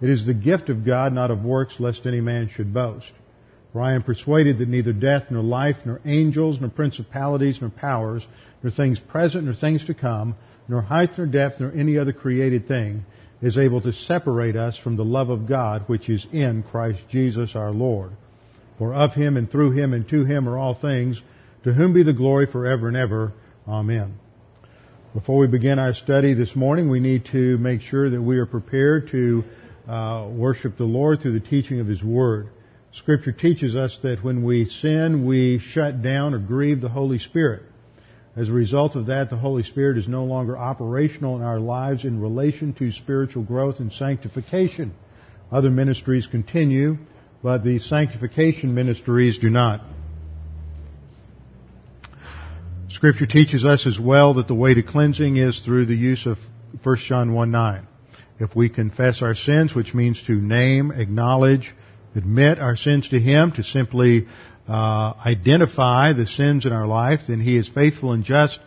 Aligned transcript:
It 0.00 0.10
is 0.10 0.24
the 0.24 0.34
gift 0.34 0.68
of 0.68 0.84
God, 0.84 1.12
not 1.12 1.30
of 1.30 1.44
works, 1.44 1.80
lest 1.80 2.06
any 2.06 2.20
man 2.20 2.48
should 2.48 2.72
boast. 2.72 3.10
For 3.72 3.82
I 3.82 3.94
am 3.94 4.02
persuaded 4.02 4.58
that 4.58 4.68
neither 4.68 4.92
death, 4.92 5.24
nor 5.30 5.42
life, 5.42 5.76
nor 5.84 6.00
angels, 6.04 6.60
nor 6.60 6.70
principalities, 6.70 7.60
nor 7.60 7.70
powers, 7.70 8.26
nor 8.62 8.70
things 8.70 9.00
present, 9.00 9.44
nor 9.44 9.54
things 9.54 9.84
to 9.86 9.94
come, 9.94 10.36
nor 10.68 10.82
height, 10.82 11.10
nor 11.18 11.26
depth, 11.26 11.60
nor 11.60 11.72
any 11.72 11.98
other 11.98 12.12
created 12.12 12.68
thing 12.68 13.04
is 13.40 13.56
able 13.56 13.80
to 13.80 13.92
separate 13.92 14.56
us 14.56 14.76
from 14.76 14.96
the 14.96 15.04
love 15.04 15.30
of 15.30 15.46
God 15.46 15.84
which 15.86 16.08
is 16.08 16.26
in 16.32 16.62
Christ 16.62 17.00
Jesus 17.08 17.54
our 17.54 17.70
Lord. 17.70 18.12
For 18.78 18.94
of 18.94 19.14
him 19.14 19.36
and 19.36 19.50
through 19.50 19.72
him 19.72 19.92
and 19.92 20.08
to 20.08 20.24
him 20.24 20.48
are 20.48 20.58
all 20.58 20.74
things, 20.74 21.20
to 21.64 21.72
whom 21.72 21.92
be 21.92 22.02
the 22.02 22.12
glory 22.12 22.46
forever 22.46 22.88
and 22.88 22.96
ever. 22.96 23.32
Amen. 23.66 24.18
Before 25.14 25.38
we 25.38 25.46
begin 25.46 25.78
our 25.78 25.94
study 25.94 26.34
this 26.34 26.54
morning, 26.54 26.90
we 26.90 27.00
need 27.00 27.26
to 27.32 27.58
make 27.58 27.80
sure 27.80 28.10
that 28.10 28.20
we 28.20 28.38
are 28.38 28.46
prepared 28.46 29.10
to 29.10 29.44
uh, 29.88 30.28
worship 30.30 30.76
the 30.76 30.84
Lord 30.84 31.20
through 31.20 31.38
the 31.38 31.46
teaching 31.46 31.80
of 31.80 31.86
His 31.86 32.02
Word. 32.02 32.48
Scripture 32.92 33.32
teaches 33.32 33.74
us 33.74 33.98
that 34.02 34.22
when 34.22 34.44
we 34.44 34.66
sin, 34.66 35.26
we 35.26 35.58
shut 35.58 36.02
down 36.02 36.34
or 36.34 36.38
grieve 36.38 36.80
the 36.80 36.88
Holy 36.88 37.18
Spirit. 37.18 37.62
As 38.36 38.48
a 38.48 38.52
result 38.52 38.94
of 38.94 39.06
that, 39.06 39.30
the 39.30 39.36
Holy 39.36 39.62
Spirit 39.62 39.98
is 39.98 40.06
no 40.06 40.24
longer 40.24 40.56
operational 40.56 41.36
in 41.36 41.42
our 41.42 41.58
lives 41.58 42.04
in 42.04 42.20
relation 42.20 42.72
to 42.74 42.92
spiritual 42.92 43.42
growth 43.42 43.80
and 43.80 43.92
sanctification. 43.92 44.94
Other 45.50 45.70
ministries 45.70 46.26
continue, 46.26 46.98
but 47.42 47.64
the 47.64 47.78
sanctification 47.80 48.74
ministries 48.74 49.38
do 49.38 49.48
not. 49.48 49.80
Scripture 52.90 53.26
teaches 53.26 53.64
us 53.64 53.86
as 53.86 53.98
well 53.98 54.34
that 54.34 54.48
the 54.48 54.54
way 54.54 54.74
to 54.74 54.82
cleansing 54.82 55.36
is 55.36 55.60
through 55.60 55.86
the 55.86 55.94
use 55.94 56.24
of 56.26 56.38
1 56.82 56.96
John 57.08 57.32
1 57.32 57.50
9. 57.50 57.87
If 58.40 58.54
we 58.54 58.68
confess 58.68 59.20
our 59.22 59.34
sins, 59.34 59.74
which 59.74 59.94
means 59.94 60.22
to 60.26 60.34
name, 60.34 60.92
acknowledge, 60.92 61.74
admit 62.14 62.58
our 62.58 62.76
sins 62.76 63.08
to 63.08 63.18
Him, 63.18 63.52
to 63.52 63.64
simply 63.64 64.28
uh, 64.68 65.14
identify 65.24 66.12
the 66.12 66.26
sins 66.26 66.64
in 66.64 66.72
our 66.72 66.86
life, 66.86 67.20
then 67.28 67.40
He 67.40 67.56
is 67.56 67.68
faithful 67.68 68.12
and 68.12 68.24
just 68.24 68.60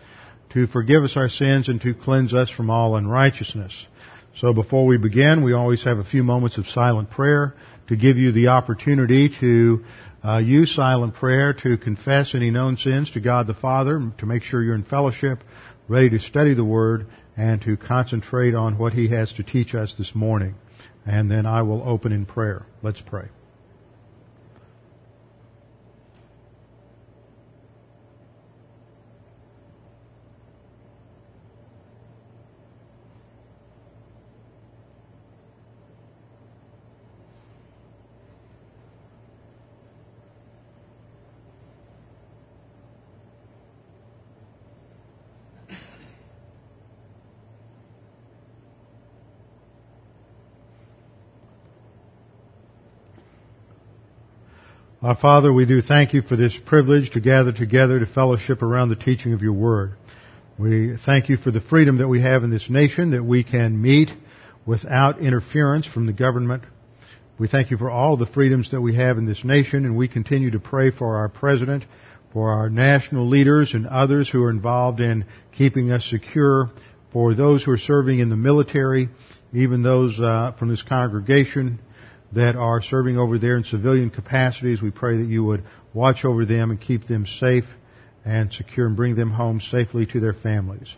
to 0.54 0.68
forgive 0.68 1.04
us 1.04 1.16
our 1.16 1.30
sins 1.30 1.70
and 1.70 1.80
to 1.82 1.94
cleanse 1.94 2.34
us 2.34 2.50
from 2.50 2.70
all 2.70 2.96
unrighteousness. 2.96 3.88
So 4.36 4.54
before 4.54 4.86
we 4.86 4.98
begin, 4.98 5.44
we 5.44 5.54
always 5.54 5.84
have 5.84 5.98
a 5.98 6.04
few 6.04 6.24
moments 6.24 6.58
of 6.58 6.68
silent 6.68 7.10
prayer 7.10 7.54
to 7.88 7.96
give 7.96 8.18
you 8.18 8.32
the 8.32 8.48
opportunity 8.48 9.30
to 9.40 9.86
uh, 10.24 10.38
use 10.38 10.74
silent 10.76 11.16
prayer 11.16 11.54
to 11.54 11.78
confess 11.78 12.36
any 12.36 12.52
known 12.52 12.78
sins 12.78 13.12
to 13.12 13.20
God 13.20 13.48
the 13.48 13.54
Father, 13.54 14.12
to 14.20 14.26
make 14.26 14.44
sure 14.44 14.62
you're 14.62 14.76
in 14.76 14.84
fellowship, 14.84 15.40
ready 15.88 16.10
to 16.10 16.20
study 16.20 16.54
the 16.54 16.64
Word, 16.64 17.08
and 17.38 17.62
to 17.62 17.78
concentrate 17.78 18.54
on 18.56 18.78
what 18.78 18.94
He 18.94 19.08
has 19.10 19.34
to 19.34 19.44
teach 19.44 19.74
us 19.76 19.96
this 19.98 20.14
morning. 20.14 20.56
And 21.06 21.32
then 21.32 21.46
I 21.46 21.62
will 21.62 21.82
open 21.84 22.12
in 22.12 22.26
prayer. 22.26 22.66
Let's 22.84 23.02
pray. 23.02 23.30
Our 55.12 55.18
Father, 55.18 55.52
we 55.52 55.66
do 55.66 55.82
thank 55.82 56.14
you 56.14 56.22
for 56.22 56.38
this 56.38 56.58
privilege 56.66 57.10
to 57.12 57.20
gather 57.20 57.52
together 57.52 58.00
to 58.00 58.06
fellowship 58.06 58.62
around 58.62 58.88
the 58.88 58.96
teaching 58.96 59.34
of 59.34 59.42
your 59.42 59.52
word. 59.52 59.98
We 60.58 60.96
thank 61.06 61.28
you 61.28 61.36
for 61.36 61.52
the 61.52 61.60
freedom 61.60 61.98
that 61.98 62.08
we 62.08 62.22
have 62.22 62.46
in 62.46 62.50
this 62.50 62.70
nation 62.70 63.12
that 63.12 63.22
we 63.22 63.44
can 63.44 63.82
meet 63.82 64.10
without 64.66 65.20
interference 65.20 65.86
from 65.86 66.06
the 66.06 66.14
government. 66.14 66.64
We 67.38 67.50
thank 67.50 67.72
you 67.72 67.78
for 67.78 67.92
all 67.92 68.16
the 68.16 68.26
freedoms 68.26 68.72
that 68.72 68.80
we 68.80 68.96
have 68.96 69.18
in 69.18 69.26
this 69.26 69.44
nation 69.44 69.84
and 69.84 69.98
we 69.98 70.08
continue 70.08 70.52
to 70.52 70.62
pray 70.62 70.92
for 70.92 71.18
our 71.18 71.28
president, 71.28 71.84
for 72.32 72.54
our 72.54 72.70
national 72.70 73.28
leaders 73.28 73.74
and 73.74 73.88
others 73.88 74.30
who 74.30 74.42
are 74.42 74.50
involved 74.50 75.02
in 75.02 75.26
keeping 75.52 75.92
us 75.92 76.06
secure, 76.06 76.72
for 77.12 77.34
those 77.34 77.66
who 77.66 77.72
are 77.72 77.78
serving 77.78 78.20
in 78.20 78.30
the 78.30 78.38
military, 78.38 79.10
even 79.54 79.84
those 79.84 80.18
uh, 80.22 80.54
from 80.58 80.70
this 80.70 80.84
congregation 80.84 81.80
that 82.34 82.56
are 82.56 82.82
serving 82.82 83.18
over 83.18 83.38
there 83.38 83.58
in 83.58 83.64
civilian 83.64 84.10
capacities. 84.10 84.82
We 84.82 84.92
pray 84.92 85.18
that 85.18 85.28
you 85.28 85.44
would 85.44 85.64
watch 85.94 86.24
over 86.24 86.46
them 86.46 86.72
and 86.72 86.80
keep 86.80 87.08
them 87.08 87.26
safe 87.26 87.66
and 88.24 88.52
secure 88.52 88.88
and 88.88 88.96
bring 88.96 89.16
them 89.16 89.32
home 89.32 89.60
safely 89.60 90.06
to 90.08 90.20
their 90.20 90.34
families. 90.34 90.94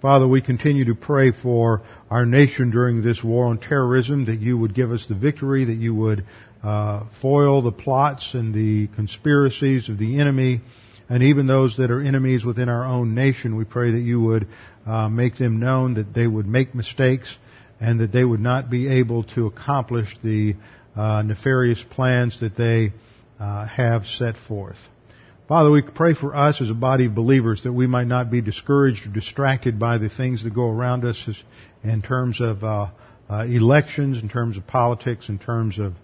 Father, 0.00 0.28
we 0.28 0.42
continue 0.42 0.84
to 0.86 0.94
pray 0.94 1.32
for 1.32 1.82
our 2.10 2.26
nation 2.26 2.70
during 2.70 3.02
this 3.02 3.24
war 3.24 3.46
on 3.46 3.58
terrorism, 3.58 4.26
that 4.26 4.38
you 4.38 4.58
would 4.58 4.74
give 4.74 4.92
us 4.92 5.06
the 5.08 5.14
victory, 5.14 5.64
that 5.64 5.76
you 5.76 5.94
would 5.94 6.26
uh, 6.62 7.04
foil 7.22 7.62
the 7.62 7.72
plots 7.72 8.34
and 8.34 8.54
the 8.54 8.86
conspiracies 8.94 9.88
of 9.88 9.98
the 9.98 10.20
enemy, 10.20 10.60
and 11.08 11.22
even 11.22 11.46
those 11.46 11.76
that 11.78 11.90
are 11.90 12.02
enemies 12.02 12.44
within 12.44 12.68
our 12.68 12.84
own 12.84 13.14
nation. 13.14 13.56
We 13.56 13.64
pray 13.64 13.92
that 13.92 14.00
you 14.00 14.20
would 14.20 14.46
uh, 14.86 15.08
make 15.08 15.38
them 15.38 15.58
known, 15.58 15.94
that 15.94 16.12
they 16.12 16.26
would 16.26 16.46
make 16.46 16.74
mistakes, 16.74 17.34
and 17.80 18.00
that 18.00 18.12
they 18.12 18.24
would 18.24 18.40
not 18.40 18.70
be 18.70 18.88
able 18.88 19.24
to 19.24 19.46
accomplish 19.46 20.16
the 20.22 20.54
uh, 20.96 21.22
nefarious 21.22 21.82
plans 21.90 22.40
that 22.40 22.56
they 22.56 22.92
uh, 23.40 23.66
have 23.66 24.06
set 24.06 24.36
forth. 24.36 24.78
Father, 25.48 25.70
we 25.70 25.82
pray 25.82 26.14
for 26.14 26.34
us 26.34 26.62
as 26.62 26.70
a 26.70 26.74
body 26.74 27.06
of 27.06 27.14
believers 27.14 27.64
that 27.64 27.72
we 27.72 27.86
might 27.86 28.06
not 28.06 28.30
be 28.30 28.40
discouraged 28.40 29.06
or 29.06 29.10
distracted 29.10 29.78
by 29.78 29.98
the 29.98 30.08
things 30.08 30.42
that 30.44 30.54
go 30.54 30.70
around 30.70 31.04
us 31.04 31.28
in 31.82 32.00
terms 32.00 32.40
of 32.40 32.64
uh, 32.64 32.88
uh 33.28 33.44
elections, 33.44 34.18
in 34.18 34.28
terms 34.28 34.56
of 34.56 34.66
politics, 34.66 35.28
in 35.28 35.38
terms 35.38 35.78
of 35.78 35.94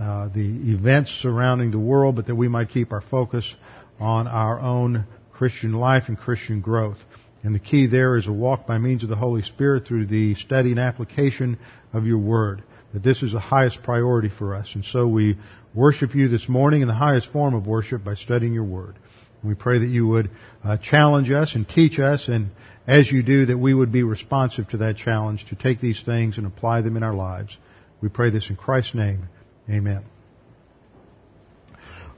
uh, 0.00 0.28
the 0.28 0.72
events 0.72 1.10
surrounding 1.22 1.70
the 1.70 1.78
world, 1.78 2.16
but 2.16 2.26
that 2.26 2.34
we 2.34 2.48
might 2.48 2.70
keep 2.70 2.92
our 2.92 3.02
focus 3.02 3.54
on 4.00 4.26
our 4.26 4.58
own 4.58 5.06
Christian 5.32 5.74
life 5.74 6.04
and 6.08 6.18
Christian 6.18 6.60
growth. 6.60 6.98
And 7.42 7.54
the 7.54 7.60
key 7.60 7.86
there 7.88 8.16
is 8.16 8.26
a 8.26 8.32
walk 8.32 8.66
by 8.66 8.78
means 8.78 9.02
of 9.02 9.08
the 9.08 9.16
Holy 9.16 9.42
Spirit 9.42 9.86
through 9.86 10.06
the 10.06 10.34
study 10.36 10.70
and 10.70 10.78
application 10.78 11.58
of 11.92 12.06
your 12.06 12.18
Word. 12.18 12.62
That 12.92 13.02
this 13.02 13.22
is 13.22 13.32
the 13.32 13.40
highest 13.40 13.82
priority 13.82 14.28
for 14.28 14.54
us. 14.54 14.70
And 14.74 14.84
so 14.84 15.08
we 15.08 15.38
worship 15.74 16.14
you 16.14 16.28
this 16.28 16.48
morning 16.48 16.82
in 16.82 16.88
the 16.88 16.94
highest 16.94 17.32
form 17.32 17.54
of 17.54 17.66
worship 17.66 18.04
by 18.04 18.14
studying 18.14 18.52
your 18.52 18.64
Word. 18.64 18.96
And 19.42 19.48
we 19.48 19.54
pray 19.54 19.80
that 19.80 19.88
you 19.88 20.06
would 20.06 20.30
uh, 20.62 20.76
challenge 20.76 21.30
us 21.30 21.54
and 21.54 21.68
teach 21.68 21.98
us, 21.98 22.28
and 22.28 22.50
as 22.86 23.10
you 23.10 23.22
do, 23.22 23.46
that 23.46 23.58
we 23.58 23.74
would 23.74 23.90
be 23.90 24.02
responsive 24.02 24.68
to 24.68 24.76
that 24.78 24.96
challenge 24.96 25.46
to 25.48 25.56
take 25.56 25.80
these 25.80 26.02
things 26.04 26.38
and 26.38 26.46
apply 26.46 26.82
them 26.82 26.96
in 26.96 27.02
our 27.02 27.14
lives. 27.14 27.56
We 28.00 28.08
pray 28.08 28.30
this 28.30 28.50
in 28.50 28.56
Christ's 28.56 28.94
name. 28.94 29.28
Amen. 29.68 30.04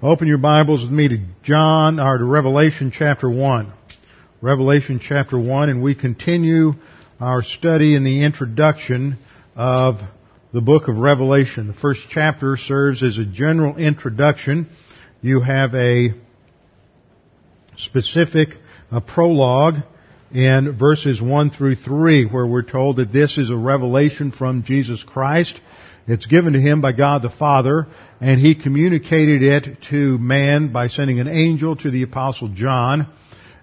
Open 0.02 0.28
your 0.28 0.38
Bibles 0.38 0.82
with 0.82 0.90
me 0.90 1.08
to 1.08 1.18
John, 1.42 1.98
or 1.98 2.18
to 2.18 2.24
Revelation 2.24 2.92
chapter 2.94 3.30
1. 3.30 3.72
Revelation 4.44 5.00
chapter 5.02 5.38
1, 5.38 5.70
and 5.70 5.82
we 5.82 5.94
continue 5.94 6.74
our 7.18 7.42
study 7.42 7.94
in 7.94 8.04
the 8.04 8.24
introduction 8.24 9.16
of 9.56 10.00
the 10.52 10.60
book 10.60 10.86
of 10.86 10.98
Revelation. 10.98 11.66
The 11.66 11.72
first 11.72 12.02
chapter 12.10 12.58
serves 12.58 13.02
as 13.02 13.16
a 13.16 13.24
general 13.24 13.78
introduction. 13.78 14.68
You 15.22 15.40
have 15.40 15.74
a 15.74 16.12
specific 17.78 18.50
a 18.92 19.00
prologue 19.00 19.76
in 20.30 20.76
verses 20.76 21.22
1 21.22 21.48
through 21.48 21.76
3 21.76 22.26
where 22.26 22.46
we're 22.46 22.60
told 22.60 22.96
that 22.96 23.14
this 23.14 23.38
is 23.38 23.48
a 23.48 23.56
revelation 23.56 24.30
from 24.30 24.62
Jesus 24.62 25.02
Christ. 25.02 25.58
It's 26.06 26.26
given 26.26 26.52
to 26.52 26.60
him 26.60 26.82
by 26.82 26.92
God 26.92 27.22
the 27.22 27.30
Father 27.30 27.86
and 28.20 28.38
he 28.38 28.54
communicated 28.54 29.42
it 29.42 29.78
to 29.88 30.18
man 30.18 30.70
by 30.70 30.88
sending 30.88 31.18
an 31.18 31.28
angel 31.28 31.76
to 31.76 31.90
the 31.90 32.02
apostle 32.02 32.48
John 32.48 33.10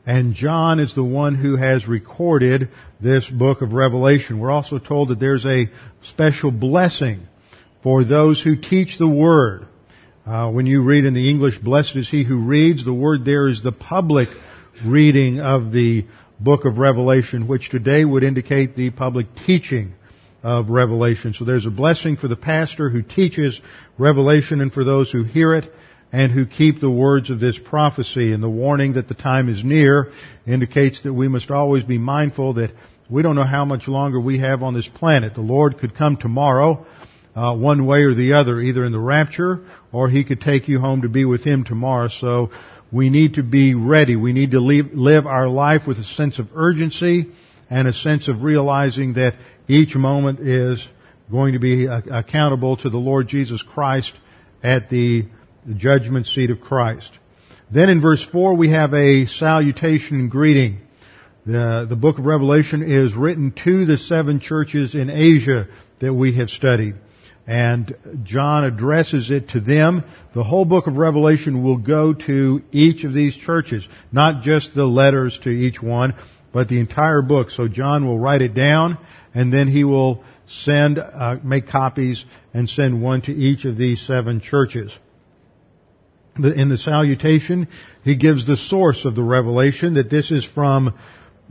and 0.05 0.33
John 0.33 0.79
is 0.79 0.95
the 0.95 1.03
one 1.03 1.35
who 1.35 1.57
has 1.57 1.87
recorded 1.87 2.69
this 2.99 3.27
book 3.27 3.61
of 3.61 3.73
Revelation. 3.73 4.39
We're 4.39 4.51
also 4.51 4.79
told 4.79 5.09
that 5.09 5.19
there's 5.19 5.45
a 5.45 5.69
special 6.03 6.51
blessing 6.51 7.27
for 7.83 8.03
those 8.03 8.41
who 8.41 8.55
teach 8.55 8.97
the 8.97 9.07
Word. 9.07 9.67
Uh, 10.25 10.49
when 10.51 10.65
you 10.65 10.83
read 10.83 11.05
in 11.05 11.13
the 11.13 11.29
English, 11.29 11.57
blessed 11.59 11.95
is 11.95 12.09
he 12.09 12.23
who 12.23 12.37
reads, 12.37 12.85
the 12.85 12.93
word 12.93 13.25
there 13.25 13.47
is 13.47 13.63
the 13.63 13.71
public 13.71 14.29
reading 14.85 15.39
of 15.39 15.71
the 15.71 16.05
book 16.39 16.65
of 16.65 16.77
Revelation, 16.77 17.47
which 17.47 17.69
today 17.69 18.05
would 18.05 18.23
indicate 18.23 18.75
the 18.75 18.91
public 18.91 19.27
teaching 19.47 19.93
of 20.43 20.69
Revelation. 20.69 21.33
So 21.33 21.45
there's 21.45 21.65
a 21.65 21.71
blessing 21.71 22.17
for 22.17 22.27
the 22.27 22.35
pastor 22.35 22.89
who 22.89 23.01
teaches 23.01 23.59
Revelation 23.97 24.61
and 24.61 24.71
for 24.71 24.83
those 24.83 25.11
who 25.11 25.23
hear 25.23 25.55
it 25.55 25.71
and 26.11 26.31
who 26.31 26.45
keep 26.45 26.79
the 26.79 26.89
words 26.89 27.29
of 27.29 27.39
this 27.39 27.57
prophecy. 27.57 28.33
And 28.33 28.43
the 28.43 28.49
warning 28.49 28.93
that 28.93 29.07
the 29.07 29.13
time 29.13 29.49
is 29.49 29.63
near 29.63 30.11
indicates 30.45 31.03
that 31.03 31.13
we 31.13 31.27
must 31.27 31.49
always 31.51 31.83
be 31.83 31.97
mindful 31.97 32.55
that 32.55 32.71
we 33.09 33.21
don't 33.21 33.35
know 33.35 33.43
how 33.43 33.65
much 33.65 33.87
longer 33.87 34.19
we 34.19 34.39
have 34.39 34.63
on 34.63 34.73
this 34.73 34.87
planet. 34.87 35.35
The 35.35 35.41
Lord 35.41 35.79
could 35.79 35.95
come 35.95 36.17
tomorrow, 36.17 36.85
uh, 37.35 37.55
one 37.55 37.85
way 37.85 38.03
or 38.03 38.13
the 38.13 38.33
other, 38.33 38.59
either 38.59 38.85
in 38.85 38.91
the 38.91 38.99
rapture 38.99 39.65
or 39.91 40.09
He 40.09 40.23
could 40.23 40.41
take 40.41 40.67
you 40.67 40.79
home 40.79 41.01
to 41.01 41.09
be 41.09 41.25
with 41.25 41.43
Him 41.43 41.63
tomorrow. 41.63 42.07
So 42.07 42.51
we 42.91 43.09
need 43.09 43.35
to 43.35 43.43
be 43.43 43.73
ready. 43.73 44.15
We 44.15 44.33
need 44.33 44.51
to 44.51 44.59
leave, 44.59 44.93
live 44.93 45.25
our 45.25 45.47
life 45.47 45.83
with 45.87 45.97
a 45.97 46.03
sense 46.03 46.39
of 46.39 46.49
urgency 46.55 47.27
and 47.69 47.87
a 47.87 47.93
sense 47.93 48.27
of 48.27 48.43
realizing 48.43 49.13
that 49.13 49.35
each 49.67 49.95
moment 49.95 50.39
is 50.41 50.85
going 51.29 51.53
to 51.53 51.59
be 51.59 51.85
accountable 51.85 52.75
to 52.77 52.89
the 52.89 52.97
Lord 52.97 53.29
Jesus 53.29 53.61
Christ 53.61 54.13
at 54.61 54.89
the 54.89 55.25
judgment 55.77 56.27
seat 56.27 56.49
of 56.49 56.61
Christ. 56.61 57.11
Then 57.71 57.89
in 57.89 58.01
verse 58.01 58.25
4 58.31 58.55
we 58.55 58.71
have 58.71 58.93
a 58.93 59.25
salutation 59.27 60.19
and 60.19 60.31
greeting. 60.31 60.79
The, 61.45 61.87
the 61.89 61.95
book 61.95 62.19
of 62.19 62.25
Revelation 62.25 62.83
is 62.83 63.15
written 63.15 63.53
to 63.63 63.85
the 63.85 63.97
seven 63.97 64.39
churches 64.39 64.93
in 64.93 65.09
Asia 65.09 65.67
that 65.99 66.13
we 66.13 66.37
have 66.37 66.49
studied. 66.49 66.95
And 67.47 67.95
John 68.23 68.65
addresses 68.65 69.31
it 69.31 69.49
to 69.49 69.59
them. 69.59 70.03
The 70.35 70.43
whole 70.43 70.65
book 70.65 70.85
of 70.85 70.97
Revelation 70.97 71.63
will 71.63 71.77
go 71.77 72.13
to 72.13 72.61
each 72.71 73.03
of 73.03 73.13
these 73.13 73.35
churches. 73.35 73.87
Not 74.11 74.43
just 74.43 74.75
the 74.75 74.85
letters 74.85 75.39
to 75.43 75.49
each 75.49 75.81
one, 75.81 76.13
but 76.53 76.67
the 76.67 76.79
entire 76.79 77.21
book. 77.21 77.49
So 77.49 77.67
John 77.67 78.05
will 78.05 78.19
write 78.19 78.41
it 78.41 78.53
down 78.53 78.99
and 79.33 79.51
then 79.51 79.67
he 79.67 79.83
will 79.83 80.23
send, 80.47 80.99
uh, 80.99 81.37
make 81.43 81.67
copies 81.67 82.23
and 82.53 82.69
send 82.69 83.01
one 83.01 83.21
to 83.23 83.31
each 83.31 83.65
of 83.65 83.77
these 83.77 84.05
seven 84.05 84.41
churches. 84.41 84.95
In 86.45 86.69
the 86.69 86.77
salutation, 86.77 87.67
he 88.03 88.15
gives 88.15 88.45
the 88.45 88.57
source 88.57 89.05
of 89.05 89.15
the 89.15 89.23
revelation 89.23 89.95
that 89.95 90.09
this 90.09 90.31
is 90.31 90.45
from 90.45 90.97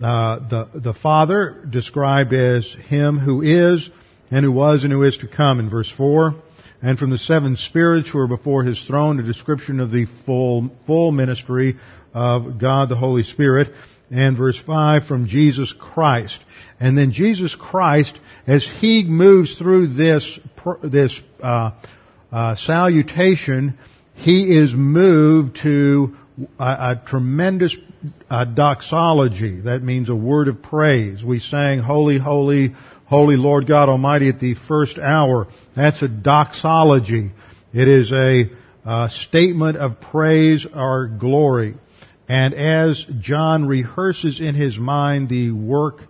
uh, 0.03 0.49
the 0.49 0.69
the 0.75 0.95
Father, 0.95 1.65
described 1.69 2.33
as 2.33 2.67
Him 2.89 3.19
who 3.19 3.43
is 3.43 3.89
and 4.31 4.45
who 4.45 4.53
was 4.53 4.83
and 4.83 4.93
who 4.93 5.03
is 5.03 5.19
to 5.19 5.29
come 5.29 5.61
in 5.61 5.69
verse 5.69 5.91
four, 5.91 6.37
and 6.81 6.99
from 6.99 7.11
the 7.11 7.19
seven 7.19 7.57
spirits 7.57 8.09
who 8.09 8.19
are 8.19 8.27
before 8.27 8.65
His 8.65 8.83
throne, 8.83 9.21
a 9.21 9.23
description 9.23 9.79
of 9.79 9.91
the 9.91 10.07
full 10.25 10.71
full 10.87 11.13
ministry 11.13 11.77
of 12.15 12.59
God 12.59 12.89
the 12.89 12.97
Holy 12.97 13.23
Spirit, 13.23 13.73
and 14.11 14.37
verse 14.37 14.61
5 14.61 15.05
from 15.05 15.27
Jesus 15.27 15.73
Christ. 15.73 16.39
And 16.81 16.97
then 16.99 17.13
Jesus 17.13 17.55
Christ, 17.55 18.19
as 18.47 18.67
He 18.81 19.05
moves 19.05 19.57
through 19.57 19.95
this, 19.95 20.39
this, 20.83 21.21
uh, 21.43 21.73
uh, 22.33 22.55
salutation, 22.57 23.79
He 24.21 24.55
is 24.55 24.75
moved 24.75 25.61
to 25.63 26.15
a, 26.59 26.65
a 26.65 27.03
tremendous 27.07 27.75
uh, 28.29 28.45
doxology. 28.45 29.63
That 29.63 29.83
means 29.83 30.11
a 30.11 30.15
word 30.15 30.49
of 30.49 30.63
praise. 30.63 31.25
We 31.25 31.39
sang, 31.41 31.79
Holy, 31.79 32.19
Holy, 32.19 32.75
Holy 33.07 33.37
Lord 33.37 33.67
God 33.67 33.89
Almighty 33.89 34.29
at 34.29 34.39
the 34.39 34.57
first 34.57 34.99
hour. 34.99 35.49
That's 35.75 36.03
a 36.03 36.09
doxology. 36.09 37.31
It 37.73 37.89
is 37.89 38.13
a, 38.13 38.51
a 38.85 39.09
statement 39.09 39.79
of 39.79 40.03
praise 40.03 40.67
or 40.71 41.07
glory. 41.07 41.77
And 42.29 42.53
as 42.53 43.03
John 43.21 43.67
rehearses 43.67 44.39
in 44.39 44.55
his 44.55 44.79
mind 44.79 45.31
the 45.31 45.51
work 45.51 46.03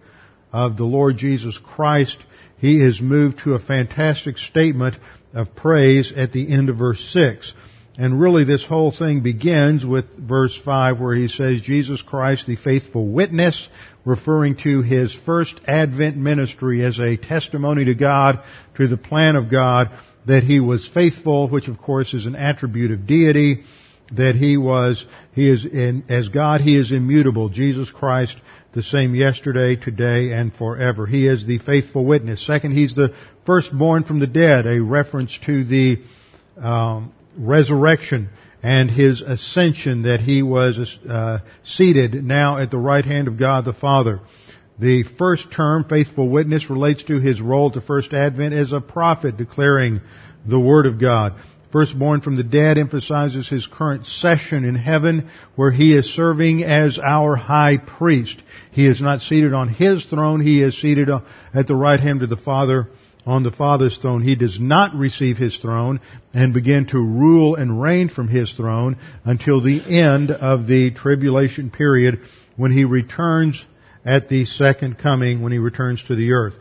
of 0.52 0.76
the 0.76 0.84
Lord 0.84 1.16
Jesus 1.16 1.56
Christ, 1.58 2.18
he 2.58 2.82
is 2.82 3.00
moved 3.00 3.38
to 3.44 3.54
a 3.54 3.60
fantastic 3.60 4.36
statement 4.36 4.96
of 5.32 5.54
praise 5.54 6.12
at 6.14 6.32
the 6.32 6.52
end 6.52 6.70
of 6.70 6.76
verse 6.76 7.08
6. 7.12 7.52
And 8.00 8.18
really 8.18 8.44
this 8.44 8.64
whole 8.64 8.92
thing 8.92 9.20
begins 9.20 9.84
with 9.84 10.06
verse 10.16 10.58
5 10.64 11.00
where 11.00 11.14
he 11.14 11.28
says, 11.28 11.60
Jesus 11.60 12.00
Christ, 12.00 12.46
the 12.46 12.56
faithful 12.56 13.06
witness, 13.06 13.68
referring 14.06 14.56
to 14.62 14.80
his 14.80 15.14
first 15.26 15.60
Advent 15.66 16.16
ministry 16.16 16.82
as 16.82 16.98
a 16.98 17.18
testimony 17.18 17.84
to 17.84 17.94
God, 17.94 18.42
to 18.78 18.88
the 18.88 18.96
plan 18.96 19.36
of 19.36 19.50
God, 19.50 19.90
that 20.26 20.44
he 20.44 20.60
was 20.60 20.88
faithful, 20.88 21.50
which 21.50 21.68
of 21.68 21.76
course 21.76 22.14
is 22.14 22.24
an 22.24 22.36
attribute 22.36 22.90
of 22.90 23.06
deity, 23.06 23.64
that 24.12 24.34
he 24.34 24.56
was, 24.56 25.04
he 25.34 25.50
is 25.50 25.66
in, 25.66 26.04
as 26.08 26.30
God, 26.30 26.62
he 26.62 26.78
is 26.78 26.92
immutable. 26.92 27.50
Jesus 27.50 27.90
Christ, 27.90 28.34
the 28.72 28.82
same 28.82 29.14
yesterday, 29.14 29.76
today, 29.76 30.32
and 30.32 30.54
forever. 30.54 31.04
He 31.04 31.28
is 31.28 31.46
the 31.46 31.58
faithful 31.58 32.06
witness. 32.06 32.46
Second, 32.46 32.72
he's 32.72 32.94
the 32.94 33.14
firstborn 33.44 34.04
from 34.04 34.20
the 34.20 34.26
dead, 34.26 34.66
a 34.66 34.80
reference 34.80 35.38
to 35.44 35.64
the 35.64 35.98
um, 36.56 37.12
resurrection 37.40 38.28
and 38.62 38.90
his 38.90 39.22
ascension 39.22 40.02
that 40.02 40.20
he 40.20 40.42
was 40.42 40.98
uh, 41.08 41.38
seated 41.64 42.22
now 42.22 42.58
at 42.58 42.70
the 42.70 42.78
right 42.78 43.04
hand 43.04 43.26
of 43.26 43.38
God 43.38 43.64
the 43.64 43.72
Father. 43.72 44.20
The 44.78 45.04
first 45.18 45.50
term, 45.52 45.84
faithful 45.88 46.28
witness, 46.28 46.70
relates 46.70 47.04
to 47.04 47.18
his 47.18 47.40
role 47.40 47.70
to 47.70 47.80
first 47.80 48.12
advent 48.12 48.54
as 48.54 48.72
a 48.72 48.80
prophet 48.80 49.36
declaring 49.36 50.00
the 50.46 50.60
Word 50.60 50.86
of 50.86 51.00
God. 51.00 51.34
Firstborn 51.72 52.20
from 52.20 52.36
the 52.36 52.42
dead 52.42 52.78
emphasizes 52.78 53.48
his 53.48 53.66
current 53.66 54.06
session 54.06 54.64
in 54.64 54.74
heaven 54.74 55.30
where 55.54 55.70
he 55.70 55.96
is 55.96 56.12
serving 56.14 56.64
as 56.64 56.98
our 56.98 57.36
high 57.36 57.78
priest. 57.78 58.42
He 58.72 58.86
is 58.86 59.00
not 59.00 59.22
seated 59.22 59.54
on 59.54 59.68
his 59.68 60.04
throne, 60.04 60.40
he 60.40 60.62
is 60.62 60.80
seated 60.80 61.08
at 61.54 61.66
the 61.66 61.76
right 61.76 62.00
hand 62.00 62.22
of 62.22 62.28
the 62.28 62.36
Father 62.36 62.88
on 63.26 63.42
the 63.42 63.50
Father's 63.50 63.98
throne. 63.98 64.22
He 64.22 64.34
does 64.34 64.58
not 64.60 64.94
receive 64.94 65.36
his 65.36 65.56
throne 65.58 66.00
and 66.32 66.54
begin 66.54 66.86
to 66.88 66.98
rule 66.98 67.54
and 67.54 67.80
reign 67.80 68.08
from 68.08 68.28
his 68.28 68.52
throne 68.52 68.98
until 69.24 69.60
the 69.60 69.80
end 70.00 70.30
of 70.30 70.66
the 70.66 70.90
tribulation 70.90 71.70
period 71.70 72.20
when 72.56 72.72
he 72.72 72.84
returns 72.84 73.64
at 74.04 74.28
the 74.28 74.44
second 74.46 74.98
coming, 74.98 75.42
when 75.42 75.52
he 75.52 75.58
returns 75.58 76.02
to 76.04 76.16
the 76.16 76.32
earth. 76.32 76.54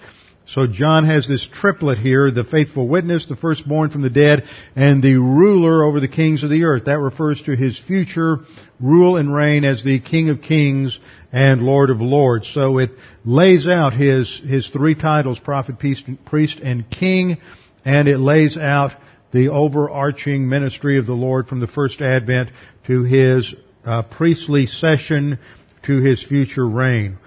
So 0.46 0.66
John 0.66 1.06
has 1.06 1.28
this 1.28 1.46
triplet 1.46 2.00
here, 2.00 2.32
the 2.32 2.44
faithful 2.44 2.88
witness, 2.88 3.28
the 3.28 3.36
firstborn 3.36 3.92
from 3.92 4.02
the 4.02 4.10
dead, 4.10 4.46
and 4.76 5.04
the 5.04 5.18
ruler 5.18 5.83
over 5.83 6.00
the 6.00 6.07
kings 6.07 6.44
of 6.44 6.50
the 6.50 6.64
earth. 6.64 6.86
That 6.86 6.98
refers 6.98 7.40
to 7.44 7.56
his 7.56 7.80
future 7.80 8.40
rule 8.80 9.18
and 9.18 9.31
reign 9.31 9.64
as 9.64 9.83
the 9.83 10.00
King 10.00 10.30
of 10.30 10.42
Kings 10.42 10.98
and 11.31 11.62
Lord 11.62 11.90
of 11.90 12.02
Lords. 12.02 12.52
So 12.54 12.78
it 12.80 12.92
lays 13.24 13.68
out 13.68 13.94
his, 13.94 14.42
his 14.45 14.69
three 14.69 14.95
titles, 14.95 15.40
prophet, 15.40 15.76
priest, 16.26 16.59
and 16.59 16.90
king, 16.90 17.38
and 17.86 18.07
it 18.07 18.18
lays 18.18 18.57
out 18.57 18.92
the 19.31 19.50
overarching 19.50 20.50
ministry 20.50 20.98
of 20.98 21.06
the 21.06 21.14
Lord 21.14 21.48
from 21.48 21.59
the 21.59 21.68
first 21.68 22.02
advent 22.02 22.50
to 22.88 23.04
his 23.04 23.54
uh, 23.86 24.04
priestly 24.04 24.68
session 24.68 25.40
to 25.83 26.02
his 26.02 26.24
future 26.24 26.68
reign. 26.68 27.18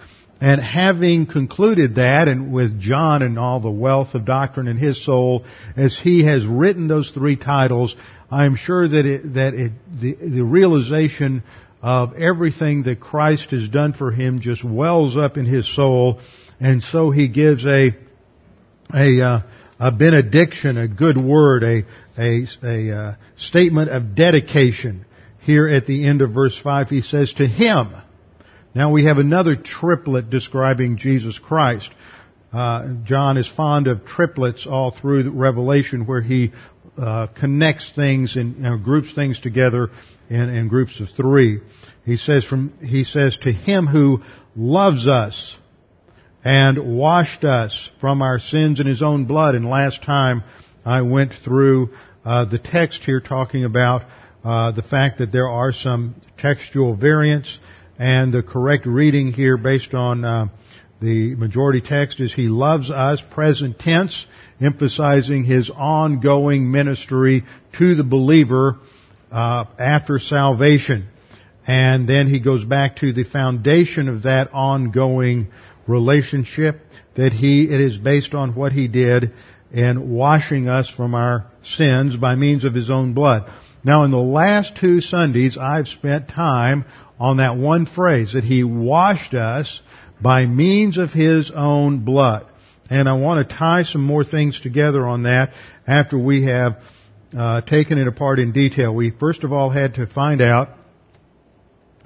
And 0.41 0.61
having 0.61 1.27
concluded 1.27 1.95
that, 1.95 2.27
and 2.27 2.53
with 2.53 2.81
John 2.81 3.23
and 3.23 3.39
all 3.39 3.61
the 3.61 3.71
wealth 3.71 4.15
of 4.15 4.25
doctrine 4.25 4.67
in 4.67 4.77
his 4.77 5.05
soul, 5.05 5.45
as 5.77 5.97
he 5.97 6.25
has 6.25 6.45
written 6.45 6.89
those 6.89 7.13
three 7.13 7.37
titles, 7.37 7.95
I'm 8.29 8.57
sure 8.57 8.89
that 8.89 9.07
it, 9.07 9.35
that 9.35 9.55
it, 9.55 9.73
the, 10.01 10.15
the 10.15 10.43
realization 10.43 11.45
of 11.83 12.15
everything 12.15 12.85
that 12.85 13.01
Christ 13.01 13.51
has 13.51 13.69
done 13.69 13.93
for 13.93 14.13
him 14.13 14.41
just 14.41 14.63
wells 14.65 15.17
up 15.17 15.37
in 15.37 15.47
his 15.47 15.75
soul, 15.75 16.21
and 16.61 16.83
so 16.83 17.11
he 17.11 17.27
gives 17.29 17.67
a 17.67 17.91
a 18.95 19.21
uh, 19.21 19.41
a 19.81 19.91
benediction, 19.91 20.79
a 20.79 20.87
good 20.87 21.19
word, 21.19 21.65
a 21.65 21.85
a, 22.17 22.47
a 22.63 22.97
uh, 22.97 23.15
statement 23.37 23.91
of 23.91 24.15
dedication. 24.15 25.05
Here 25.41 25.67
at 25.67 25.87
the 25.87 26.07
end 26.07 26.23
of 26.23 26.31
verse 26.31 26.59
five, 26.63 26.89
he 26.89 27.03
says, 27.03 27.33
"To 27.35 27.47
him." 27.47 27.95
Now 28.75 28.91
we 28.91 29.05
have 29.05 29.19
another 29.19 29.57
triplet 29.57 30.31
describing 30.31 30.97
Jesus 30.97 31.39
Christ. 31.39 31.91
Uh, 32.53 32.95
John 33.05 33.37
is 33.37 33.49
fond 33.49 33.87
of 33.87 34.07
triplets 34.07 34.67
all 34.67 34.93
through 34.93 35.31
Revelation 35.31 36.07
where 36.07 36.23
he 36.23 36.53
uh, 36.99 37.27
connects 37.29 37.91
things 37.95 38.37
and 38.37 38.85
groups 38.85 39.15
things 39.15 39.41
together 39.41 39.91
in, 40.29 40.49
in 40.49 40.69
groups 40.69 41.01
of 41.01 41.09
three. 41.11 41.61
He 42.05 42.17
says 42.17 42.45
from, 42.45 42.73
he 42.83 43.05
says 43.05 43.39
to 43.43 43.53
him 43.53 43.87
who 43.87 44.23
loves 44.57 45.09
us 45.09 45.57
and 46.45 46.97
washed 46.97 47.45
us 47.45 47.91
from 48.01 48.21
our 48.21 48.39
sins 48.39 48.81
in 48.81 48.87
his 48.87 49.03
own 49.03 49.25
blood. 49.27 49.55
And 49.55 49.65
last 49.69 50.03
time 50.03 50.43
I 50.85 51.03
went 51.03 51.33
through 51.45 51.91
uh, 52.25 52.45
the 52.47 52.59
text 52.59 53.03
here 53.05 53.21
talking 53.21 53.65
about 53.65 54.03
uh, 54.45 54.73
the 54.73 54.83
fact 54.83 55.19
that 55.19 55.33
there 55.33 55.49
are 55.49 55.73
some 55.73 56.17
textual 56.39 56.97
variants 56.97 57.59
and 57.99 58.33
the 58.33 58.43
correct 58.43 58.87
reading 58.87 59.33
here 59.33 59.57
based 59.57 59.95
on 59.95 60.25
uh, 60.25 60.49
The 61.03 61.35
majority 61.35 61.81
text 61.81 62.21
is 62.21 62.33
He 62.33 62.49
loves 62.49 62.89
us, 62.89 63.21
present 63.33 63.79
tense, 63.79 64.25
emphasizing 64.63 65.45
His 65.45 65.71
ongoing 65.71 66.71
ministry 66.71 67.45
to 67.79 67.95
the 67.95 68.05
believer 68.05 68.79
uh, 69.31 69.65
after 69.79 70.19
salvation. 70.19 71.09
And 71.67 72.09
then 72.09 72.29
he 72.29 72.41
goes 72.41 72.65
back 72.65 72.97
to 72.97 73.13
the 73.13 73.25
foundation 73.25 74.09
of 74.09 74.25
that 74.25 74.53
ongoing 74.53 75.49
relationship 75.87 76.81
that 77.15 77.33
he, 77.33 77.65
it 77.65 77.81
is 77.81 77.99
based 77.99 78.35
on 78.35 78.55
what 78.55 78.73
he 78.73 78.89
did 78.89 79.33
in 79.73 80.11
washing 80.11 80.69
us 80.69 80.91
from 80.91 81.15
our 81.15 81.47
sins 81.63 82.17
by 82.17 82.35
means 82.35 82.65
of 82.65 82.75
his 82.75 82.91
own 82.91 83.15
blood. 83.15 83.51
Now 83.85 84.05
in 84.05 84.11
the 84.11 84.19
last 84.19 84.77
two 84.77 85.01
Sundays, 85.01 85.57
I've 85.57 85.89
spent 85.89 86.29
time 86.29 86.85
on 87.19 87.39
that 87.39 87.57
one 87.57 87.87
phrase 87.87 88.33
that 88.33 88.45
he 88.45 88.65
washed 88.65 89.35
us 89.35 89.81
by 90.21 90.47
means 90.47 90.99
of 90.99 91.11
his 91.13 91.51
own 91.55 92.05
blood. 92.05 92.47
And 92.93 93.09
I 93.09 93.15
want 93.15 93.49
to 93.49 93.57
tie 93.57 93.85
some 93.85 94.05
more 94.05 94.23
things 94.23 94.61
together 94.61 95.07
on 95.07 95.23
that 95.23 95.55
after 95.87 96.19
we 96.19 96.45
have 96.45 96.77
uh, 97.35 97.63
taken 97.63 97.97
it 97.97 98.07
apart 98.07 98.39
in 98.39 98.53
detail. 98.53 98.95
We 98.95 99.11
first 99.11 99.45
of 99.45 99.53
all 99.53 99.71
had 99.71 99.95
to 99.95 100.07
find 100.07 100.43
out 100.43 100.69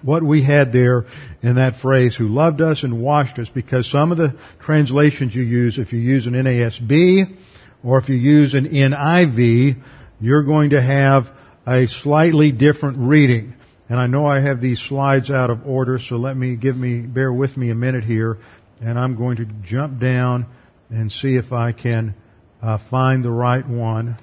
what 0.03 0.23
we 0.23 0.45
had 0.45 0.73
there 0.73 1.07
in 1.43 1.57
that 1.57 1.81
phrase, 1.81 2.15
who 2.15 2.29
loved 2.29 2.61
us 2.61 2.85
and 2.85 3.03
washed 3.03 3.37
us, 3.41 3.49
because 3.53 3.91
some 3.91 4.13
of 4.13 4.17
the 4.17 4.39
translations 4.61 5.35
you 5.35 5.43
use, 5.43 5.77
if 5.77 5.93
you 5.93 5.99
use 5.99 6.29
an 6.29 6.35
NASB 6.35 7.37
or 7.83 7.99
if 7.99 8.09
you 8.09 8.15
use 8.15 8.55
an 8.55 8.67
NIV, 8.67 9.83
you're 10.21 10.45
going 10.45 10.71
to 10.71 10.81
have 10.81 11.25
a 11.67 11.89
slightly 11.89 12.53
different 12.53 12.99
reading. 12.99 13.55
And 13.89 13.99
I 13.99 14.07
know 14.07 14.25
I 14.25 14.39
have 14.39 14.61
these 14.61 14.79
slides 14.79 15.33
out 15.33 15.51
of 15.51 15.67
order, 15.67 15.99
so 15.99 16.15
let 16.15 16.37
me 16.37 16.55
give 16.55 16.77
me, 16.77 17.01
bear 17.01 17.33
with 17.33 17.57
me 17.57 17.71
a 17.71 17.75
minute 17.75 18.05
here, 18.05 18.39
and 18.81 18.97
I'm 18.97 19.17
going 19.17 19.39
to 19.39 19.47
jump 19.65 20.01
down 20.01 20.47
and 20.91 21.11
see 21.11 21.37
if 21.37 21.53
I 21.53 21.73
can 21.73 22.15
uh, 22.63 22.79
find 22.91 23.25
the 23.25 23.31
right 23.31 23.67
one. 23.67 24.17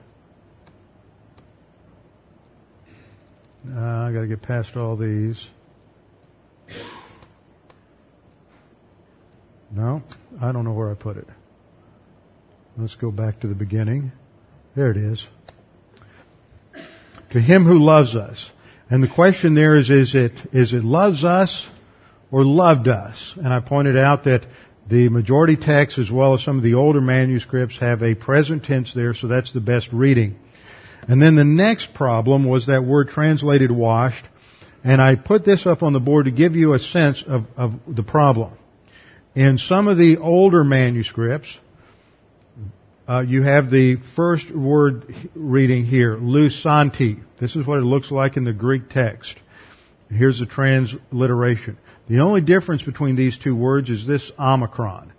Uh, 3.67 3.79
I 3.79 4.11
got 4.13 4.21
to 4.21 4.27
get 4.27 4.41
past 4.41 4.75
all 4.75 4.97
these. 4.97 5.47
No, 9.71 10.03
I 10.41 10.51
don't 10.51 10.65
know 10.65 10.73
where 10.73 10.91
I 10.91 10.95
put 10.95 11.17
it. 11.17 11.27
Let's 12.77 12.95
go 12.95 13.11
back 13.11 13.41
to 13.41 13.47
the 13.47 13.55
beginning. 13.55 14.11
There 14.75 14.91
it 14.91 14.97
is. 14.97 15.25
To 17.31 17.39
him 17.39 17.65
who 17.65 17.79
loves 17.79 18.15
us. 18.15 18.49
And 18.89 19.01
the 19.01 19.07
question 19.07 19.55
there 19.55 19.75
is, 19.75 19.89
is 19.89 20.13
it, 20.13 20.33
is 20.51 20.73
it 20.73 20.83
loves 20.83 21.23
us 21.23 21.65
or 22.31 22.43
loved 22.43 22.87
us? 22.87 23.33
And 23.37 23.51
I 23.51 23.59
pointed 23.59 23.97
out 23.97 24.25
that 24.25 24.45
the 24.87 25.09
majority 25.09 25.55
text 25.55 25.97
as 25.97 26.11
well 26.11 26.33
as 26.33 26.43
some 26.43 26.57
of 26.57 26.63
the 26.63 26.73
older 26.73 27.01
manuscripts 27.01 27.79
have 27.79 28.03
a 28.03 28.15
present 28.15 28.63
tense 28.63 28.93
there, 28.93 29.13
so 29.13 29.27
that's 29.27 29.53
the 29.53 29.61
best 29.61 29.89
reading. 29.93 30.37
And 31.07 31.21
then 31.21 31.35
the 31.35 31.43
next 31.43 31.93
problem 31.93 32.45
was 32.45 32.67
that 32.67 32.83
word 32.83 33.09
translated 33.09 33.71
washed. 33.71 34.25
And 34.83 35.01
I 35.01 35.15
put 35.15 35.45
this 35.45 35.65
up 35.65 35.83
on 35.83 35.93
the 35.93 35.99
board 35.99 36.25
to 36.25 36.31
give 36.31 36.55
you 36.55 36.73
a 36.73 36.79
sense 36.79 37.23
of, 37.25 37.45
of 37.55 37.73
the 37.87 38.03
problem. 38.03 38.53
In 39.35 39.57
some 39.57 39.87
of 39.87 39.97
the 39.97 40.17
older 40.17 40.63
manuscripts, 40.63 41.57
uh, 43.07 43.21
you 43.21 43.43
have 43.43 43.69
the 43.69 43.97
first 44.15 44.51
word 44.51 45.13
reading 45.33 45.85
here, 45.85 46.15
lusanti. 46.15 47.21
This 47.39 47.55
is 47.55 47.65
what 47.65 47.79
it 47.79 47.83
looks 47.83 48.11
like 48.11 48.37
in 48.37 48.43
the 48.43 48.53
Greek 48.53 48.89
text. 48.89 49.35
Here's 50.09 50.39
the 50.39 50.45
transliteration. 50.45 51.77
The 52.09 52.19
only 52.19 52.41
difference 52.41 52.83
between 52.83 53.15
these 53.15 53.37
two 53.37 53.55
words 53.55 53.89
is 53.89 54.05
this 54.05 54.31
omicron. 54.37 55.13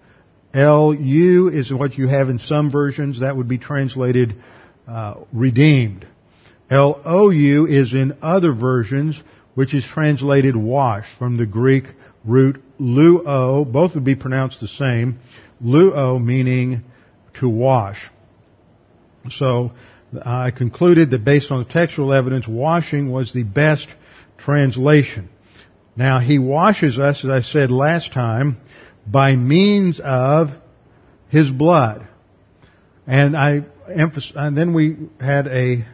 L-U 0.52 1.48
is 1.48 1.72
what 1.72 1.98
you 1.98 2.06
have 2.08 2.28
in 2.28 2.38
some 2.38 2.70
versions. 2.70 3.20
That 3.20 3.36
would 3.36 3.48
be 3.48 3.58
translated 3.58 4.36
uh, 4.86 5.14
redeemed. 5.32 6.06
L-O-U 6.70 7.66
is 7.66 7.92
in 7.92 8.16
other 8.22 8.52
versions, 8.52 9.20
which 9.54 9.74
is 9.74 9.84
translated 9.84 10.56
washed 10.56 11.16
from 11.18 11.36
the 11.36 11.46
Greek 11.46 11.84
root 12.24 12.62
luo. 12.80 13.70
Both 13.70 13.94
would 13.94 14.04
be 14.04 14.14
pronounced 14.14 14.60
the 14.60 14.68
same. 14.68 15.18
Luo 15.62 16.22
meaning 16.22 16.84
to 17.40 17.48
wash. 17.48 18.10
So 19.30 19.72
I 20.24 20.50
concluded 20.50 21.10
that 21.10 21.24
based 21.24 21.50
on 21.50 21.64
the 21.64 21.70
textual 21.70 22.12
evidence, 22.12 22.46
washing 22.46 23.10
was 23.10 23.32
the 23.32 23.42
best 23.42 23.88
translation. 24.38 25.30
Now 25.96 26.18
he 26.18 26.38
washes 26.38 26.98
us, 26.98 27.24
as 27.24 27.30
I 27.30 27.40
said 27.40 27.70
last 27.70 28.12
time, 28.12 28.56
by 29.06 29.36
means 29.36 30.00
of 30.02 30.50
his 31.28 31.50
blood. 31.50 32.06
And 33.06 33.36
I 33.36 33.64
emphasize, 33.92 34.32
and 34.34 34.56
then 34.56 34.72
we 34.72 34.96
had 35.20 35.46
a 35.46 35.86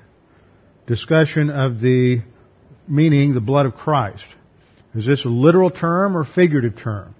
discussion 0.86 1.50
of 1.50 1.80
the 1.80 2.22
meaning, 2.88 3.34
the 3.34 3.40
blood 3.40 3.66
of 3.66 3.74
Christ. 3.74 4.24
Is 4.94 5.06
this 5.06 5.24
a 5.24 5.28
literal 5.28 5.70
term 5.70 6.16
or 6.16 6.24
figurative 6.24 6.76
term? 6.76 7.14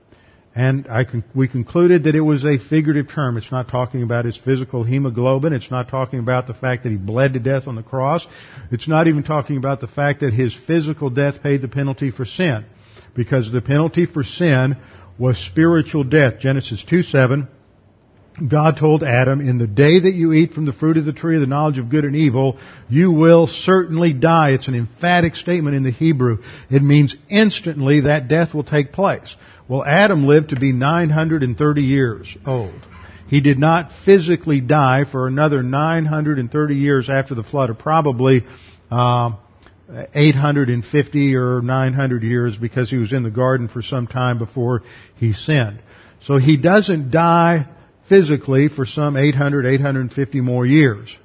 And 0.54 0.85
con- 0.87 1.25
we 1.35 1.47
concluded 1.47 2.04
that 2.04 2.14
it 2.14 2.21
was 2.21 2.45
a 2.45 2.59
figurative 2.59 3.09
term. 3.09 3.37
It's 3.37 3.52
not 3.52 3.69
talking 3.69 4.02
about 4.02 4.25
his 4.25 4.37
physical 4.37 4.83
hemoglobin. 4.83 5.52
It's 5.52 5.71
not 5.71 5.88
talking 5.88 6.19
about 6.19 6.47
the 6.49 6.54
fact 6.54 6.83
that 6.83 6.90
he 6.90 6.97
bled 6.99 7.35
to 7.35 7.38
death 7.38 7.69
on 7.69 7.76
the 7.76 7.83
cross. 7.83 8.26
It's 8.73 8.88
not 8.88 9.07
even 9.07 9.23
talking 9.23 9.57
about 9.57 9.80
the 9.80 9.87
fact 9.87 10.21
that 10.21 10.33
his 10.33 10.54
physical 10.66 11.09
death 11.09 11.42
paid 11.42 11.62
the 11.62 11.69
penalty 11.69 12.11
for 12.11 12.25
sin. 12.25 12.64
Because 13.14 13.50
the 13.52 13.62
penalty 13.62 14.07
for 14.07 14.25
sin 14.25 14.76
was 15.19 15.38
spiritual 15.38 16.04
death. 16.04 16.40
Genesis 16.40 16.85
2 16.88 17.02
7 17.02 17.49
God 18.49 18.78
told 18.78 19.02
Adam, 19.02 19.40
in 19.40 19.59
the 19.59 19.66
day 19.66 20.00
that 20.00 20.14
you 20.14 20.32
eat 20.32 20.52
from 20.52 20.64
the 20.64 20.73
fruit 20.73 20.97
of 20.97 21.04
the 21.04 21.12
tree 21.12 21.37
of 21.37 21.40
the 21.40 21.47
knowledge 21.47 21.78
of 21.78 21.90
good 21.90 22.04
and 22.04 22.16
evil, 22.16 22.59
you 22.88 23.12
will 23.12 23.47
certainly 23.47 24.12
die. 24.12 24.50
It's 24.50 24.68
an 24.68 24.75
emphatic 24.75 25.37
statement 25.37 25.76
in 25.76 25.82
the 25.82 25.90
Hebrew. 25.90 26.38
It 26.70 26.82
means 26.82 27.14
instantly 27.28 28.02
that 28.02 28.28
death 28.28 28.54
will 28.54 28.64
take 28.64 28.92
place. 28.92 29.35
Well, 29.68 29.85
Adam 29.85 30.26
lived 30.26 30.50
to 30.50 30.56
be 30.59 30.73
930 30.73 31.82
years 31.82 32.37
old. 32.47 32.80
He 33.28 33.40
did 33.40 33.59
not 33.59 33.92
physically 34.04 34.61
die 34.61 35.04
for 35.11 35.28
another 35.28 35.62
930 35.62 36.75
years 36.75 37.09
after 37.09 37.35
the 37.35 37.44
flood, 37.44 37.70
or 37.70 37.75
probably 37.75 38.44
uh, 38.90 39.32
850 40.14 41.37
or 41.37 41.61
900 41.61 42.23
years 42.23 42.56
because 42.56 42.90
he 42.90 42.97
was 42.97 43.12
in 43.12 43.23
the 43.23 43.30
garden 43.30 43.68
for 43.68 43.82
some 43.82 44.06
time 44.06 44.38
before 44.38 44.82
he 45.16 45.32
sinned. 45.32 45.80
So 46.23 46.38
he 46.38 46.56
doesn't 46.56 47.11
die 47.11 47.68
physically 48.11 48.69
for 48.69 48.85
some 48.85 49.17
800, 49.17 49.64
850 49.64 50.40
more 50.43 50.67
years. 50.67 51.17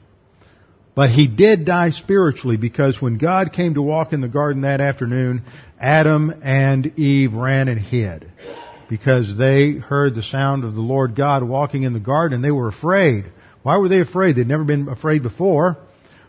But 0.95 1.09
he 1.09 1.27
did 1.27 1.65
die 1.65 1.89
spiritually 1.89 2.55
because 2.55 3.01
when 3.01 3.17
God 3.17 3.51
came 3.51 3.73
to 3.73 3.81
walk 3.81 4.13
in 4.13 4.21
the 4.21 4.29
garden 4.29 4.61
that 4.61 4.79
afternoon, 4.79 5.43
Adam 5.77 6.33
and 6.41 6.97
Eve 6.97 7.33
ran 7.33 7.67
and 7.67 7.81
hid. 7.81 8.31
Because 8.87 9.35
they 9.35 9.71
heard 9.73 10.13
the 10.15 10.23
sound 10.23 10.63
of 10.63 10.75
the 10.75 10.81
Lord 10.81 11.15
God 11.15 11.43
walking 11.43 11.83
in 11.83 11.93
the 11.93 11.99
garden 11.99 12.35
and 12.35 12.43
they 12.43 12.51
were 12.51 12.69
afraid. 12.69 13.25
Why 13.63 13.77
were 13.77 13.89
they 13.89 13.99
afraid? 13.99 14.35
They'd 14.35 14.47
never 14.47 14.63
been 14.63 14.87
afraid 14.87 15.23
before. 15.23 15.77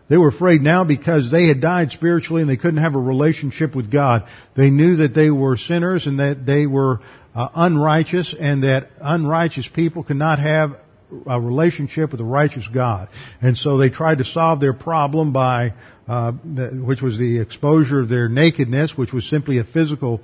They 0.08 0.16
were 0.16 0.28
afraid 0.28 0.62
now 0.62 0.84
because 0.84 1.30
they 1.30 1.48
had 1.48 1.60
died 1.60 1.90
spiritually 1.90 2.40
and 2.40 2.50
they 2.50 2.56
couldn't 2.56 2.82
have 2.82 2.94
a 2.94 3.00
relationship 3.00 3.76
with 3.76 3.90
God. 3.90 4.26
They 4.56 4.70
knew 4.70 4.96
that 4.96 5.14
they 5.14 5.30
were 5.30 5.56
sinners 5.58 6.06
and 6.06 6.18
that 6.18 6.46
they 6.46 6.66
were 6.66 7.00
uh, 7.36 7.48
unrighteous 7.54 8.34
and 8.38 8.64
that 8.64 8.88
unrighteous 9.00 9.68
people 9.68 10.02
cannot 10.02 10.38
have 10.38 10.78
a 11.26 11.40
relationship 11.40 12.10
with 12.10 12.20
a 12.20 12.24
righteous 12.24 12.66
God. 12.72 13.08
And 13.40 13.56
so 13.56 13.76
they 13.76 13.90
tried 13.90 14.18
to 14.18 14.24
solve 14.24 14.58
their 14.58 14.72
problem 14.72 15.32
by, 15.32 15.74
uh, 16.08 16.32
which 16.32 17.02
was 17.02 17.18
the 17.18 17.38
exposure 17.38 18.00
of 18.00 18.08
their 18.08 18.28
nakedness, 18.28 18.96
which 18.96 19.12
was 19.12 19.28
simply 19.28 19.58
a 19.58 19.64
physical 19.64 20.20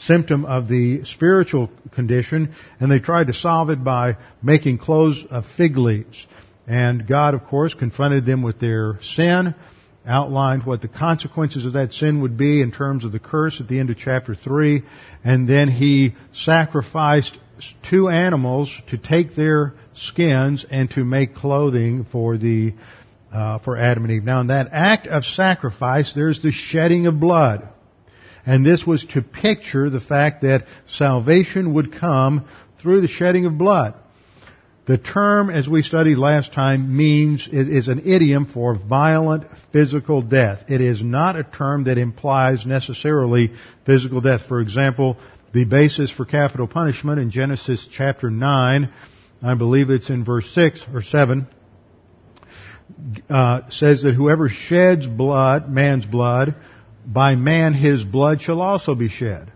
symptom 0.00 0.44
of 0.44 0.68
the 0.68 1.04
spiritual 1.04 1.70
condition, 1.94 2.54
and 2.80 2.90
they 2.90 2.98
tried 2.98 3.28
to 3.28 3.32
solve 3.32 3.70
it 3.70 3.82
by 3.82 4.16
making 4.42 4.78
clothes 4.78 5.24
of 5.30 5.44
fig 5.56 5.76
leaves. 5.78 6.26
And 6.66 7.06
God, 7.06 7.34
of 7.34 7.44
course, 7.44 7.72
confronted 7.74 8.26
them 8.26 8.42
with 8.42 8.60
their 8.60 8.98
sin, 9.00 9.54
outlined 10.06 10.64
what 10.64 10.82
the 10.82 10.88
consequences 10.88 11.64
of 11.66 11.72
that 11.74 11.92
sin 11.92 12.22
would 12.22 12.36
be 12.36 12.62
in 12.62 12.72
terms 12.72 13.04
of 13.04 13.12
the 13.12 13.18
curse 13.18 13.60
at 13.60 13.68
the 13.68 13.78
end 13.78 13.90
of 13.90 13.96
chapter 13.96 14.34
3, 14.34 14.82
and 15.24 15.48
then 15.48 15.68
he 15.68 16.14
sacrificed 16.32 17.36
two 17.88 18.08
animals 18.08 18.70
to 18.88 18.98
take 18.98 19.34
their 19.34 19.74
skins 19.94 20.64
and 20.70 20.90
to 20.90 21.04
make 21.04 21.34
clothing 21.34 22.06
for 22.10 22.36
the 22.36 22.74
uh, 23.32 23.58
for 23.58 23.76
Adam 23.76 24.04
and 24.04 24.12
Eve. 24.12 24.24
Now, 24.24 24.40
in 24.40 24.46
that 24.46 24.68
act 24.72 25.06
of 25.08 25.24
sacrifice, 25.24 26.14
there's 26.14 26.42
the 26.42 26.52
shedding 26.52 27.06
of 27.06 27.20
blood. 27.20 27.68
And 28.46 28.64
this 28.64 28.86
was 28.86 29.04
to 29.06 29.22
picture 29.22 29.90
the 29.90 30.00
fact 30.00 30.42
that 30.42 30.66
salvation 30.86 31.74
would 31.74 31.98
come 31.98 32.48
through 32.80 33.00
the 33.00 33.08
shedding 33.08 33.44
of 33.44 33.58
blood. 33.58 33.94
The 34.86 34.98
term, 34.98 35.50
as 35.50 35.68
we 35.68 35.82
studied 35.82 36.16
last 36.16 36.52
time, 36.52 36.96
means, 36.96 37.48
is 37.50 37.88
an 37.88 38.06
idiom 38.06 38.46
for 38.46 38.76
violent 38.76 39.44
physical 39.72 40.22
death. 40.22 40.64
It 40.68 40.80
is 40.80 41.02
not 41.02 41.34
a 41.34 41.42
term 41.42 41.84
that 41.84 41.98
implies 41.98 42.64
necessarily 42.64 43.52
physical 43.84 44.20
death. 44.20 44.42
For 44.46 44.60
example, 44.60 45.16
the 45.52 45.64
basis 45.64 46.12
for 46.12 46.24
capital 46.24 46.68
punishment 46.68 47.18
in 47.18 47.32
Genesis 47.32 47.88
chapter 47.90 48.30
9, 48.30 48.92
I 49.42 49.54
believe 49.54 49.90
it's 49.90 50.08
in 50.08 50.24
verse 50.24 50.48
6 50.54 50.84
or 50.94 51.02
7, 51.02 51.48
uh, 53.28 53.62
says 53.70 54.02
that 54.04 54.14
whoever 54.14 54.48
sheds 54.48 55.08
blood, 55.08 55.68
man's 55.68 56.06
blood, 56.06 56.54
by 57.04 57.34
man 57.34 57.74
his 57.74 58.04
blood 58.04 58.40
shall 58.40 58.60
also 58.60 58.94
be 58.94 59.08
shed. 59.08 59.50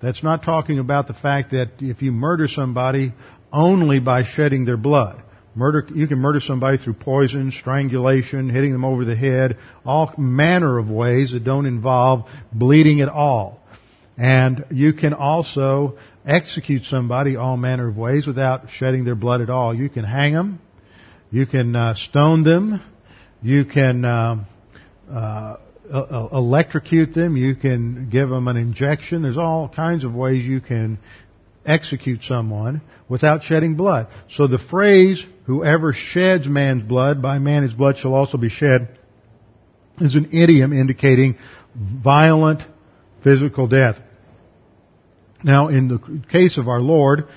That's 0.00 0.22
not 0.22 0.44
talking 0.44 0.78
about 0.78 1.08
the 1.08 1.14
fact 1.14 1.50
that 1.52 1.70
if 1.80 2.02
you 2.02 2.12
murder 2.12 2.46
somebody 2.48 3.14
only 3.52 3.98
by 4.00 4.24
shedding 4.24 4.64
their 4.64 4.76
blood. 4.76 5.22
Murder, 5.54 5.88
you 5.94 6.06
can 6.06 6.18
murder 6.18 6.40
somebody 6.40 6.76
through 6.76 6.94
poison, 6.94 7.50
strangulation, 7.50 8.50
hitting 8.50 8.72
them 8.72 8.84
over 8.84 9.06
the 9.06 9.16
head, 9.16 9.56
all 9.86 10.12
manner 10.18 10.78
of 10.78 10.90
ways 10.90 11.32
that 11.32 11.44
don't 11.44 11.64
involve 11.64 12.28
bleeding 12.52 13.00
at 13.00 13.08
all. 13.08 13.62
And 14.18 14.66
you 14.70 14.92
can 14.92 15.14
also 15.14 15.98
execute 16.26 16.84
somebody 16.84 17.36
all 17.36 17.56
manner 17.56 17.88
of 17.88 17.96
ways 17.96 18.26
without 18.26 18.70
shedding 18.70 19.04
their 19.04 19.14
blood 19.14 19.40
at 19.40 19.48
all. 19.48 19.74
You 19.74 19.88
can 19.88 20.04
hang 20.04 20.34
them, 20.34 20.60
you 21.30 21.46
can 21.46 21.74
uh, 21.74 21.94
stone 21.94 22.42
them, 22.44 22.82
you 23.42 23.64
can 23.64 24.04
uh, 24.04 24.44
uh, 25.10 25.56
electrocute 26.32 27.14
them, 27.14 27.36
you 27.36 27.54
can 27.54 28.10
give 28.10 28.28
them 28.28 28.48
an 28.48 28.56
injection. 28.56 29.22
There's 29.22 29.38
all 29.38 29.68
kinds 29.68 30.04
of 30.04 30.14
ways 30.14 30.44
you 30.44 30.60
can 30.60 30.98
execute 31.66 32.22
someone 32.22 32.80
without 33.08 33.42
shedding 33.42 33.74
blood. 33.74 34.08
So 34.30 34.46
the 34.46 34.58
phrase, 34.58 35.24
whoever 35.44 35.92
sheds 35.92 36.46
man's 36.46 36.84
blood, 36.84 37.22
by 37.22 37.38
man 37.38 37.62
his 37.62 37.74
blood 37.74 37.98
shall 37.98 38.14
also 38.14 38.38
be 38.38 38.48
shed, 38.48 38.98
is 40.00 40.14
an 40.14 40.30
idiom 40.32 40.72
indicating 40.72 41.36
violent 41.74 42.62
physical 43.22 43.66
death. 43.66 43.96
Now, 45.42 45.68
in 45.68 45.88
the 45.88 46.22
case 46.30 46.58
of 46.58 46.68
our 46.68 46.80
Lord, 46.80 47.28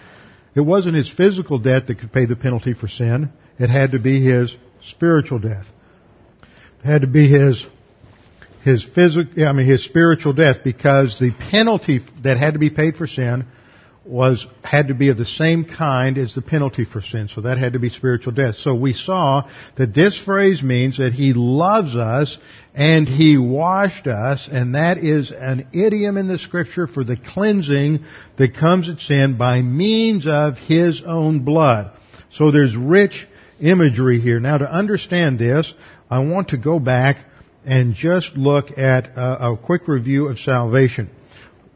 it 0.55 0.61
wasn't 0.61 0.95
his 0.95 1.09
physical 1.09 1.59
death 1.59 1.87
that 1.87 1.99
could 1.99 2.11
pay 2.11 2.25
the 2.25 2.35
penalty 2.35 2.73
for 2.73 2.87
sin. 2.87 3.31
It 3.59 3.69
had 3.69 3.91
to 3.91 3.99
be 3.99 4.23
his 4.23 4.55
spiritual 4.89 5.39
death. 5.39 5.65
It 6.83 6.87
had 6.87 7.01
to 7.01 7.07
be 7.07 7.27
his 7.27 7.65
his 8.63 8.83
physical, 8.83 9.47
I 9.47 9.53
mean 9.53 9.65
his 9.65 9.85
spiritual 9.85 10.33
death 10.33 10.57
because 10.63 11.17
the 11.19 11.31
penalty 11.31 12.01
that 12.23 12.37
had 12.37 12.53
to 12.53 12.59
be 12.59 12.69
paid 12.69 12.95
for 12.95 13.07
sin 13.07 13.45
was 14.09 14.47
had 14.63 14.87
to 14.87 14.95
be 14.95 15.09
of 15.09 15.17
the 15.17 15.25
same 15.25 15.63
kind 15.63 16.17
as 16.17 16.33
the 16.33 16.41
penalty 16.41 16.83
for 16.83 16.99
sin. 16.99 17.27
So 17.27 17.41
that 17.41 17.59
had 17.59 17.73
to 17.73 17.79
be 17.79 17.89
spiritual 17.89 18.33
death. 18.33 18.55
So 18.55 18.73
we 18.73 18.93
saw 18.93 19.47
that 19.77 19.93
this 19.93 20.19
phrase 20.19 20.63
means 20.63 20.97
that 20.97 21.13
he 21.13 21.33
loves 21.33 21.95
us 21.95 22.39
and 22.73 23.07
he 23.07 23.37
washed 23.37 24.07
us 24.07 24.49
and 24.51 24.73
that 24.73 24.97
is 24.97 25.31
an 25.31 25.67
idiom 25.73 26.17
in 26.17 26.27
the 26.27 26.39
scripture 26.39 26.87
for 26.87 27.03
the 27.03 27.17
cleansing 27.17 28.03
that 28.39 28.55
comes 28.55 28.89
at 28.89 28.99
sin 28.99 29.37
by 29.37 29.61
means 29.61 30.25
of 30.25 30.57
his 30.57 31.03
own 31.05 31.45
blood. 31.45 31.91
So 32.31 32.49
there's 32.49 32.75
rich 32.75 33.27
imagery 33.61 34.19
here. 34.21 34.39
Now 34.39 34.57
to 34.57 34.71
understand 34.71 35.37
this, 35.37 35.71
I 36.09 36.19
want 36.19 36.49
to 36.49 36.57
go 36.57 36.79
back 36.79 37.17
and 37.63 37.93
just 37.93 38.35
look 38.35 38.75
at 38.75 39.15
a, 39.15 39.51
a 39.51 39.57
quick 39.57 39.87
review 39.87 40.29
of 40.29 40.39
salvation 40.39 41.11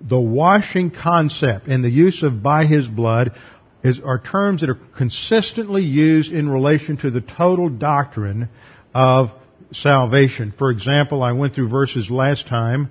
the 0.08 0.20
washing 0.20 0.92
concept 0.92 1.68
and 1.68 1.84
the 1.84 1.90
use 1.90 2.24
of 2.24 2.44
by 2.44 2.66
his 2.66 2.88
blood 2.88 3.32
is, 3.84 4.00
are 4.04 4.20
terms 4.20 4.62
that 4.62 4.70
are 4.70 4.80
consistently 4.98 5.84
used 5.84 6.32
in 6.32 6.50
relation 6.50 6.98
to 6.98 7.12
the 7.12 7.22
total 7.22 7.70
doctrine 7.70 8.50
of 8.94 9.32
salvation. 9.72 10.54
For 10.58 10.72
example, 10.72 11.24
I 11.24 11.32
went 11.32 11.56
through 11.56 11.70
verses 11.70 12.10
last 12.10 12.48
time 12.48 12.90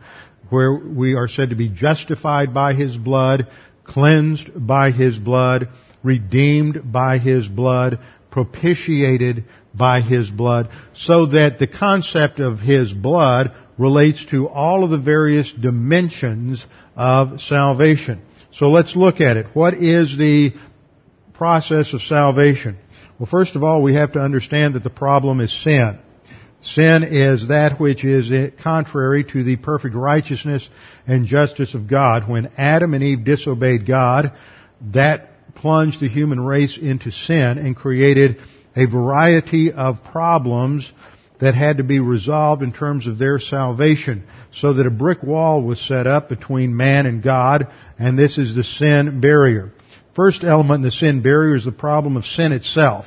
where 0.50 0.74
we 0.74 1.14
are 1.14 1.28
said 1.28 1.50
to 1.50 1.56
be 1.56 1.68
justified 1.68 2.52
by 2.52 2.74
his 2.74 2.96
blood, 2.96 3.46
cleansed 3.84 4.50
by 4.66 4.90
his 4.90 5.18
blood, 5.18 5.68
redeemed 6.02 6.92
by 6.92 7.18
his 7.18 7.46
blood, 7.48 7.98
propitiated 8.30 9.44
by 9.74 10.00
his 10.00 10.30
blood, 10.30 10.68
so 10.94 11.26
that 11.26 11.58
the 11.58 11.66
concept 11.66 12.40
of 12.40 12.58
his 12.58 12.92
blood 12.92 13.52
relates 13.78 14.24
to 14.26 14.48
all 14.48 14.84
of 14.84 14.90
the 14.90 14.98
various 14.98 15.52
dimensions 15.52 16.64
of 16.96 17.40
salvation. 17.40 18.22
So 18.52 18.70
let's 18.70 18.94
look 18.94 19.20
at 19.20 19.36
it. 19.36 19.46
What 19.54 19.74
is 19.74 20.16
the 20.16 20.52
process 21.32 21.94
of 21.94 22.02
salvation? 22.02 22.78
Well, 23.18 23.28
first 23.30 23.56
of 23.56 23.62
all, 23.62 23.82
we 23.82 23.94
have 23.94 24.12
to 24.12 24.20
understand 24.20 24.74
that 24.74 24.82
the 24.82 24.90
problem 24.90 25.40
is 25.40 25.52
sin. 25.62 25.98
Sin 26.62 27.02
is 27.02 27.48
that 27.48 27.80
which 27.80 28.04
is 28.04 28.52
contrary 28.62 29.24
to 29.24 29.42
the 29.42 29.56
perfect 29.56 29.94
righteousness 29.94 30.68
and 31.06 31.26
justice 31.26 31.74
of 31.74 31.88
God. 31.88 32.28
When 32.28 32.52
Adam 32.56 32.94
and 32.94 33.02
Eve 33.02 33.24
disobeyed 33.24 33.84
God, 33.84 34.32
that 34.92 35.54
plunged 35.56 36.00
the 36.00 36.08
human 36.08 36.40
race 36.40 36.78
into 36.80 37.10
sin 37.10 37.58
and 37.58 37.74
created 37.74 38.38
a 38.76 38.86
variety 38.86 39.72
of 39.72 40.04
problems 40.04 40.90
that 41.42 41.56
had 41.56 41.78
to 41.78 41.82
be 41.82 41.98
resolved 41.98 42.62
in 42.62 42.72
terms 42.72 43.08
of 43.08 43.18
their 43.18 43.40
salvation 43.40 44.22
so 44.52 44.74
that 44.74 44.86
a 44.86 44.90
brick 44.90 45.24
wall 45.24 45.60
was 45.60 45.80
set 45.80 46.06
up 46.06 46.28
between 46.28 46.76
man 46.76 47.04
and 47.04 47.20
God 47.20 47.66
and 47.98 48.16
this 48.16 48.38
is 48.38 48.54
the 48.54 48.62
sin 48.62 49.20
barrier. 49.20 49.72
First 50.14 50.44
element 50.44 50.78
in 50.78 50.82
the 50.82 50.92
sin 50.92 51.20
barrier 51.20 51.56
is 51.56 51.64
the 51.64 51.72
problem 51.72 52.16
of 52.16 52.24
sin 52.24 52.52
itself. 52.52 53.06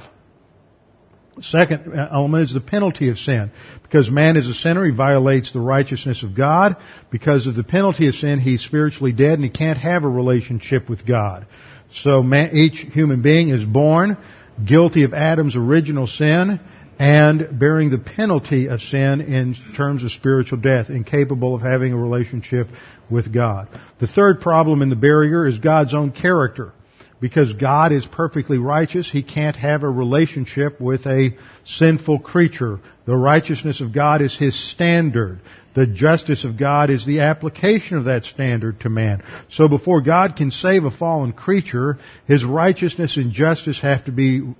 Second 1.39 1.93
element 1.95 2.43
is 2.43 2.54
the 2.54 2.60
penalty 2.60 3.08
of 3.08 3.17
sin. 3.17 3.52
Because 3.84 4.12
man 4.12 4.36
is 4.36 4.50
a 4.50 4.54
sinner, 4.54 4.86
he 4.86 4.91
violates 4.91 5.54
the 5.54 5.62
righteousness 5.62 6.21
of 6.21 6.36
God. 6.36 6.76
Because 7.10 7.48
of 7.48 7.56
the 7.56 7.63
penalty 7.63 8.10
of 8.10 8.15
sin, 8.15 8.39
he's 8.39 8.62
spiritually 8.62 9.13
dead 9.13 9.36
and 9.36 9.45
he 9.45 9.50
can't 9.50 9.78
have 9.78 10.04
a 10.04 10.10
relationship 10.10 10.89
with 10.89 11.08
God. 11.08 11.48
So 11.89 12.21
man, 12.21 12.54
each 12.54 12.80
human 12.80 13.21
being 13.21 13.48
is 13.48 13.63
born 13.63 14.17
guilty 14.65 15.04
of 15.04 15.13
Adam's 15.13 15.56
original 15.56 16.08
sin 16.08 16.60
and 16.98 17.60
bearing 17.60 17.90
the 17.90 17.98
penalty 17.98 18.68
of 18.68 18.82
sin 18.82 19.22
in 19.22 19.56
terms 19.76 20.04
of 20.04 20.12
spiritual 20.12 20.60
death, 20.60 20.90
incapable 20.90 21.56
of 21.56 21.62
having 21.62 21.92
a 21.92 21.98
relationship 21.98 22.68
with 23.10 23.34
God. 23.34 23.68
The 24.00 24.08
third 24.08 24.42
problem 24.42 24.82
in 24.82 24.90
the 24.90 24.96
barrier 24.96 25.46
is 25.46 25.60
God's 25.60 25.94
own 25.94 26.12
character. 26.12 26.74
Because 27.22 27.54
God 27.54 27.92
is 27.92 28.06
perfectly 28.06 28.58
righteous, 28.58 29.10
He 29.10 29.24
can't 29.24 29.56
have 29.56 29.84
a 29.84 29.90
relationship 29.90 30.82
with 30.82 31.06
a 31.08 31.36
sinful 31.64 32.20
creature. 32.20 32.80
The 33.06 33.16
righteousness 33.16 33.80
of 33.80 33.94
God 33.94 34.22
is 34.22 34.38
His 34.38 34.54
standard. 34.72 35.40
The 35.76 35.88
justice 35.88 36.44
of 36.44 36.58
God 36.58 36.90
is 36.90 37.06
the 37.06 37.22
application 37.22 37.98
of 37.98 38.06
that 38.06 38.26
standard 38.26 38.82
to 38.82 38.90
man. 38.90 39.24
So 39.50 39.68
before 39.68 40.02
God 40.02 40.36
can 40.36 40.52
save 40.52 40.84
a 40.84 40.92
fallen 40.92 41.32
creature, 41.32 42.00
His 42.28 42.44
righteousness 42.44 43.16
and 43.18 43.32
justice 43.32 43.80
have 43.80 44.06
to 44.06 44.12
be 44.12 44.54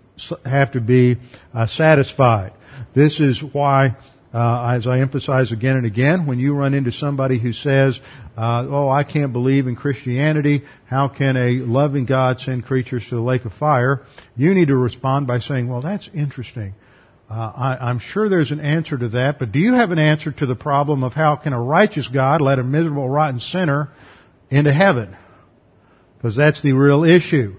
have 0.45 0.71
to 0.73 0.82
be 0.82 1.17
uh, 1.54 1.67
satisfied. 1.67 2.54
This 2.93 3.19
is 3.19 3.41
why, 3.41 3.97
uh, 4.34 4.73
as 4.75 4.88
I 4.88 4.99
emphasize 4.99 5.51
again 5.51 5.78
and 5.78 5.86
again, 5.86 6.28
when 6.28 6.39
you 6.39 6.54
run 6.54 6.73
into 6.73 6.91
somebody 6.91 7.39
who 7.39 7.54
says, 7.54 7.99
uh, 8.38 8.65
"Oh, 8.69 8.89
I 8.89 9.04
can't 9.04 9.34
believe 9.34 9.67
in 9.67 9.75
Christianity. 9.75 10.63
How 10.86 11.08
can 11.08 11.38
a 11.38 11.51
loving 11.65 12.06
God 12.06 12.39
send 12.39 12.65
creatures 12.65 13.06
to 13.10 13.15
the 13.15 13.21
lake 13.21 13.45
of 13.45 13.54
fire?" 13.54 14.04
You 14.36 14.54
need 14.54 14.69
to 14.69 14.78
respond 14.78 15.28
by 15.28 15.39
saying, 15.39 15.67
"Well, 15.67 15.82
that's 15.82 16.10
interesting." 16.13 16.73
Uh, 17.30 17.34
I, 17.34 17.89
am 17.89 17.97
sure 17.97 18.30
there's 18.30 18.51
an 18.51 18.60
answer 18.60 18.97
to 18.97 19.10
that, 19.10 19.39
but 19.39 19.51
do 19.51 19.58
you 19.58 19.73
have 19.73 19.89
an 19.89 19.97
answer 19.97 20.32
to 20.32 20.45
the 20.45 20.56
problem 20.56 21.04
of 21.04 21.13
how 21.13 21.36
can 21.36 21.54
a 21.54 21.62
righteous 21.62 22.08
God 22.08 22.39
let 22.39 22.60
a 22.60 22.63
miserable, 22.63 23.10
rotten 23.10 23.39
sinner 23.39 23.89
into 24.51 24.71
heaven? 24.71 25.17
Because 26.17 26.36
that's 26.36 26.62
the 26.62 26.73
real 26.73 27.04
issue. 27.04 27.56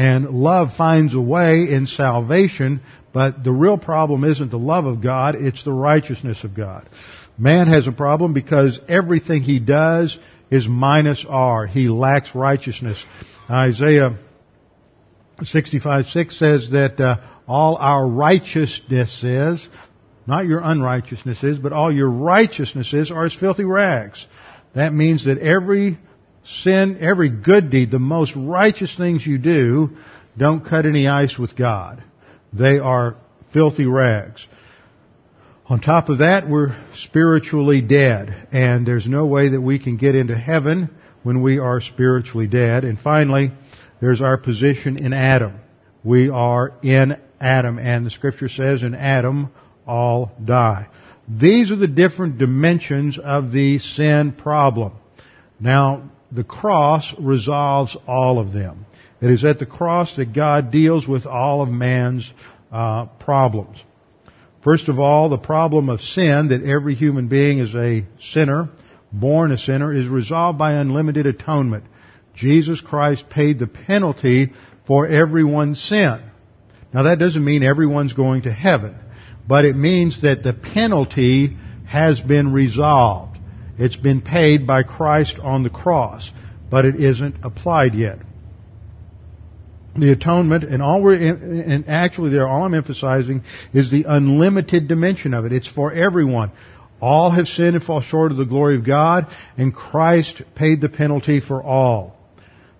And 0.00 0.30
love 0.30 0.68
finds 0.78 1.12
a 1.12 1.20
way 1.20 1.70
in 1.70 1.86
salvation, 1.86 2.80
but 3.12 3.44
the 3.44 3.52
real 3.52 3.76
problem 3.76 4.24
isn't 4.24 4.50
the 4.50 4.58
love 4.58 4.86
of 4.86 5.02
God, 5.02 5.34
it's 5.34 5.62
the 5.62 5.74
righteousness 5.74 6.42
of 6.42 6.54
God. 6.54 6.88
Man 7.36 7.68
has 7.68 7.86
a 7.86 7.92
problem 7.92 8.32
because 8.32 8.80
everything 8.88 9.42
he 9.42 9.58
does 9.58 10.18
is 10.50 10.66
minus 10.66 11.26
R. 11.28 11.66
He 11.66 11.90
lacks 11.90 12.34
righteousness. 12.34 13.04
Isaiah 13.50 14.16
65 15.42 16.06
6 16.06 16.38
says 16.38 16.70
that 16.70 16.98
uh, 16.98 17.16
all 17.46 17.76
our 17.76 18.08
righteousness 18.08 19.22
is, 19.22 19.68
not 20.26 20.46
your 20.46 20.60
unrighteousnesses, 20.60 21.58
but 21.58 21.74
all 21.74 21.94
your 21.94 22.08
righteousnesses 22.08 23.10
are 23.10 23.26
as 23.26 23.34
filthy 23.34 23.64
rags. 23.64 24.24
That 24.74 24.94
means 24.94 25.26
that 25.26 25.36
every 25.36 25.98
sin, 26.44 26.98
every 27.00 27.28
good 27.28 27.70
deed, 27.70 27.90
the 27.90 27.98
most 27.98 28.34
righteous 28.36 28.96
things 28.96 29.26
you 29.26 29.38
do, 29.38 29.96
don't 30.36 30.64
cut 30.64 30.86
any 30.86 31.06
ice 31.06 31.38
with 31.38 31.56
God. 31.56 32.02
They 32.52 32.78
are 32.78 33.16
filthy 33.52 33.86
rags. 33.86 34.46
On 35.66 35.80
top 35.80 36.08
of 36.08 36.18
that, 36.18 36.48
we're 36.48 36.76
spiritually 36.94 37.80
dead, 37.80 38.48
and 38.50 38.86
there's 38.86 39.06
no 39.06 39.26
way 39.26 39.50
that 39.50 39.60
we 39.60 39.78
can 39.78 39.96
get 39.96 40.16
into 40.16 40.36
heaven 40.36 40.90
when 41.22 41.42
we 41.42 41.58
are 41.58 41.80
spiritually 41.80 42.48
dead. 42.48 42.84
And 42.84 42.98
finally, 42.98 43.52
there's 44.00 44.20
our 44.20 44.36
position 44.36 44.96
in 44.96 45.12
Adam. 45.12 45.60
We 46.02 46.28
are 46.28 46.72
in 46.82 47.16
Adam, 47.40 47.78
and 47.78 48.04
the 48.04 48.10
scripture 48.10 48.48
says 48.48 48.82
in 48.82 48.94
Adam 48.94 49.50
all 49.86 50.32
die. 50.44 50.88
These 51.28 51.70
are 51.70 51.76
the 51.76 51.86
different 51.86 52.38
dimensions 52.38 53.18
of 53.22 53.52
the 53.52 53.78
sin 53.78 54.32
problem. 54.32 54.94
Now, 55.60 56.09
the 56.32 56.44
cross 56.44 57.14
resolves 57.18 57.96
all 58.06 58.38
of 58.38 58.52
them. 58.52 58.86
It 59.20 59.30
is 59.30 59.44
at 59.44 59.58
the 59.58 59.66
cross 59.66 60.16
that 60.16 60.32
God 60.32 60.70
deals 60.70 61.06
with 61.06 61.26
all 61.26 61.62
of 61.62 61.68
man's 61.68 62.32
uh, 62.72 63.06
problems. 63.18 63.82
First 64.62 64.88
of 64.88 64.98
all, 64.98 65.28
the 65.28 65.38
problem 65.38 65.88
of 65.88 66.00
sin, 66.00 66.48
that 66.48 66.62
every 66.62 66.94
human 66.94 67.28
being 67.28 67.58
is 67.58 67.74
a 67.74 68.06
sinner, 68.20 68.68
born 69.12 69.52
a 69.52 69.58
sinner, 69.58 69.92
is 69.92 70.06
resolved 70.06 70.58
by 70.58 70.74
unlimited 70.74 71.26
atonement. 71.26 71.84
Jesus 72.34 72.80
Christ 72.80 73.28
paid 73.28 73.58
the 73.58 73.66
penalty 73.66 74.52
for 74.86 75.06
everyone's 75.06 75.82
sin. 75.82 76.22
Now 76.92 77.04
that 77.04 77.18
doesn't 77.18 77.44
mean 77.44 77.62
everyone's 77.62 78.12
going 78.12 78.42
to 78.42 78.52
heaven, 78.52 78.96
but 79.46 79.64
it 79.64 79.76
means 79.76 80.22
that 80.22 80.42
the 80.42 80.52
penalty 80.52 81.56
has 81.86 82.20
been 82.20 82.52
resolved. 82.52 83.29
It's 83.80 83.96
been 83.96 84.20
paid 84.20 84.66
by 84.66 84.82
Christ 84.82 85.38
on 85.42 85.62
the 85.62 85.70
cross, 85.70 86.30
but 86.70 86.84
it 86.84 86.96
isn't 86.96 87.36
applied 87.42 87.94
yet. 87.94 88.18
The 89.96 90.12
atonement, 90.12 90.64
and 90.64 90.82
all 90.82 91.02
we're, 91.02 91.14
and 91.14 91.88
actually 91.88 92.30
there, 92.30 92.46
all 92.46 92.64
I'm 92.64 92.74
emphasizing 92.74 93.42
is 93.72 93.90
the 93.90 94.04
unlimited 94.06 94.86
dimension 94.86 95.32
of 95.32 95.46
it. 95.46 95.52
It's 95.52 95.66
for 95.66 95.92
everyone. 95.92 96.52
All 97.00 97.30
have 97.30 97.48
sinned 97.48 97.74
and 97.74 97.82
fall 97.82 98.02
short 98.02 98.32
of 98.32 98.36
the 98.36 98.44
glory 98.44 98.76
of 98.76 98.84
God, 98.84 99.26
and 99.56 99.74
Christ 99.74 100.42
paid 100.54 100.82
the 100.82 100.90
penalty 100.90 101.40
for 101.40 101.62
all. 101.62 102.14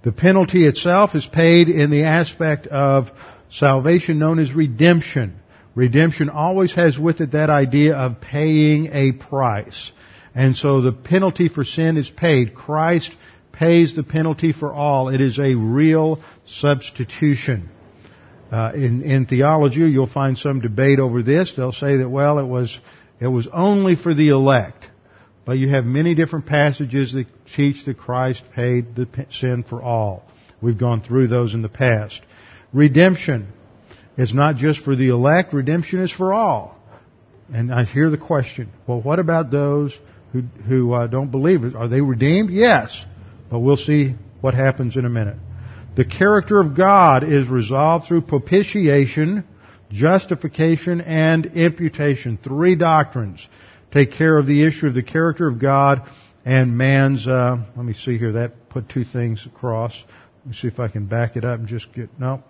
The 0.05 0.13
penalty 0.13 0.67
itself 0.67 1.15
is 1.15 1.27
paid 1.27 1.69
in 1.69 1.91
the 1.91 2.05
aspect 2.05 2.67
of 2.67 3.09
salvation 3.51 4.19
known 4.19 4.39
as 4.39 4.53
redemption. 4.53 5.41
Redemption 5.75 6.29
always 6.29 6.75
has 6.75 6.99
with 6.99 7.23
it 7.23 7.33
that 7.33 7.49
idea 7.49 7.97
of 7.97 8.21
paying 8.21 8.91
a 8.93 9.13
price. 9.13 9.93
And 10.35 10.57
so 10.57 10.81
the 10.81 10.93
penalty 10.93 11.49
for 11.49 11.65
sin 11.65 11.97
is 11.97 12.11
paid. 12.11 12.55
Christ 12.55 13.11
pays 13.53 13.97
the 13.97 14.03
penalty 14.03 14.53
for 14.53 14.73
all. 14.73 15.09
It 15.09 15.21
is 15.21 15.39
a 15.39 15.55
real 15.55 16.21
substitution. 16.47 17.69
Uh, 18.51 18.73
in, 18.75 19.03
in 19.03 19.27
theology, 19.27 19.81
you'll 19.81 20.07
find 20.07 20.37
some 20.39 20.61
debate 20.61 20.99
over 20.99 21.23
this. 21.23 21.55
They'll 21.57 21.73
say 21.73 21.99
that, 21.99 22.09
well, 22.09 22.39
it 22.39 22.47
was, 22.47 22.79
it 23.21 23.29
was 23.29 23.49
only 23.53 23.97
for 23.97 24.15
the 24.15 24.29
elect. 24.31 24.87
But 25.45 25.59
you 25.59 25.69
have 25.71 25.85
many 25.85 26.15
different 26.15 26.47
passages 26.47 27.13
that 27.13 27.27
teach 27.57 27.85
that 27.87 27.99
Christ 27.99 28.43
paid 28.55 28.95
the 28.95 29.09
sin 29.31 29.65
for 29.69 29.83
all. 29.83 30.25
We've 30.61 30.79
gone 30.79 31.01
through 31.01 31.29
those 31.29 31.55
in 31.55 31.63
the 31.63 31.69
past. 31.69 32.21
Redemption 32.73 33.53
is 34.17 34.35
not 34.35 34.57
just 34.57 34.85
for 34.85 34.95
the 34.95 35.09
elect, 35.09 35.53
redemption 35.53 36.03
is 36.03 36.13
for 36.13 36.33
all. 36.33 36.77
And 37.53 37.73
I 37.73 37.85
hear 37.85 38.11
the 38.11 38.19
question, 38.19 38.71
well, 38.87 39.01
what 39.01 39.19
about 39.19 39.51
those 39.51 39.97
who, 40.33 40.43
who 40.67 40.93
uh, 40.93 41.07
don't 41.07 41.31
believe 41.31 41.65
it? 41.65 41.75
Are 41.75 41.89
they 41.89 42.01
redeemed? 42.01 42.51
Yes. 42.51 43.05
But 43.51 43.61
we'll 43.61 43.77
see 43.77 44.15
what 44.41 44.55
happens 44.55 44.97
in 44.97 45.05
a 45.05 45.11
minute. 45.11 45.37
The 45.97 46.05
character 46.05 46.61
of 46.61 46.77
God 46.77 47.25
is 47.25 47.49
resolved 47.49 48.07
through 48.07 48.23
propitiation, 48.23 49.45
justification, 49.91 51.01
and 51.01 51.47
imputation. 51.47 52.39
Three 52.43 52.77
doctrines 52.77 53.47
take 53.93 54.13
care 54.13 54.39
of 54.39 54.47
the 54.47 54.67
issue 54.67 54.87
of 54.87 54.95
the 54.95 55.03
character 55.03 55.49
of 55.49 55.59
God 55.59 56.03
and 56.45 56.77
man's, 56.77 57.27
uh, 57.27 57.57
let 57.77 57.85
me 57.85 57.93
see 57.93 58.19
here, 58.19 58.33
that 58.33 58.71
put 58.71 58.89
two 58.89 59.05
things 59.05 59.45
across. 59.47 59.93
Let 60.41 60.47
me 60.47 60.55
see 60.55 60.69
if 60.69 60.79
I 60.79 60.89
can 60.89 61.07
back 61.07 61.37
it 61.37 61.45
up 61.45 61.59
and 61.59 61.69
just 61.69 61.93
get, 61.93 62.09
no. 62.19 62.43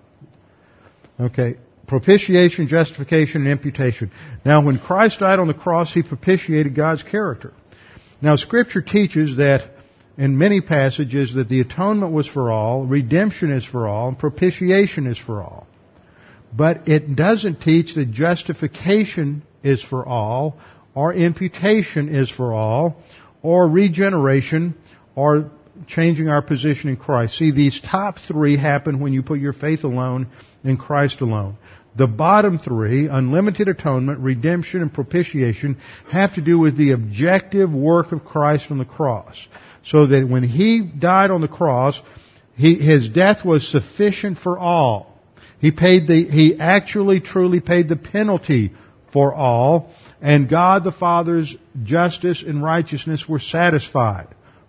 Okay. 1.19 1.55
Propitiation, 1.89 2.69
justification, 2.69 3.43
and 3.43 3.51
imputation. 3.51 4.13
Now 4.45 4.65
when 4.65 4.79
Christ 4.79 5.21
died 5.21 5.41
on 5.41 5.49
the 5.49 5.55
cross, 5.55 5.93
He 5.93 6.03
propitiated 6.03 6.77
God's 6.77 7.03
character. 7.03 7.53
Now 8.23 8.37
scripture 8.37 8.83
teaches 8.83 9.37
that 9.37 9.71
in 10.19 10.37
many 10.37 10.61
passages 10.61 11.35
that 11.35 11.49
the 11.49 11.61
atonement 11.61 12.13
was 12.13 12.27
for 12.27 12.51
all, 12.51 12.85
redemption 12.85 13.51
is 13.51 13.65
for 13.65 13.89
all, 13.89 14.09
and 14.09 14.19
propitiation 14.19 15.07
is 15.07 15.17
for 15.19 15.43
all. 15.43 15.67
But 16.55 16.89
it 16.89 17.17
doesn't 17.17 17.61
teach 17.61 17.95
that 17.95 18.11
justification 18.11 19.43
is 19.63 19.83
for 19.83 20.07
all, 20.07 20.59
or 20.95 21.15
imputation 21.15 22.15
is 22.15 22.31
for 22.31 22.53
all, 22.53 22.97
or 23.43 23.69
regeneration, 23.69 24.75
or 25.15 25.51
changing 25.87 26.29
our 26.29 26.43
position 26.43 26.91
in 26.91 26.97
Christ. 26.97 27.39
See, 27.39 27.53
these 27.53 27.81
top 27.81 28.17
three 28.29 28.57
happen 28.57 29.01
when 29.01 29.13
you 29.13 29.23
put 29.23 29.41
your 29.41 29.53
faith 29.53 29.85
alone 29.85 30.29
in 30.65 30.77
Christ 30.77 31.21
alone. 31.21 31.57
The 31.97 32.07
bottom 32.07 32.59
three, 32.59 33.09
unlimited 33.09 33.69
atonement, 33.69 34.21
redemption, 34.21 34.81
and 34.81 34.93
propitiation, 34.93 35.79
have 36.11 36.35
to 36.35 36.41
do 36.41 36.59
with 36.59 36.77
the 36.77 36.93
objective 36.93 37.75
work 37.75 38.13
of 38.13 38.25
Christ 38.25 38.71
on 38.71 38.79
the 38.79 38.85
cross. 38.85 39.37
So 39.85 40.07
that 40.07 40.29
when 40.29 40.45
He 40.45 40.81
died 40.81 41.31
on 41.31 41.41
the 41.41 41.49
cross, 41.49 42.01
he, 42.57 42.77
His 42.77 43.09
death 43.11 43.45
was 43.45 43.67
sufficient 43.67 44.39
for 44.39 44.59
all. 44.59 45.19
He 45.61 45.73
paid 45.73 46.07
the, 46.07 46.25
He 46.25 46.57
actually 46.59 47.21
truly 47.21 47.61
paid 47.61 47.89
the 47.89 47.97
penalty 47.97 48.73
for 49.13 49.35
all, 49.35 49.91
and 50.21 50.49
God 50.49 50.85
the 50.85 50.93
Father's 50.93 51.55
justice 51.83 52.45
and 52.47 52.63
righteousness 52.63 53.29
were 53.29 53.41
satisfied 53.41 54.29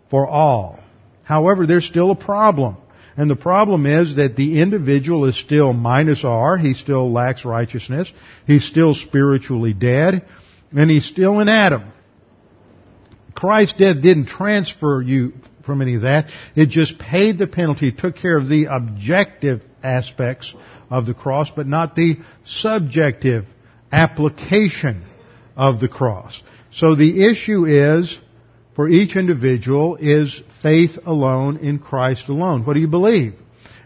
for 0.10 0.28
all. 0.28 0.80
However, 1.24 1.68
there's 1.68 1.86
still 1.86 2.12
a 2.12 2.16
problem. 2.16 2.78
And 3.22 3.30
the 3.30 3.36
problem 3.36 3.86
is 3.86 4.16
that 4.16 4.36
the 4.36 4.60
individual 4.60 5.26
is 5.26 5.40
still 5.40 5.74
minus 5.74 6.26
R. 6.26 6.58
He 6.58 6.74
still 6.74 7.12
lacks 7.12 7.46
righteousness. 7.46 8.12
He's 8.48 8.66
still 8.66 8.96
spiritually 8.96 9.74
dead. 9.74 10.28
And 10.76 10.90
he's 10.90 11.06
still 11.06 11.40
in 11.40 11.48
Adam. 11.48 11.94
Christ's 13.36 13.78
death 13.78 14.02
didn't 14.02 14.26
transfer 14.26 15.04
you 15.04 15.34
from 15.64 15.84
any 15.84 15.94
of 15.94 16.02
that. 16.02 16.32
It 16.56 16.70
just 16.70 16.98
paid 16.98 17.38
the 17.38 17.46
penalty, 17.46 17.92
took 17.92 18.16
care 18.16 18.36
of 18.36 18.50
the 18.50 18.66
objective 18.66 19.62
aspects 19.84 20.56
of 20.90 21.06
the 21.06 21.14
cross, 21.14 21.52
but 21.56 21.68
not 21.68 21.96
the 21.96 22.18
subjective 22.44 23.46
application 23.92 25.06
of 25.56 25.80
the 25.80 25.90
cross. 25.90 26.42
So 26.72 26.96
the 26.96 27.30
issue 27.30 27.66
is, 27.66 28.18
for 28.82 28.90
each 28.90 29.16
individual, 29.16 29.96
is 29.98 30.42
faith 30.64 30.98
alone 31.06 31.58
in 31.58 31.78
Christ 31.78 32.30
alone. 32.30 32.66
What 32.66 32.74
do 32.74 32.80
you 32.80 32.88
believe? 32.88 33.36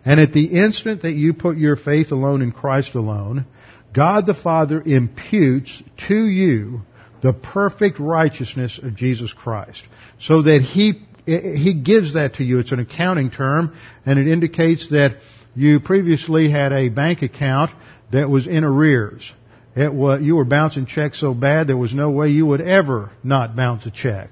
And 0.05 0.21
at 0.21 0.31
the 0.31 0.45
instant 0.45 1.01
that 1.01 1.11
you 1.11 1.33
put 1.33 1.57
your 1.57 1.75
faith 1.75 2.13
alone 2.13 2.41
in 2.41 2.53
Christ 2.53 2.95
alone, 2.95 3.45
God 3.93 4.25
the 4.25 4.33
Father 4.33 4.81
imputes 4.81 5.83
to 6.07 6.15
you 6.15 6.83
the 7.21 7.33
perfect 7.33 7.99
righteousness 7.99 8.79
of 8.81 8.95
Jesus 8.95 9.33
Christ. 9.33 9.83
So 10.21 10.43
that 10.43 10.61
He, 10.61 11.05
He 11.25 11.73
gives 11.73 12.13
that 12.13 12.35
to 12.35 12.45
you. 12.45 12.59
It's 12.59 12.71
an 12.71 12.79
accounting 12.79 13.31
term, 13.31 13.77
and 14.05 14.17
it 14.17 14.29
indicates 14.29 14.91
that 14.91 15.17
you 15.55 15.81
previously 15.81 16.49
had 16.49 16.71
a 16.71 16.87
bank 16.87 17.21
account 17.21 17.71
that 18.13 18.29
was 18.29 18.47
in 18.47 18.63
arrears. 18.63 19.29
It 19.75 19.93
was, 19.93 20.21
you 20.21 20.37
were 20.37 20.45
bouncing 20.45 20.85
checks 20.85 21.19
so 21.19 21.33
bad 21.33 21.67
there 21.67 21.75
was 21.75 21.93
no 21.93 22.11
way 22.11 22.29
you 22.29 22.45
would 22.45 22.61
ever 22.61 23.11
not 23.25 23.57
bounce 23.57 23.85
a 23.85 23.91
check. 23.91 24.29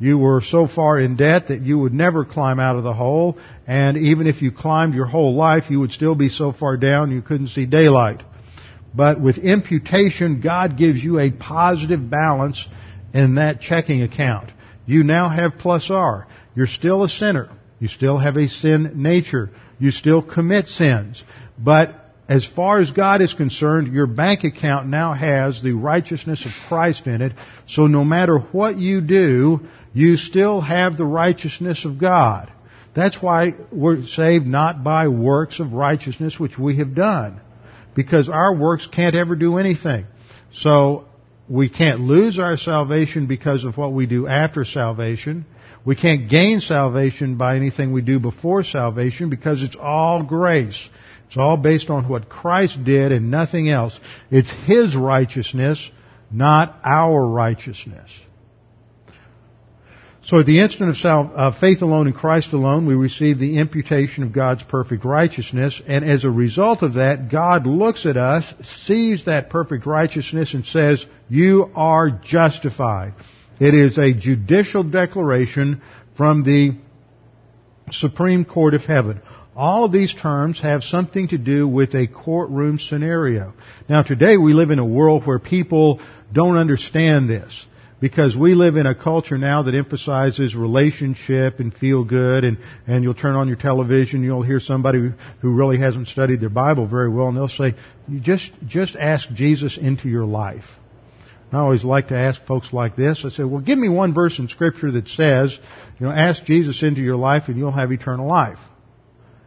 You 0.00 0.18
were 0.18 0.40
so 0.40 0.68
far 0.68 0.98
in 1.00 1.16
debt 1.16 1.48
that 1.48 1.62
you 1.62 1.78
would 1.78 1.92
never 1.92 2.24
climb 2.24 2.60
out 2.60 2.76
of 2.76 2.84
the 2.84 2.94
hole, 2.94 3.36
and 3.66 3.96
even 3.96 4.26
if 4.26 4.42
you 4.42 4.52
climbed 4.52 4.94
your 4.94 5.06
whole 5.06 5.34
life, 5.34 5.64
you 5.70 5.80
would 5.80 5.92
still 5.92 6.14
be 6.14 6.28
so 6.28 6.52
far 6.52 6.76
down 6.76 7.10
you 7.10 7.22
couldn't 7.22 7.48
see 7.48 7.66
daylight. 7.66 8.22
But 8.94 9.20
with 9.20 9.38
imputation, 9.38 10.40
God 10.40 10.78
gives 10.78 11.02
you 11.02 11.18
a 11.18 11.32
positive 11.32 12.08
balance 12.08 12.66
in 13.12 13.36
that 13.36 13.60
checking 13.60 14.02
account. 14.02 14.50
You 14.86 15.02
now 15.02 15.28
have 15.28 15.58
plus 15.58 15.90
R. 15.90 16.26
You're 16.54 16.66
still 16.66 17.02
a 17.02 17.08
sinner. 17.08 17.50
You 17.80 17.88
still 17.88 18.18
have 18.18 18.36
a 18.36 18.48
sin 18.48 18.92
nature. 19.02 19.50
You 19.78 19.90
still 19.90 20.22
commit 20.22 20.68
sins. 20.68 21.22
But 21.58 21.94
as 22.28 22.46
far 22.46 22.78
as 22.78 22.90
God 22.90 23.22
is 23.22 23.34
concerned, 23.34 23.92
your 23.92 24.06
bank 24.06 24.44
account 24.44 24.88
now 24.88 25.14
has 25.14 25.62
the 25.62 25.72
righteousness 25.72 26.44
of 26.44 26.52
Christ 26.68 27.06
in 27.06 27.22
it. 27.22 27.32
So 27.66 27.86
no 27.86 28.04
matter 28.04 28.38
what 28.38 28.78
you 28.78 29.00
do, 29.00 29.60
you 29.98 30.16
still 30.16 30.60
have 30.60 30.96
the 30.96 31.04
righteousness 31.04 31.84
of 31.84 31.98
God. 31.98 32.52
That's 32.94 33.20
why 33.20 33.54
we're 33.72 34.06
saved 34.06 34.46
not 34.46 34.84
by 34.84 35.08
works 35.08 35.58
of 35.58 35.72
righteousness 35.72 36.38
which 36.38 36.56
we 36.56 36.78
have 36.78 36.94
done. 36.94 37.40
Because 37.96 38.28
our 38.28 38.54
works 38.54 38.86
can't 38.86 39.16
ever 39.16 39.34
do 39.34 39.56
anything. 39.56 40.06
So 40.52 41.06
we 41.48 41.68
can't 41.68 42.00
lose 42.02 42.38
our 42.38 42.56
salvation 42.56 43.26
because 43.26 43.64
of 43.64 43.76
what 43.76 43.92
we 43.92 44.06
do 44.06 44.28
after 44.28 44.64
salvation. 44.64 45.46
We 45.84 45.96
can't 45.96 46.30
gain 46.30 46.60
salvation 46.60 47.36
by 47.36 47.56
anything 47.56 47.92
we 47.92 48.02
do 48.02 48.20
before 48.20 48.62
salvation 48.62 49.30
because 49.30 49.62
it's 49.62 49.76
all 49.76 50.22
grace. 50.22 50.88
It's 51.26 51.36
all 51.36 51.56
based 51.56 51.90
on 51.90 52.08
what 52.08 52.28
Christ 52.28 52.84
did 52.84 53.10
and 53.10 53.32
nothing 53.32 53.68
else. 53.68 53.98
It's 54.30 54.52
His 54.64 54.94
righteousness, 54.94 55.90
not 56.30 56.78
our 56.84 57.26
righteousness. 57.26 58.10
So 60.28 60.40
at 60.40 60.44
the 60.44 60.60
instant 60.60 60.90
of 60.90 60.98
sal- 60.98 61.32
uh, 61.34 61.58
faith 61.58 61.80
alone 61.80 62.06
in 62.06 62.12
Christ 62.12 62.52
alone, 62.52 62.84
we 62.84 62.94
receive 62.94 63.38
the 63.38 63.56
imputation 63.56 64.22
of 64.22 64.30
God's 64.34 64.62
perfect 64.62 65.06
righteousness, 65.06 65.80
and 65.86 66.04
as 66.04 66.24
a 66.24 66.30
result 66.30 66.82
of 66.82 66.94
that, 66.94 67.30
God 67.30 67.66
looks 67.66 68.04
at 68.04 68.18
us, 68.18 68.44
sees 68.84 69.24
that 69.24 69.48
perfect 69.48 69.86
righteousness, 69.86 70.52
and 70.52 70.66
says, 70.66 71.06
you 71.30 71.70
are 71.74 72.10
justified. 72.10 73.14
It 73.58 73.72
is 73.72 73.96
a 73.96 74.12
judicial 74.12 74.82
declaration 74.82 75.80
from 76.14 76.42
the 76.42 76.72
Supreme 77.90 78.44
Court 78.44 78.74
of 78.74 78.82
Heaven. 78.82 79.22
All 79.56 79.84
of 79.86 79.92
these 79.92 80.12
terms 80.12 80.60
have 80.60 80.84
something 80.84 81.28
to 81.28 81.38
do 81.38 81.66
with 81.66 81.94
a 81.94 82.06
courtroom 82.06 82.78
scenario. 82.78 83.54
Now 83.88 84.02
today 84.02 84.36
we 84.36 84.52
live 84.52 84.70
in 84.70 84.78
a 84.78 84.84
world 84.84 85.26
where 85.26 85.38
people 85.38 86.02
don't 86.30 86.58
understand 86.58 87.30
this 87.30 87.66
because 88.00 88.36
we 88.36 88.54
live 88.54 88.76
in 88.76 88.86
a 88.86 88.94
culture 88.94 89.38
now 89.38 89.62
that 89.64 89.74
emphasizes 89.74 90.54
relationship 90.54 91.58
and 91.58 91.74
feel 91.74 92.04
good 92.04 92.44
and, 92.44 92.58
and 92.86 93.02
you'll 93.02 93.14
turn 93.14 93.34
on 93.34 93.48
your 93.48 93.56
television, 93.56 94.22
you'll 94.22 94.42
hear 94.42 94.60
somebody 94.60 95.12
who 95.40 95.52
really 95.52 95.78
hasn't 95.78 96.06
studied 96.08 96.40
their 96.40 96.48
Bible 96.48 96.86
very 96.86 97.08
well 97.08 97.28
and 97.28 97.36
they'll 97.36 97.48
say, 97.48 97.74
you 98.06 98.20
just, 98.20 98.52
just 98.66 98.94
ask 98.96 99.28
Jesus 99.32 99.76
into 99.76 100.08
your 100.08 100.26
life. 100.26 100.64
I 101.52 101.58
always 101.58 101.82
like 101.82 102.08
to 102.08 102.16
ask 102.16 102.44
folks 102.44 102.72
like 102.72 102.94
this. 102.94 103.24
I 103.24 103.30
say, 103.30 103.42
well, 103.42 103.62
give 103.62 103.78
me 103.78 103.88
one 103.88 104.12
verse 104.12 104.38
in 104.38 104.48
Scripture 104.48 104.92
that 104.92 105.08
says, 105.08 105.58
you 105.98 106.06
know, 106.06 106.12
ask 106.12 106.44
Jesus 106.44 106.82
into 106.82 107.00
your 107.00 107.16
life 107.16 107.44
and 107.48 107.56
you'll 107.56 107.72
have 107.72 107.90
eternal 107.90 108.28
life. 108.28 108.58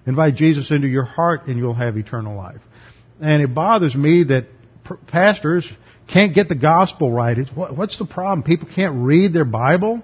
Invite 0.08 0.36
Jesus 0.36 0.72
into 0.72 0.88
your 0.88 1.04
heart 1.06 1.48
and 1.48 1.58
you'll 1.58 1.76
have 1.76 1.98
eternal 1.98 2.36
life. 2.36 2.62
And 3.22 3.44
it 3.44 3.54
bothers 3.54 3.96
me 3.96 4.24
that 4.26 4.48
pastors 5.08 5.72
can't 6.12 6.36
get 6.36 6.50
the 6.50 6.56
gospel 6.56 7.12
right. 7.12 7.38
It's, 7.38 7.52
what, 7.52 7.76
what's 7.76 7.98
the 7.98 8.06
problem? 8.06 8.44
People 8.44 8.68
can't 8.74 9.04
read 9.04 9.34
their 9.34 9.46
Bible? 9.46 10.02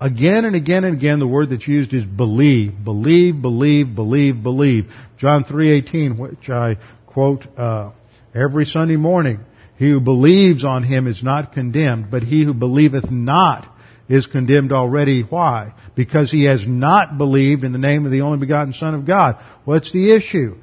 Again 0.00 0.44
and 0.44 0.54
again 0.54 0.84
and 0.84 0.96
again, 0.96 1.18
the 1.18 1.26
word 1.26 1.50
that's 1.50 1.66
used 1.66 1.92
is 1.92 2.04
believe, 2.04 2.84
believe, 2.84 3.42
believe, 3.42 3.94
believe, 3.94 4.42
believe. 4.42 4.86
John 5.18 5.44
3:18, 5.44 6.16
which 6.18 6.48
I 6.48 6.76
quote 7.06 7.44
uh, 7.56 7.90
every 8.34 8.64
Sunday 8.64 8.96
morning. 8.96 9.40
He 9.76 9.90
who 9.90 10.00
believes 10.00 10.64
on 10.64 10.82
him 10.84 11.06
is 11.06 11.22
not 11.22 11.52
condemned, 11.52 12.10
but 12.10 12.22
he 12.22 12.44
who 12.44 12.54
believeth 12.54 13.10
not 13.10 13.68
is 14.08 14.26
condemned 14.26 14.72
already. 14.72 15.22
Why? 15.22 15.72
Because 15.94 16.30
he 16.30 16.44
has 16.44 16.66
not 16.66 17.18
believed 17.18 17.64
in 17.64 17.72
the 17.72 17.78
name 17.78 18.04
of 18.04 18.12
the 18.12 18.22
only 18.22 18.38
begotten 18.38 18.72
Son 18.72 18.94
of 18.94 19.06
God. 19.06 19.36
What's 19.64 19.92
the 19.92 20.14
issue? 20.14 20.56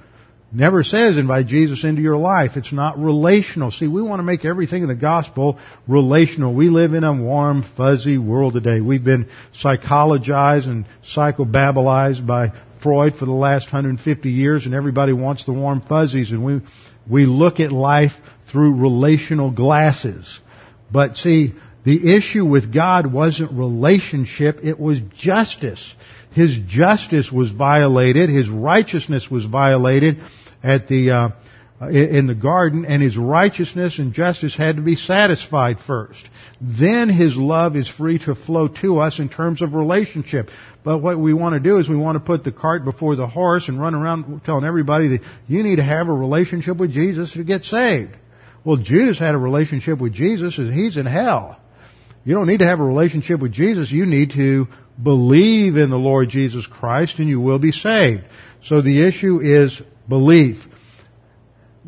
Never 0.56 0.84
says 0.84 1.18
invite 1.18 1.48
Jesus 1.48 1.84
into 1.84 2.02
your 2.02 2.16
life. 2.16 2.52
It's 2.56 2.72
not 2.72 2.98
relational. 2.98 3.72
See, 3.72 3.90
we 3.90 4.02
want 4.02 4.20
to 4.20 4.24
make 4.24 4.46
everything 4.46 4.84
in 4.84 4.88
the 4.88 4.96
gospel 4.96 5.60
relational. 5.86 6.54
We 6.54 6.70
live 6.70 6.94
in 6.94 7.04
a 7.04 7.14
warm, 7.14 7.66
fuzzy 7.76 8.18
world 8.18 8.54
today. 8.54 8.80
We've 8.80 9.04
been 9.04 9.30
psychologized 9.54 10.68
and 10.68 10.86
psychobabblized 11.14 12.26
by 12.26 12.54
Freud 12.82 13.18
for 13.18 13.26
the 13.26 13.34
last 13.34 13.66
150 13.66 14.30
years 14.30 14.66
and 14.66 14.74
everybody 14.74 15.12
wants 15.12 15.44
the 15.44 15.52
warm 15.52 15.82
fuzzies 15.82 16.32
and 16.32 16.46
we, 16.46 16.62
we 17.10 17.26
look 17.26 17.60
at 17.60 17.74
life 17.74 18.14
through 18.50 18.80
relational 18.80 19.52
glasses. 19.52 20.40
But 20.90 21.18
see, 21.18 21.54
the 21.84 22.16
issue 22.16 22.46
with 22.46 22.74
God 22.74 23.12
wasn't 23.12 23.52
relationship, 23.52 24.60
it 24.64 24.80
was 24.80 25.02
justice. 25.18 25.96
His 26.32 26.58
justice 26.66 27.30
was 27.30 27.52
violated, 27.52 28.30
His 28.30 28.48
righteousness 28.48 29.30
was 29.30 29.44
violated 29.44 30.22
at 30.66 30.88
the, 30.88 31.12
uh, 31.12 31.30
in 31.90 32.28
the 32.28 32.36
garden, 32.36 32.86
and 32.86 33.02
His 33.02 33.18
righteousness 33.18 34.00
and 34.00 34.14
justice 34.14 34.56
had 34.56 34.78
to 34.78 34.82
be 34.82 34.96
satisfied 34.96 35.80
first. 35.80 36.28
Then 36.60 37.10
His 37.10 37.36
love 37.38 37.76
is 37.76 37.88
free 37.88 38.20
to 38.20 38.36
flow 38.36 38.68
to 38.82 39.00
us 39.00 39.20
in 39.20 39.30
terms 39.30 39.62
of 39.62 39.74
relationship. 39.74 40.50
But 40.84 41.00
what 41.00 41.20
we 41.20 41.34
want 41.34 41.54
to 41.54 41.60
do 41.60 41.80
is 41.80 41.90
we 41.90 41.96
want 41.96 42.16
to 42.16 42.20
put 42.20 42.44
the 42.44 42.52
cart 42.52 42.86
before 42.86 43.16
the 43.16 43.28
horse 43.28 43.68
and 43.68 43.80
run 43.80 43.96
around 43.96 44.42
telling 44.46 44.66
everybody 44.66 45.10
that 45.10 45.22
you 45.48 45.64
need 45.64 45.78
to 45.78 45.84
have 45.84 46.08
a 46.08 46.14
relationship 46.14 46.78
with 46.78 46.92
Jesus 46.92 47.34
to 47.34 47.44
get 47.44 47.64
saved. 47.64 48.16
Well, 48.64 48.78
Judas 48.78 49.20
had 49.20 49.36
a 49.36 49.38
relationship 49.40 50.00
with 50.00 50.14
Jesus 50.14 50.58
and 50.58 50.74
he's 50.74 50.98
in 50.98 51.06
hell. 51.06 51.60
You 52.24 52.34
don't 52.34 52.48
need 52.48 52.60
to 52.60 52.66
have 52.66 52.80
a 52.80 52.84
relationship 52.84 53.40
with 53.40 53.52
Jesus. 53.52 53.92
You 53.92 54.06
need 54.06 54.32
to 54.32 54.68
believe 55.02 55.76
in 55.76 55.90
the 55.90 55.98
Lord 55.98 56.30
Jesus 56.30 56.66
Christ 56.66 57.20
and 57.20 57.28
you 57.28 57.40
will 57.40 57.60
be 57.60 57.72
saved. 57.72 58.24
So 58.64 58.82
the 58.82 59.08
issue 59.08 59.40
is 59.42 59.82
belief. 60.08 60.58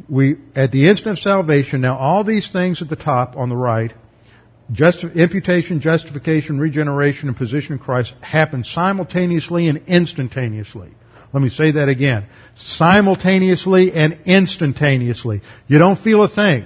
We, 0.08 0.36
at 0.56 0.72
the 0.72 0.90
instant 0.90 1.18
of 1.18 1.24
salvation, 1.24 1.82
now 1.82 1.98
all 1.98 2.24
these 2.24 2.52
things 2.52 2.82
at 2.82 2.90
the 2.90 2.96
top 2.96 3.36
on 3.36 3.50
the 3.50 3.56
right, 3.56 3.94
just, 4.72 5.04
imputation, 5.04 5.82
justification, 5.82 6.60
regeneration, 6.60 7.30
and 7.30 7.38
position 7.38 7.74
in 7.74 7.80
Christ 7.80 8.14
happen 8.22 8.64
simultaneously 8.64 9.70
and 9.70 9.84
instantaneously. 9.88 10.90
Let 11.34 11.42
me 11.42 11.50
say 11.50 11.72
that 11.72 11.90
again. 11.90 12.28
Simultaneously 12.58 13.92
and 13.92 14.22
instantaneously. 14.26 15.42
You 15.68 15.78
don't 15.78 16.00
feel 16.00 16.24
a 16.24 16.30
thing. 16.30 16.66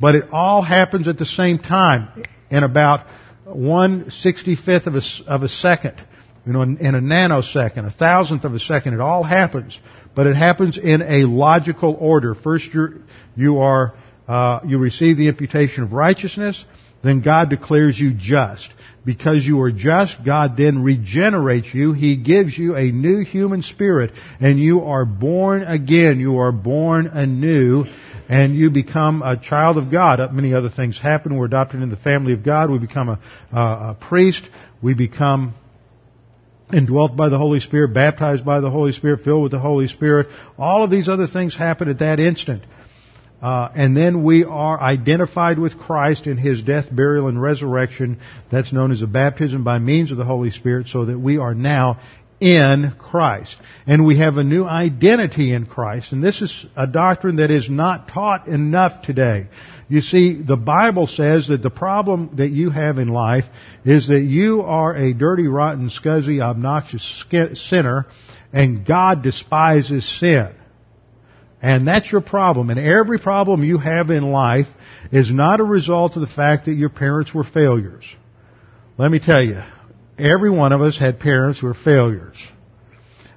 But 0.00 0.16
it 0.16 0.24
all 0.32 0.62
happens 0.62 1.06
at 1.08 1.18
the 1.18 1.24
same 1.24 1.58
time 1.58 2.24
in 2.50 2.64
about 2.64 3.06
one 3.44 4.10
sixty-fifth 4.10 4.86
of 4.86 4.96
a, 4.96 5.02
of 5.26 5.42
a 5.42 5.48
second. 5.48 6.04
You 6.44 6.52
know, 6.52 6.62
in, 6.62 6.78
in 6.78 6.94
a 6.96 7.00
nanosecond, 7.00 7.86
a 7.86 7.90
thousandth 7.90 8.44
of 8.44 8.54
a 8.54 8.58
second. 8.58 8.94
It 8.94 9.00
all 9.00 9.22
happens. 9.22 9.78
But 10.14 10.26
it 10.26 10.36
happens 10.36 10.78
in 10.78 11.02
a 11.02 11.26
logical 11.26 11.96
order. 11.98 12.34
First 12.34 12.70
you 13.34 13.58
are, 13.58 13.94
uh, 14.28 14.60
you 14.66 14.78
receive 14.78 15.16
the 15.16 15.28
imputation 15.28 15.84
of 15.84 15.92
righteousness, 15.92 16.64
then 17.02 17.20
God 17.20 17.50
declares 17.50 17.98
you 17.98 18.12
just. 18.14 18.72
Because 19.04 19.44
you 19.44 19.60
are 19.62 19.72
just, 19.72 20.24
God 20.24 20.56
then 20.56 20.84
regenerates 20.84 21.74
you. 21.74 21.92
He 21.92 22.16
gives 22.16 22.56
you 22.56 22.76
a 22.76 22.92
new 22.92 23.24
human 23.24 23.62
spirit 23.62 24.12
and 24.40 24.60
you 24.60 24.82
are 24.82 25.04
born 25.04 25.62
again. 25.62 26.20
You 26.20 26.38
are 26.38 26.52
born 26.52 27.08
anew 27.08 27.86
and 28.28 28.54
you 28.54 28.70
become 28.70 29.22
a 29.22 29.36
child 29.36 29.76
of 29.76 29.90
God. 29.90 30.20
Uh, 30.20 30.28
many 30.28 30.54
other 30.54 30.70
things 30.70 31.00
happen. 31.00 31.36
We're 31.36 31.46
adopted 31.46 31.82
in 31.82 31.90
the 31.90 31.96
family 31.96 32.32
of 32.32 32.44
God. 32.44 32.70
We 32.70 32.78
become 32.78 33.08
a, 33.08 33.18
a 33.52 33.96
priest. 34.00 34.42
We 34.80 34.94
become 34.94 35.54
indwelt 36.72 37.16
by 37.16 37.28
the 37.28 37.38
Holy 37.38 37.60
Spirit, 37.60 37.94
baptized 37.94 38.44
by 38.44 38.60
the 38.60 38.70
Holy 38.70 38.92
Spirit, 38.92 39.22
filled 39.22 39.42
with 39.42 39.52
the 39.52 39.58
Holy 39.58 39.88
Spirit. 39.88 40.28
All 40.58 40.84
of 40.84 40.90
these 40.90 41.08
other 41.08 41.26
things 41.26 41.56
happen 41.56 41.88
at 41.88 42.00
that 42.00 42.20
instant. 42.20 42.62
Uh, 43.42 43.68
and 43.74 43.96
then 43.96 44.22
we 44.22 44.44
are 44.44 44.80
identified 44.80 45.58
with 45.58 45.76
Christ 45.76 46.28
in 46.28 46.38
His 46.38 46.62
death, 46.62 46.86
burial, 46.94 47.26
and 47.26 47.42
resurrection. 47.42 48.20
That's 48.52 48.72
known 48.72 48.92
as 48.92 49.02
a 49.02 49.08
baptism 49.08 49.64
by 49.64 49.78
means 49.80 50.12
of 50.12 50.16
the 50.16 50.24
Holy 50.24 50.52
Spirit, 50.52 50.86
so 50.86 51.06
that 51.06 51.18
we 51.18 51.38
are 51.38 51.54
now 51.54 51.98
in 52.38 52.92
Christ. 52.98 53.56
And 53.86 54.06
we 54.06 54.18
have 54.18 54.36
a 54.36 54.44
new 54.44 54.64
identity 54.64 55.52
in 55.52 55.66
Christ. 55.66 56.12
And 56.12 56.22
this 56.22 56.40
is 56.40 56.66
a 56.76 56.86
doctrine 56.86 57.36
that 57.36 57.50
is 57.50 57.68
not 57.68 58.08
taught 58.08 58.46
enough 58.48 59.02
today. 59.02 59.48
You 59.88 60.00
see, 60.00 60.40
the 60.40 60.56
Bible 60.56 61.06
says 61.06 61.48
that 61.48 61.62
the 61.62 61.70
problem 61.70 62.36
that 62.36 62.50
you 62.50 62.70
have 62.70 62.98
in 62.98 63.08
life 63.08 63.44
is 63.84 64.08
that 64.08 64.22
you 64.22 64.62
are 64.62 64.94
a 64.94 65.12
dirty, 65.12 65.46
rotten, 65.46 65.90
scuzzy, 65.90 66.40
obnoxious 66.40 67.24
sinner, 67.68 68.06
and 68.52 68.86
God 68.86 69.22
despises 69.22 70.08
sin. 70.18 70.54
And 71.60 71.86
that's 71.86 72.10
your 72.10 72.20
problem. 72.20 72.70
And 72.70 72.80
every 72.80 73.18
problem 73.18 73.62
you 73.62 73.78
have 73.78 74.10
in 74.10 74.32
life 74.32 74.66
is 75.12 75.30
not 75.30 75.60
a 75.60 75.64
result 75.64 76.16
of 76.16 76.22
the 76.22 76.34
fact 76.34 76.64
that 76.66 76.74
your 76.74 76.88
parents 76.88 77.32
were 77.32 77.44
failures. 77.44 78.04
Let 78.98 79.10
me 79.10 79.20
tell 79.20 79.42
you, 79.42 79.62
every 80.18 80.50
one 80.50 80.72
of 80.72 80.82
us 80.82 80.98
had 80.98 81.20
parents 81.20 81.60
who 81.60 81.68
were 81.68 81.74
failures. 81.74 82.36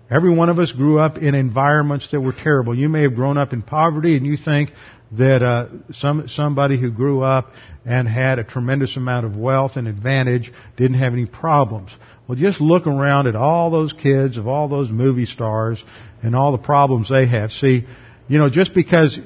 Every 0.09 0.31
one 0.31 0.49
of 0.49 0.59
us 0.59 0.71
grew 0.71 0.99
up 0.99 1.17
in 1.17 1.33
environments 1.33 2.09
that 2.11 2.21
were 2.21 2.33
terrible. 2.33 2.77
You 2.77 2.89
may 2.89 3.03
have 3.03 3.15
grown 3.15 3.37
up 3.37 3.53
in 3.53 3.61
poverty 3.63 4.17
and 4.17 4.25
you 4.25 4.37
think 4.37 4.71
that 5.17 5.43
uh, 5.43 5.67
some 5.93 6.27
somebody 6.27 6.79
who 6.79 6.91
grew 6.91 7.21
up 7.21 7.51
and 7.85 8.07
had 8.07 8.39
a 8.39 8.43
tremendous 8.43 8.97
amount 8.97 9.25
of 9.25 9.35
wealth 9.35 9.73
and 9.75 9.87
advantage 9.87 10.51
didn't 10.77 10.97
have 10.97 11.13
any 11.13 11.25
problems. 11.25 11.91
Well, 12.27 12.37
just 12.37 12.59
look 12.59 12.87
around 12.87 13.27
at 13.27 13.35
all 13.35 13.69
those 13.69 13.93
kids 13.93 14.37
of 14.37 14.47
all 14.47 14.67
those 14.67 14.89
movie 14.89 15.27
stars 15.27 15.83
and 16.23 16.35
all 16.35 16.51
the 16.51 16.57
problems 16.57 17.09
they 17.09 17.27
have. 17.27 17.51
See, 17.51 17.85
you 18.27 18.39
know, 18.39 18.49
just 18.49 18.73
because 18.73 19.17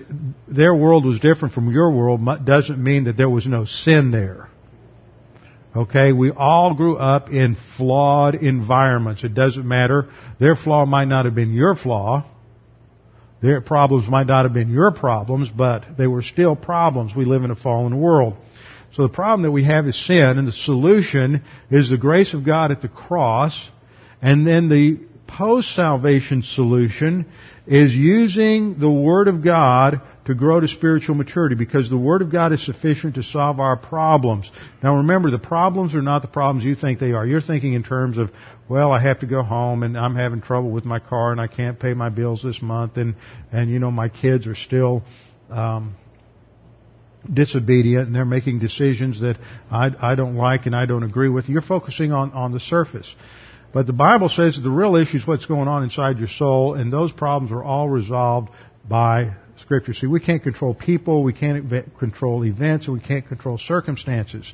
their 0.47 0.75
world 0.75 1.05
was 1.05 1.19
different 1.19 1.53
from 1.53 1.71
your 1.71 1.91
world 1.91 2.21
doesn't 2.45 2.83
mean 2.83 3.05
that 3.05 3.15
there 3.15 3.29
was 3.29 3.47
no 3.47 3.63
sin 3.63 4.11
there. 4.11 4.49
Okay, 5.75 6.11
we 6.11 6.31
all 6.31 6.73
grew 6.73 6.97
up 6.97 7.29
in 7.29 7.55
flawed 7.77 8.35
environments. 8.35 9.23
It 9.23 9.35
doesn't 9.35 9.67
matter. 9.67 10.09
Their 10.39 10.55
flaw 10.55 10.85
might 10.85 11.05
not 11.05 11.25
have 11.25 11.35
been 11.35 11.53
your 11.53 11.75
flaw. 11.75 12.28
Their 13.41 13.61
problems 13.61 14.09
might 14.09 14.27
not 14.27 14.45
have 14.45 14.53
been 14.53 14.69
your 14.69 14.91
problems, 14.91 15.49
but 15.49 15.97
they 15.97 16.07
were 16.07 16.21
still 16.21 16.55
problems. 16.55 17.15
We 17.15 17.25
live 17.25 17.43
in 17.43 17.51
a 17.51 17.55
fallen 17.55 17.99
world. 17.99 18.35
So 18.93 19.03
the 19.03 19.13
problem 19.13 19.43
that 19.43 19.51
we 19.51 19.63
have 19.63 19.87
is 19.87 19.95
sin, 20.05 20.37
and 20.37 20.47
the 20.47 20.51
solution 20.51 21.43
is 21.69 21.89
the 21.89 21.97
grace 21.97 22.33
of 22.33 22.43
God 22.43 22.71
at 22.71 22.81
the 22.81 22.89
cross, 22.89 23.69
and 24.21 24.45
then 24.45 24.67
the 24.67 24.99
post-salvation 25.27 26.43
solution 26.43 27.25
is 27.67 27.93
using 27.93 28.79
the 28.79 28.89
Word 28.89 29.27
of 29.27 29.43
God 29.43 30.01
to 30.29 30.35
grow 30.35 30.59
to 30.59 30.67
spiritual 30.67 31.15
maturity 31.15 31.55
because 31.55 31.89
the 31.89 31.97
Word 31.97 32.21
of 32.21 32.31
God 32.31 32.53
is 32.53 32.63
sufficient 32.63 33.15
to 33.15 33.23
solve 33.23 33.59
our 33.59 33.75
problems. 33.75 34.49
Now 34.83 34.97
remember, 34.97 35.31
the 35.31 35.39
problems 35.39 35.95
are 35.95 36.03
not 36.03 36.21
the 36.21 36.27
problems 36.27 36.63
you 36.63 36.75
think 36.75 36.99
they 36.99 37.13
are. 37.13 37.25
You're 37.25 37.41
thinking 37.41 37.73
in 37.73 37.81
terms 37.81 38.19
of, 38.19 38.29
well, 38.69 38.91
I 38.91 39.01
have 39.01 39.21
to 39.21 39.25
go 39.25 39.41
home 39.41 39.81
and 39.81 39.97
I'm 39.97 40.15
having 40.15 40.41
trouble 40.41 40.69
with 40.69 40.85
my 40.85 40.99
car 40.99 41.31
and 41.31 41.41
I 41.41 41.47
can't 41.47 41.79
pay 41.79 41.95
my 41.95 42.09
bills 42.09 42.43
this 42.43 42.61
month 42.61 42.97
and, 42.97 43.15
and 43.51 43.71
you 43.71 43.79
know, 43.79 43.89
my 43.89 44.07
kids 44.07 44.45
are 44.45 44.53
still, 44.53 45.01
um, 45.49 45.95
disobedient 47.33 48.05
and 48.05 48.15
they're 48.15 48.23
making 48.23 48.59
decisions 48.59 49.21
that 49.21 49.37
I, 49.71 49.89
I 49.99 50.13
don't 50.13 50.35
like 50.35 50.67
and 50.67 50.75
I 50.75 50.85
don't 50.85 51.03
agree 51.03 51.29
with. 51.29 51.49
You're 51.49 51.63
focusing 51.63 52.11
on, 52.11 52.33
on 52.33 52.51
the 52.51 52.59
surface. 52.59 53.11
But 53.73 53.87
the 53.87 53.93
Bible 53.93 54.29
says 54.29 54.57
that 54.57 54.61
the 54.61 54.69
real 54.69 54.95
issue 54.95 55.17
is 55.17 55.25
what's 55.25 55.47
going 55.47 55.67
on 55.67 55.81
inside 55.81 56.19
your 56.19 56.27
soul, 56.27 56.75
and 56.75 56.93
those 56.93 57.11
problems 57.11 57.51
are 57.51 57.63
all 57.63 57.89
resolved 57.89 58.49
by 58.87 59.35
Scripture. 59.61 59.93
See, 59.93 60.07
we 60.07 60.19
can't 60.19 60.43
control 60.43 60.73
people, 60.73 61.23
we 61.23 61.33
can't 61.33 61.69
control 61.97 62.45
events, 62.45 62.87
we 62.87 62.99
can't 62.99 63.27
control 63.27 63.57
circumstances. 63.57 64.51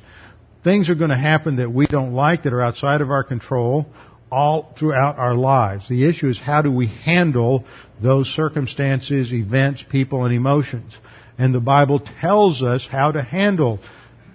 Things 0.64 0.88
are 0.90 0.94
going 0.94 1.10
to 1.10 1.16
happen 1.16 1.56
that 1.56 1.72
we 1.72 1.86
don't 1.86 2.12
like, 2.12 2.42
that 2.42 2.52
are 2.52 2.62
outside 2.62 3.00
of 3.00 3.10
our 3.10 3.22
control, 3.22 3.86
all 4.30 4.74
throughout 4.78 5.18
our 5.18 5.34
lives. 5.34 5.88
The 5.88 6.08
issue 6.08 6.28
is 6.28 6.38
how 6.38 6.62
do 6.62 6.72
we 6.72 6.88
handle 6.88 7.64
those 8.02 8.28
circumstances, 8.28 9.32
events, 9.32 9.84
people, 9.88 10.24
and 10.24 10.34
emotions. 10.34 10.96
And 11.38 11.54
the 11.54 11.60
Bible 11.60 12.00
tells 12.20 12.62
us 12.62 12.86
how 12.90 13.12
to 13.12 13.22
handle 13.22 13.78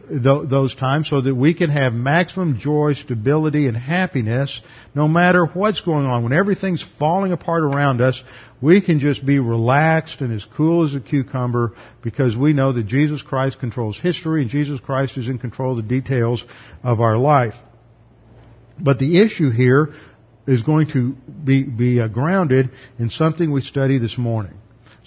th- 0.08 0.50
those 0.50 0.76
times 0.76 1.10
so 1.10 1.22
that 1.22 1.36
we 1.36 1.54
can 1.54 1.70
have 1.70 1.94
maximum 1.94 2.60
joy, 2.60 2.94
stability, 2.94 3.68
and 3.68 3.76
happiness 3.76 4.62
no 4.94 5.08
matter 5.08 5.46
what's 5.46 5.82
going 5.82 6.06
on. 6.06 6.24
When 6.24 6.34
everything's 6.34 6.86
falling 7.00 7.32
apart 7.32 7.64
around 7.64 8.02
us, 8.02 8.22
we 8.62 8.80
can 8.82 9.00
just 9.00 9.26
be 9.26 9.40
relaxed 9.40 10.22
and 10.22 10.32
as 10.34 10.46
cool 10.56 10.86
as 10.86 10.94
a 10.94 11.00
cucumber 11.00 11.74
because 12.04 12.36
we 12.36 12.54
know 12.54 12.72
that 12.74 12.86
Jesus 12.86 13.22
Christ 13.22 13.60
controls 13.60 14.00
history 14.00 14.44
and 14.44 14.52
Jesus 14.52 14.80
Christ 14.80 15.18
is 15.18 15.28
in 15.28 15.40
control 15.40 15.72
of 15.72 15.78
the 15.78 16.02
details 16.02 16.44
of 16.84 17.02
our 17.02 17.18
life. 17.18 17.56
But 18.80 19.00
the 19.00 19.22
issue 19.22 19.52
here 19.52 19.94
is 20.48 20.62
going 20.62 20.90
to 20.92 21.14
be, 21.44 21.64
be 21.64 22.00
uh, 22.00 22.08
grounded 22.08 22.70
in 23.00 23.10
something 23.10 23.52
we 23.52 23.62
studied 23.62 24.02
this 24.02 24.18
morning. 24.18 24.54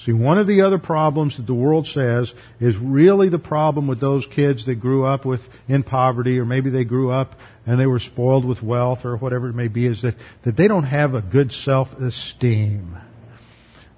See, 0.05 0.13
one 0.13 0.39
of 0.39 0.47
the 0.47 0.63
other 0.63 0.79
problems 0.79 1.37
that 1.37 1.47
the 1.47 1.55
world 1.55 1.87
says 1.87 2.33
is 2.61 2.77
really 2.77 3.29
the 3.29 3.39
problem 3.39 3.87
with 3.87 4.01
those 4.01 4.27
kids 4.27 4.67
that 4.67 4.81
grew 4.81 5.07
up 5.07 5.25
with 5.25 5.41
in 5.69 5.83
poverty, 5.85 6.39
or 6.39 6.45
maybe 6.45 6.71
they 6.71 6.85
grew 6.85 7.11
up 7.11 7.35
and 7.65 7.79
they 7.79 7.87
were 7.87 8.01
spoiled 8.01 8.45
with 8.45 8.63
wealth, 8.63 9.05
or 9.05 9.17
whatever 9.17 9.49
it 9.49 9.55
may 9.55 9.69
be, 9.69 9.87
is 9.87 10.03
that, 10.03 10.17
that 10.45 10.57
they 10.57 10.69
don't 10.69 10.85
have 10.85 11.15
a 11.15 11.23
good 11.23 11.53
self-esteem. 11.53 12.99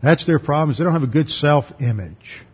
That's 0.06 0.24
their 0.24 0.38
problem, 0.38 0.70
is 0.70 0.78
they 0.78 0.84
don't 0.84 0.92
have 0.92 1.02
a 1.02 1.08
good 1.08 1.30
self-image. 1.30 2.44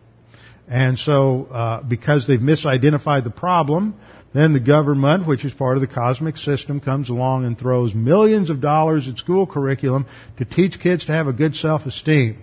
And 0.67 0.97
so, 0.97 1.43
uh, 1.51 1.83
because 1.83 2.25
they've 2.25 2.39
misidentified 2.39 3.25
the 3.25 3.29
problem, 3.29 3.93
then 4.33 4.53
the 4.53 4.59
government, 4.59 5.27
which 5.27 5.45
is 5.45 5.53
part 5.53 5.77
of 5.77 5.81
the 5.81 5.87
cosmic 5.87 6.37
system, 6.37 6.79
comes 6.79 7.09
along 7.09 7.45
and 7.45 7.55
throws 7.55 7.93
millions 7.93 8.49
of 8.49 8.59
dollars 8.59 9.07
at 9.07 9.19
school 9.19 9.45
curriculum 9.45 10.07
to 10.39 10.45
teach 10.45 10.79
kids 10.79 11.05
to 11.05 11.11
have 11.11 11.27
a 11.27 11.31
good 11.31 11.53
self-esteem. 11.53 12.41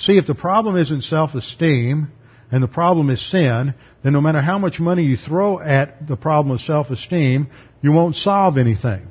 See, 0.00 0.18
if 0.18 0.26
the 0.26 0.34
problem 0.34 0.76
isn't 0.76 1.04
self-esteem, 1.04 2.10
and 2.50 2.60
the 2.60 2.66
problem 2.66 3.08
is 3.10 3.24
sin, 3.30 3.74
then 4.02 4.12
no 4.12 4.20
matter 4.20 4.40
how 4.40 4.58
much 4.58 4.80
money 4.80 5.04
you 5.04 5.16
throw 5.16 5.60
at 5.60 6.08
the 6.08 6.16
problem 6.16 6.56
of 6.56 6.60
self-esteem, 6.60 7.46
you 7.82 7.92
won't 7.92 8.16
solve 8.16 8.58
anything. 8.58 9.06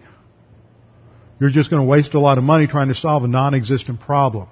You're 1.39 1.49
just 1.49 1.69
going 1.69 1.81
to 1.81 1.87
waste 1.87 2.13
a 2.13 2.19
lot 2.19 2.37
of 2.37 2.43
money 2.43 2.67
trying 2.67 2.89
to 2.89 2.95
solve 2.95 3.23
a 3.23 3.29
non-existent 3.29 4.01
problem. 4.01 4.49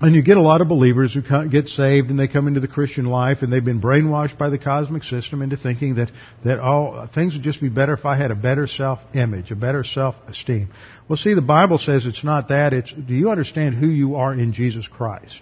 And 0.00 0.14
you 0.14 0.22
get 0.22 0.36
a 0.36 0.42
lot 0.42 0.60
of 0.60 0.68
believers 0.68 1.12
who 1.12 1.22
get 1.48 1.68
saved 1.68 2.10
and 2.10 2.18
they 2.18 2.28
come 2.28 2.46
into 2.46 2.60
the 2.60 2.68
Christian 2.68 3.06
life 3.06 3.38
and 3.42 3.52
they've 3.52 3.64
been 3.64 3.80
brainwashed 3.80 4.38
by 4.38 4.48
the 4.48 4.58
cosmic 4.58 5.02
system 5.02 5.42
into 5.42 5.56
thinking 5.56 5.96
that, 5.96 6.12
that 6.44 6.60
oh, 6.60 7.08
things 7.12 7.34
would 7.34 7.42
just 7.42 7.60
be 7.60 7.68
better 7.68 7.94
if 7.94 8.06
I 8.06 8.16
had 8.16 8.30
a 8.30 8.36
better 8.36 8.68
self-image, 8.68 9.50
a 9.50 9.56
better 9.56 9.82
self-esteem. 9.82 10.70
Well 11.08 11.16
see, 11.16 11.34
the 11.34 11.42
Bible 11.42 11.78
says 11.78 12.06
it's 12.06 12.22
not 12.22 12.48
that, 12.48 12.72
it's, 12.72 12.92
do 12.92 13.12
you 13.12 13.30
understand 13.30 13.74
who 13.74 13.88
you 13.88 14.14
are 14.16 14.32
in 14.32 14.52
Jesus 14.52 14.86
Christ? 14.86 15.40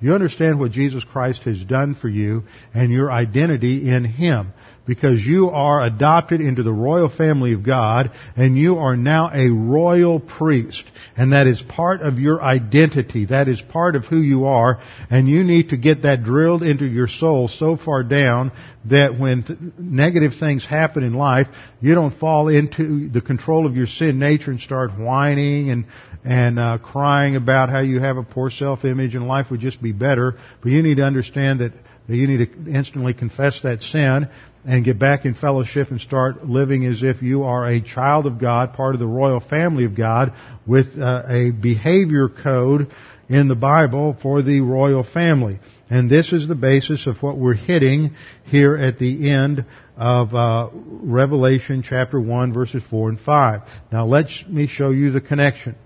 You 0.00 0.14
understand 0.14 0.58
what 0.58 0.72
Jesus 0.72 1.04
Christ 1.04 1.44
has 1.44 1.62
done 1.64 1.94
for 1.94 2.08
you 2.08 2.44
and 2.74 2.90
your 2.90 3.12
identity 3.12 3.88
in 3.88 4.04
Him 4.04 4.52
because 4.90 5.24
you 5.24 5.50
are 5.50 5.84
adopted 5.84 6.40
into 6.40 6.64
the 6.64 6.72
royal 6.72 7.08
family 7.08 7.52
of 7.52 7.62
God 7.62 8.10
and 8.34 8.58
you 8.58 8.78
are 8.78 8.96
now 8.96 9.30
a 9.32 9.48
royal 9.48 10.18
priest. 10.18 10.82
And 11.16 11.32
that 11.32 11.46
is 11.46 11.62
part 11.62 12.00
of 12.00 12.18
your 12.18 12.42
identity. 12.42 13.26
That 13.26 13.46
is 13.46 13.62
part 13.62 13.94
of 13.94 14.06
who 14.06 14.20
you 14.20 14.46
are. 14.46 14.82
And 15.08 15.28
you 15.28 15.44
need 15.44 15.68
to 15.68 15.76
get 15.76 16.02
that 16.02 16.24
drilled 16.24 16.64
into 16.64 16.86
your 16.86 17.06
soul 17.06 17.46
so 17.46 17.76
far 17.76 18.02
down 18.02 18.50
that 18.86 19.16
when 19.16 19.44
th- 19.44 19.60
negative 19.78 20.32
things 20.40 20.66
happen 20.66 21.04
in 21.04 21.14
life, 21.14 21.46
you 21.80 21.94
don't 21.94 22.18
fall 22.18 22.48
into 22.48 23.08
the 23.10 23.20
control 23.20 23.66
of 23.66 23.76
your 23.76 23.86
sin 23.86 24.18
nature 24.18 24.50
and 24.50 24.58
start 24.60 24.98
whining 24.98 25.70
and 25.70 25.84
and 26.22 26.58
uh, 26.58 26.78
crying 26.78 27.36
about 27.36 27.70
how 27.70 27.80
you 27.80 28.00
have 28.00 28.18
a 28.18 28.22
poor 28.22 28.50
self-image 28.50 29.14
and 29.14 29.26
life 29.26 29.46
would 29.50 29.60
just 29.60 29.80
be 29.80 29.92
better. 29.92 30.36
But 30.62 30.72
you 30.72 30.82
need 30.82 30.96
to 30.96 31.02
understand 31.02 31.60
that 31.60 31.72
that 32.10 32.16
you 32.16 32.26
need 32.26 32.38
to 32.38 32.70
instantly 32.72 33.14
confess 33.14 33.60
that 33.62 33.80
sin 33.84 34.28
and 34.64 34.84
get 34.84 34.98
back 34.98 35.24
in 35.24 35.34
fellowship 35.34 35.92
and 35.92 36.00
start 36.00 36.44
living 36.44 36.84
as 36.84 37.04
if 37.04 37.22
you 37.22 37.44
are 37.44 37.68
a 37.68 37.80
child 37.80 38.26
of 38.26 38.40
God, 38.40 38.72
part 38.72 38.96
of 38.96 38.98
the 38.98 39.06
royal 39.06 39.38
family 39.38 39.84
of 39.84 39.94
God, 39.94 40.32
with 40.66 40.98
uh, 40.98 41.22
a 41.28 41.52
behavior 41.52 42.28
code 42.28 42.90
in 43.28 43.46
the 43.46 43.54
Bible 43.54 44.16
for 44.20 44.42
the 44.42 44.60
royal 44.60 45.04
family. 45.04 45.60
And 45.88 46.10
this 46.10 46.32
is 46.32 46.48
the 46.48 46.56
basis 46.56 47.06
of 47.06 47.22
what 47.22 47.38
we're 47.38 47.54
hitting 47.54 48.16
here 48.44 48.76
at 48.76 48.98
the 48.98 49.30
end 49.30 49.64
of 49.96 50.34
uh, 50.34 50.68
Revelation 50.74 51.84
chapter 51.88 52.20
1 52.20 52.52
verses 52.52 52.82
4 52.90 53.10
and 53.10 53.20
5. 53.20 53.60
Now 53.92 54.04
let 54.04 54.26
me 54.48 54.66
show 54.66 54.90
you 54.90 55.12
the 55.12 55.20
connection. 55.20 55.76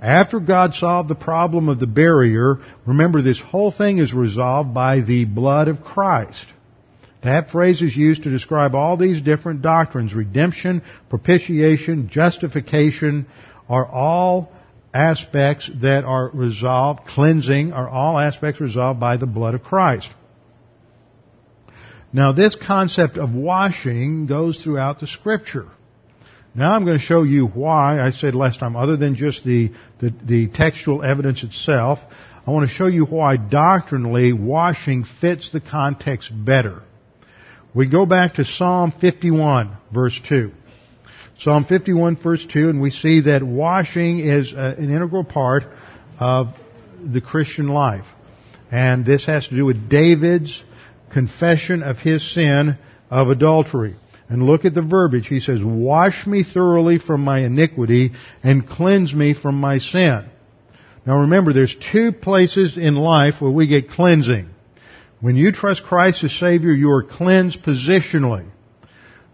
After 0.00 0.40
God 0.40 0.74
solved 0.74 1.08
the 1.08 1.14
problem 1.14 1.68
of 1.68 1.80
the 1.80 1.86
barrier, 1.86 2.58
remember 2.86 3.22
this 3.22 3.40
whole 3.40 3.72
thing 3.72 3.98
is 3.98 4.12
resolved 4.12 4.74
by 4.74 5.00
the 5.00 5.24
blood 5.24 5.68
of 5.68 5.82
Christ. 5.82 6.44
That 7.22 7.50
phrase 7.50 7.80
is 7.80 7.96
used 7.96 8.22
to 8.24 8.30
describe 8.30 8.74
all 8.74 8.96
these 8.96 9.22
different 9.22 9.62
doctrines. 9.62 10.14
Redemption, 10.14 10.82
propitiation, 11.08 12.08
justification 12.08 13.26
are 13.68 13.86
all 13.86 14.52
aspects 14.92 15.70
that 15.82 16.04
are 16.04 16.30
resolved, 16.32 17.06
cleansing 17.06 17.72
are 17.72 17.88
all 17.88 18.18
aspects 18.18 18.60
resolved 18.60 19.00
by 19.00 19.16
the 19.16 19.26
blood 19.26 19.54
of 19.54 19.62
Christ. 19.62 20.08
Now 22.12 22.32
this 22.32 22.54
concept 22.54 23.18
of 23.18 23.34
washing 23.34 24.26
goes 24.26 24.62
throughout 24.62 25.00
the 25.00 25.06
scripture. 25.06 25.66
Now 26.56 26.72
I'm 26.72 26.86
going 26.86 26.98
to 26.98 27.04
show 27.04 27.22
you 27.22 27.46
why, 27.46 28.00
I 28.00 28.12
said 28.12 28.34
last 28.34 28.60
time, 28.60 28.76
other 28.76 28.96
than 28.96 29.14
just 29.14 29.44
the, 29.44 29.72
the, 30.00 30.14
the 30.24 30.48
textual 30.48 31.02
evidence 31.02 31.42
itself, 31.42 31.98
I 32.46 32.50
want 32.50 32.66
to 32.66 32.74
show 32.74 32.86
you 32.86 33.04
why 33.04 33.36
doctrinally 33.36 34.32
washing 34.32 35.04
fits 35.20 35.50
the 35.50 35.60
context 35.60 36.32
better. 36.34 36.82
We 37.74 37.90
go 37.90 38.06
back 38.06 38.34
to 38.34 38.44
Psalm 38.46 38.94
51 38.98 39.76
verse 39.92 40.18
2. 40.30 40.50
Psalm 41.40 41.66
51 41.66 42.16
verse 42.22 42.46
2 42.50 42.70
and 42.70 42.80
we 42.80 42.90
see 42.90 43.22
that 43.22 43.42
washing 43.42 44.20
is 44.20 44.54
uh, 44.54 44.76
an 44.78 44.84
integral 44.84 45.24
part 45.24 45.64
of 46.18 46.54
the 47.04 47.20
Christian 47.20 47.68
life. 47.68 48.06
And 48.70 49.04
this 49.04 49.26
has 49.26 49.46
to 49.48 49.54
do 49.54 49.66
with 49.66 49.90
David's 49.90 50.62
confession 51.12 51.82
of 51.82 51.98
his 51.98 52.32
sin 52.32 52.78
of 53.10 53.28
adultery. 53.28 53.96
And 54.28 54.42
look 54.42 54.64
at 54.64 54.74
the 54.74 54.82
verbiage. 54.82 55.28
He 55.28 55.40
says, 55.40 55.60
wash 55.62 56.26
me 56.26 56.42
thoroughly 56.42 56.98
from 56.98 57.22
my 57.22 57.40
iniquity 57.40 58.12
and 58.42 58.68
cleanse 58.68 59.14
me 59.14 59.34
from 59.34 59.60
my 59.60 59.78
sin. 59.78 60.28
Now 61.06 61.20
remember, 61.20 61.52
there's 61.52 61.76
two 61.92 62.10
places 62.10 62.76
in 62.76 62.96
life 62.96 63.40
where 63.40 63.50
we 63.50 63.68
get 63.68 63.90
cleansing. 63.90 64.50
When 65.20 65.36
you 65.36 65.52
trust 65.52 65.84
Christ 65.84 66.24
as 66.24 66.32
Savior, 66.32 66.72
you 66.72 66.90
are 66.90 67.04
cleansed 67.04 67.62
positionally. 67.62 68.50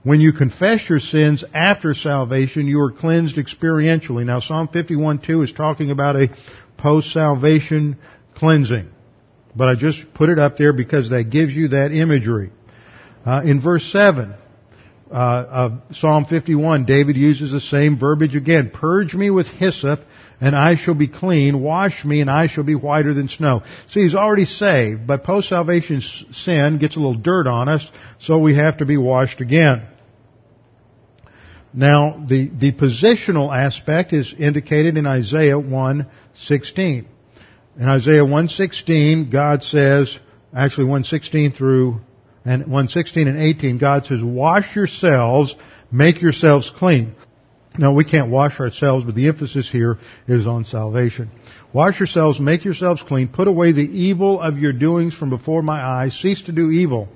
When 0.04 0.20
you 0.20 0.32
confess 0.32 0.88
your 0.88 1.00
sins 1.00 1.44
after 1.54 1.94
salvation, 1.94 2.66
you 2.66 2.80
are 2.80 2.92
cleansed 2.92 3.36
experientially. 3.36 4.26
Now 4.26 4.40
Psalm 4.40 4.68
51:2 4.68 5.44
is 5.44 5.52
talking 5.52 5.90
about 5.90 6.16
a 6.16 6.28
post-salvation 6.76 7.96
cleansing. 8.34 8.90
But 9.54 9.68
I 9.68 9.74
just 9.74 10.12
put 10.14 10.28
it 10.28 10.38
up 10.38 10.56
there 10.56 10.72
because 10.72 11.10
that 11.10 11.30
gives 11.30 11.54
you 11.54 11.68
that 11.68 11.92
imagery. 11.92 12.50
Uh, 13.24 13.42
in 13.44 13.60
verse 13.60 13.84
7, 13.92 14.34
uh, 15.12 15.46
of 15.50 15.72
Psalm 15.92 16.24
51, 16.24 16.84
David 16.84 17.16
uses 17.16 17.52
the 17.52 17.60
same 17.60 17.98
verbiage 17.98 18.34
again. 18.34 18.70
Purge 18.72 19.14
me 19.14 19.30
with 19.30 19.46
hyssop, 19.46 20.00
and 20.40 20.56
I 20.56 20.76
shall 20.76 20.94
be 20.94 21.08
clean. 21.08 21.60
Wash 21.60 22.04
me, 22.04 22.20
and 22.20 22.30
I 22.30 22.46
shall 22.46 22.64
be 22.64 22.74
whiter 22.74 23.12
than 23.12 23.28
snow. 23.28 23.62
See, 23.90 24.00
he's 24.00 24.14
already 24.14 24.46
saved, 24.46 25.06
but 25.06 25.24
post-salvation 25.24 26.00
sin 26.00 26.78
gets 26.78 26.96
a 26.96 26.98
little 26.98 27.14
dirt 27.14 27.46
on 27.46 27.68
us, 27.68 27.88
so 28.20 28.38
we 28.38 28.56
have 28.56 28.78
to 28.78 28.86
be 28.86 28.96
washed 28.96 29.40
again. 29.40 29.86
Now, 31.74 32.24
the, 32.26 32.48
the 32.48 32.72
positional 32.72 33.54
aspect 33.54 34.12
is 34.12 34.34
indicated 34.38 34.96
in 34.96 35.06
Isaiah 35.06 35.58
1:16. 35.58 37.06
In 37.78 37.88
Isaiah 37.88 38.24
1:16, 38.24 39.30
God 39.30 39.62
says, 39.62 40.18
actually 40.54 40.86
1:16 40.86 41.56
through 41.56 42.00
and 42.44 42.62
116 42.62 43.28
and 43.28 43.38
18, 43.38 43.78
God 43.78 44.06
says, 44.06 44.20
wash 44.22 44.74
yourselves, 44.74 45.54
make 45.90 46.20
yourselves 46.20 46.70
clean. 46.76 47.14
Now 47.78 47.94
we 47.94 48.04
can't 48.04 48.30
wash 48.30 48.58
ourselves, 48.60 49.04
but 49.04 49.14
the 49.14 49.28
emphasis 49.28 49.70
here 49.70 49.98
is 50.28 50.46
on 50.46 50.64
salvation. 50.64 51.30
Wash 51.72 51.98
yourselves, 51.98 52.38
make 52.38 52.64
yourselves 52.64 53.02
clean, 53.02 53.28
put 53.28 53.48
away 53.48 53.72
the 53.72 53.80
evil 53.80 54.40
of 54.40 54.58
your 54.58 54.72
doings 54.72 55.14
from 55.14 55.30
before 55.30 55.62
my 55.62 55.80
eyes, 55.80 56.18
cease 56.18 56.42
to 56.42 56.52
do 56.52 56.70
evil. 56.70 57.08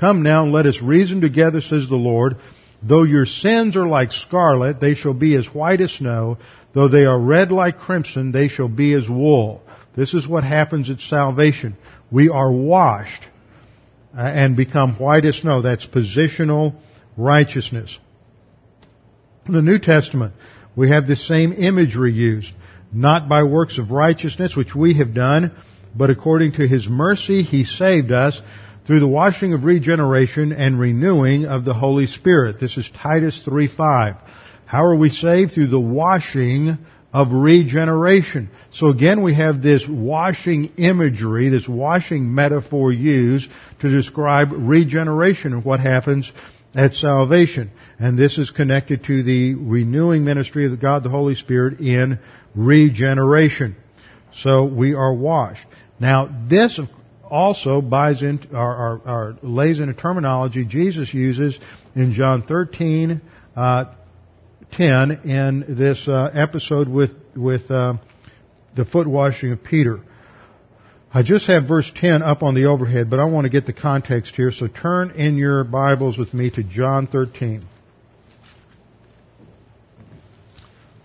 Come 0.00 0.22
now, 0.22 0.46
let 0.46 0.66
us 0.66 0.80
reason 0.82 1.20
together, 1.20 1.60
says 1.60 1.88
the 1.88 1.96
Lord. 1.96 2.36
Though 2.82 3.02
your 3.02 3.26
sins 3.26 3.76
are 3.76 3.86
like 3.86 4.10
scarlet, 4.10 4.80
they 4.80 4.94
shall 4.94 5.14
be 5.14 5.36
as 5.36 5.46
white 5.46 5.80
as 5.80 5.92
snow. 5.92 6.38
Though 6.74 6.88
they 6.88 7.04
are 7.04 7.18
red 7.18 7.52
like 7.52 7.78
crimson, 7.78 8.32
they 8.32 8.48
shall 8.48 8.68
be 8.68 8.94
as 8.94 9.08
wool. 9.08 9.62
This 9.94 10.14
is 10.14 10.26
what 10.26 10.42
happens 10.42 10.88
at 10.88 11.00
salvation. 11.00 11.76
We 12.10 12.30
are 12.30 12.50
washed 12.50 13.22
Uh, 14.12 14.22
and 14.22 14.56
become 14.56 14.96
white 14.96 15.24
as 15.24 15.36
snow. 15.36 15.62
That's 15.62 15.86
positional 15.86 16.74
righteousness. 17.16 17.96
In 19.46 19.52
the 19.52 19.62
New 19.62 19.78
Testament, 19.78 20.34
we 20.74 20.90
have 20.90 21.06
the 21.06 21.14
same 21.14 21.52
imagery 21.52 22.12
used. 22.12 22.50
Not 22.92 23.28
by 23.28 23.44
works 23.44 23.78
of 23.78 23.92
righteousness 23.92 24.56
which 24.56 24.74
we 24.74 24.98
have 24.98 25.14
done, 25.14 25.52
but 25.94 26.10
according 26.10 26.52
to 26.54 26.66
His 26.66 26.88
mercy 26.88 27.42
He 27.42 27.62
saved 27.62 28.10
us 28.10 28.40
through 28.84 28.98
the 28.98 29.06
washing 29.06 29.52
of 29.52 29.62
regeneration 29.62 30.50
and 30.52 30.80
renewing 30.80 31.46
of 31.46 31.64
the 31.64 31.74
Holy 31.74 32.08
Spirit. 32.08 32.58
This 32.58 32.76
is 32.76 32.90
Titus 33.00 33.40
3.5. 33.46 34.20
How 34.66 34.84
are 34.86 34.96
we 34.96 35.10
saved? 35.10 35.52
Through 35.52 35.68
the 35.68 35.78
washing 35.78 36.78
of 37.12 37.32
regeneration. 37.32 38.50
So 38.72 38.88
again 38.88 39.22
we 39.22 39.34
have 39.34 39.62
this 39.62 39.84
washing 39.88 40.72
imagery, 40.76 41.48
this 41.48 41.66
washing 41.66 42.34
metaphor 42.34 42.92
used 42.92 43.50
to 43.80 43.90
describe 43.90 44.48
regeneration 44.52 45.52
and 45.52 45.64
what 45.64 45.80
happens 45.80 46.30
at 46.74 46.94
salvation. 46.94 47.72
And 47.98 48.18
this 48.18 48.38
is 48.38 48.50
connected 48.50 49.04
to 49.04 49.22
the 49.22 49.54
renewing 49.54 50.24
ministry 50.24 50.66
of 50.66 50.80
God 50.80 51.02
the 51.02 51.10
Holy 51.10 51.34
Spirit 51.34 51.80
in 51.80 52.18
regeneration. 52.54 53.76
So 54.32 54.64
we 54.64 54.94
are 54.94 55.12
washed. 55.12 55.66
Now 55.98 56.28
this 56.48 56.78
also 57.28 57.80
buys 57.80 58.22
in, 58.22 58.40
or, 58.52 58.58
or, 58.58 59.00
or 59.06 59.36
lays 59.42 59.80
in 59.80 59.88
a 59.88 59.94
terminology 59.94 60.64
Jesus 60.64 61.12
uses 61.12 61.58
in 61.94 62.12
John 62.12 62.42
13, 62.42 63.20
uh, 63.56 63.84
10 64.72 65.10
in 65.24 65.64
this 65.76 66.06
uh, 66.08 66.30
episode 66.32 66.88
with, 66.88 67.12
with 67.36 67.70
uh, 67.70 67.94
the 68.76 68.84
foot 68.84 69.06
washing 69.06 69.52
of 69.52 69.62
Peter. 69.62 70.00
I 71.12 71.22
just 71.22 71.46
have 71.48 71.66
verse 71.66 71.90
10 71.94 72.22
up 72.22 72.42
on 72.42 72.54
the 72.54 72.66
overhead, 72.66 73.10
but 73.10 73.18
I 73.18 73.24
want 73.24 73.44
to 73.44 73.48
get 73.50 73.66
the 73.66 73.72
context 73.72 74.36
here, 74.36 74.52
so 74.52 74.68
turn 74.68 75.10
in 75.12 75.36
your 75.36 75.64
Bibles 75.64 76.16
with 76.16 76.32
me 76.32 76.50
to 76.50 76.62
John 76.62 77.08
13. 77.08 77.66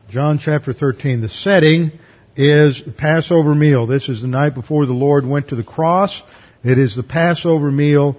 John 0.10 0.38
chapter 0.38 0.74
13. 0.74 1.22
The 1.22 1.30
setting 1.30 1.92
is 2.36 2.82
Passover 2.98 3.56
meal. 3.56 3.88
This 3.88 4.08
is 4.08 4.22
the 4.22 4.28
night 4.28 4.54
before 4.54 4.86
the 4.86 4.94
Lord 4.94 5.26
went 5.26 5.50
to 5.50 5.56
the 5.56 5.64
cross. 5.64 6.22
It 6.64 6.78
is 6.78 6.96
the 6.96 7.04
Passover 7.04 7.72
meal 7.72 8.18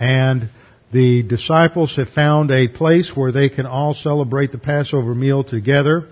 and 0.00 0.50
the 0.92 1.22
disciples 1.22 1.96
have 1.96 2.08
found 2.08 2.50
a 2.50 2.68
place 2.68 3.14
where 3.14 3.32
they 3.32 3.48
can 3.48 3.66
all 3.66 3.94
celebrate 3.94 4.52
the 4.52 4.58
Passover 4.58 5.14
meal 5.14 5.44
together. 5.44 6.08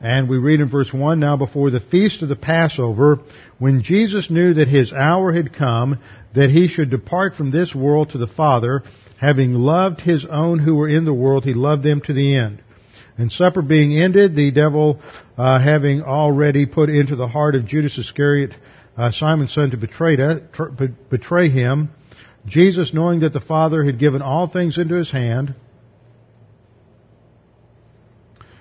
And 0.00 0.28
we 0.28 0.38
read 0.38 0.60
in 0.60 0.70
verse 0.70 0.92
1, 0.92 1.20
Now 1.20 1.36
before 1.36 1.70
the 1.70 1.80
feast 1.80 2.22
of 2.22 2.28
the 2.28 2.36
Passover, 2.36 3.20
when 3.58 3.82
Jesus 3.82 4.30
knew 4.30 4.54
that 4.54 4.68
his 4.68 4.92
hour 4.92 5.32
had 5.32 5.54
come, 5.54 5.98
that 6.34 6.50
he 6.50 6.68
should 6.68 6.90
depart 6.90 7.34
from 7.34 7.50
this 7.50 7.74
world 7.74 8.10
to 8.10 8.18
the 8.18 8.26
Father, 8.26 8.82
having 9.18 9.54
loved 9.54 10.00
his 10.00 10.26
own 10.26 10.58
who 10.58 10.74
were 10.74 10.88
in 10.88 11.04
the 11.04 11.14
world, 11.14 11.44
he 11.44 11.54
loved 11.54 11.84
them 11.84 12.00
to 12.02 12.12
the 12.12 12.36
end. 12.36 12.62
And 13.16 13.30
supper 13.30 13.62
being 13.62 13.96
ended, 13.96 14.34
the 14.34 14.50
devil, 14.50 15.00
uh, 15.38 15.60
having 15.60 16.02
already 16.02 16.66
put 16.66 16.90
into 16.90 17.14
the 17.14 17.28
heart 17.28 17.54
of 17.54 17.66
Judas 17.66 17.96
Iscariot, 17.96 18.52
uh, 18.96 19.10
Simon's 19.12 19.54
son, 19.54 19.70
to 19.70 19.76
betray, 19.76 20.16
to, 20.16 20.90
betray 21.10 21.48
him, 21.48 21.90
Jesus, 22.46 22.92
knowing 22.92 23.20
that 23.20 23.32
the 23.32 23.40
Father 23.40 23.84
had 23.84 23.98
given 23.98 24.22
all 24.22 24.48
things 24.48 24.78
into 24.78 24.94
his 24.94 25.10
hand, 25.10 25.54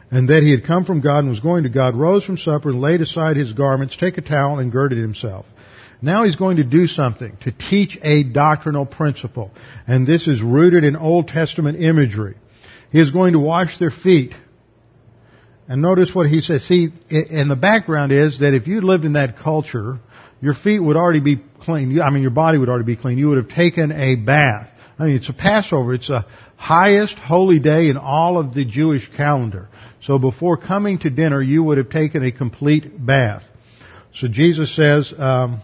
and 0.09 0.29
that 0.29 0.43
he 0.43 0.51
had 0.51 0.63
come 0.63 0.86
from 0.86 1.01
God 1.01 1.19
and 1.19 1.29
was 1.29 1.39
going 1.39 1.63
to 1.63 1.69
God, 1.69 1.95
rose 1.95 2.23
from 2.23 2.38
supper 2.38 2.69
and 2.69 2.79
laid 2.79 3.01
aside 3.01 3.36
his 3.36 3.53
garments, 3.53 3.97
took 3.97 4.17
a 4.17 4.21
towel 4.21 4.59
and 4.59 4.71
girded 4.71 4.99
himself. 4.99 5.45
Now 6.03 6.23
he's 6.23 6.36
going 6.36 6.57
to 6.57 6.63
do 6.63 6.86
something 6.86 7.38
to 7.41 7.51
teach 7.51 7.97
a 8.03 8.23
doctrinal 8.23 8.86
principle. 8.86 9.51
And 9.88 10.05
this 10.05 10.27
is 10.27 10.41
rooted 10.41 10.84
in 10.84 10.95
Old 10.95 11.29
Testament 11.29 11.81
imagery. 11.81 12.36
He 12.91 12.99
is 12.99 13.09
going 13.09 13.34
to 13.34 13.39
wash 13.39 13.79
their 13.79 13.89
feet. 13.89 14.36
And 15.67 15.81
notice 15.81 16.13
what 16.13 16.29
he 16.29 16.41
says. 16.41 16.67
See, 16.67 16.89
and 17.09 17.49
the 17.49 17.55
background 17.55 18.11
is 18.11 18.39
that 18.39 18.53
if 18.53 18.67
you 18.67 18.81
lived 18.81 19.05
in 19.05 19.13
that 19.13 19.39
culture, 19.39 19.99
your 20.44 20.54
feet 20.54 20.80
would 20.80 20.98
already 20.98 21.22
be 21.22 21.41
clean. 21.62 22.02
I 22.02 22.10
mean, 22.10 22.22
your 22.22 22.30
body 22.32 22.58
would 22.58 22.68
already 22.68 22.84
be 22.84 22.98
clean. 22.98 23.18
You 23.18 23.30
would 23.30 23.38
have 23.38 23.48
taken 23.48 23.94
a 23.94 24.18
bath. 24.18 24.68
I 25.00 25.06
mean, 25.06 25.16
it's 25.16 25.30
a 25.30 25.34
Passover. 25.34 25.94
It's 25.94 26.10
the 26.10 26.26
highest 26.58 27.18
holy 27.18 27.60
day 27.60 27.88
in 27.88 27.96
all 27.96 28.38
of 28.38 28.54
the 28.54 28.66
Jewish 28.66 29.10
calendar. 29.16 29.70
So 30.02 30.20
before 30.20 30.58
coming 30.58 31.00
to 31.00 31.10
dinner, 31.10 31.41
you 31.41 31.64
would 31.64 31.78
have 31.78 31.89
taken 31.89 32.26
a 32.26 32.32
complete 32.34 33.06
bath. 33.06 33.44
So 34.16 34.28
Jesus 34.28 34.76
says, 34.76 35.14
um, 35.18 35.62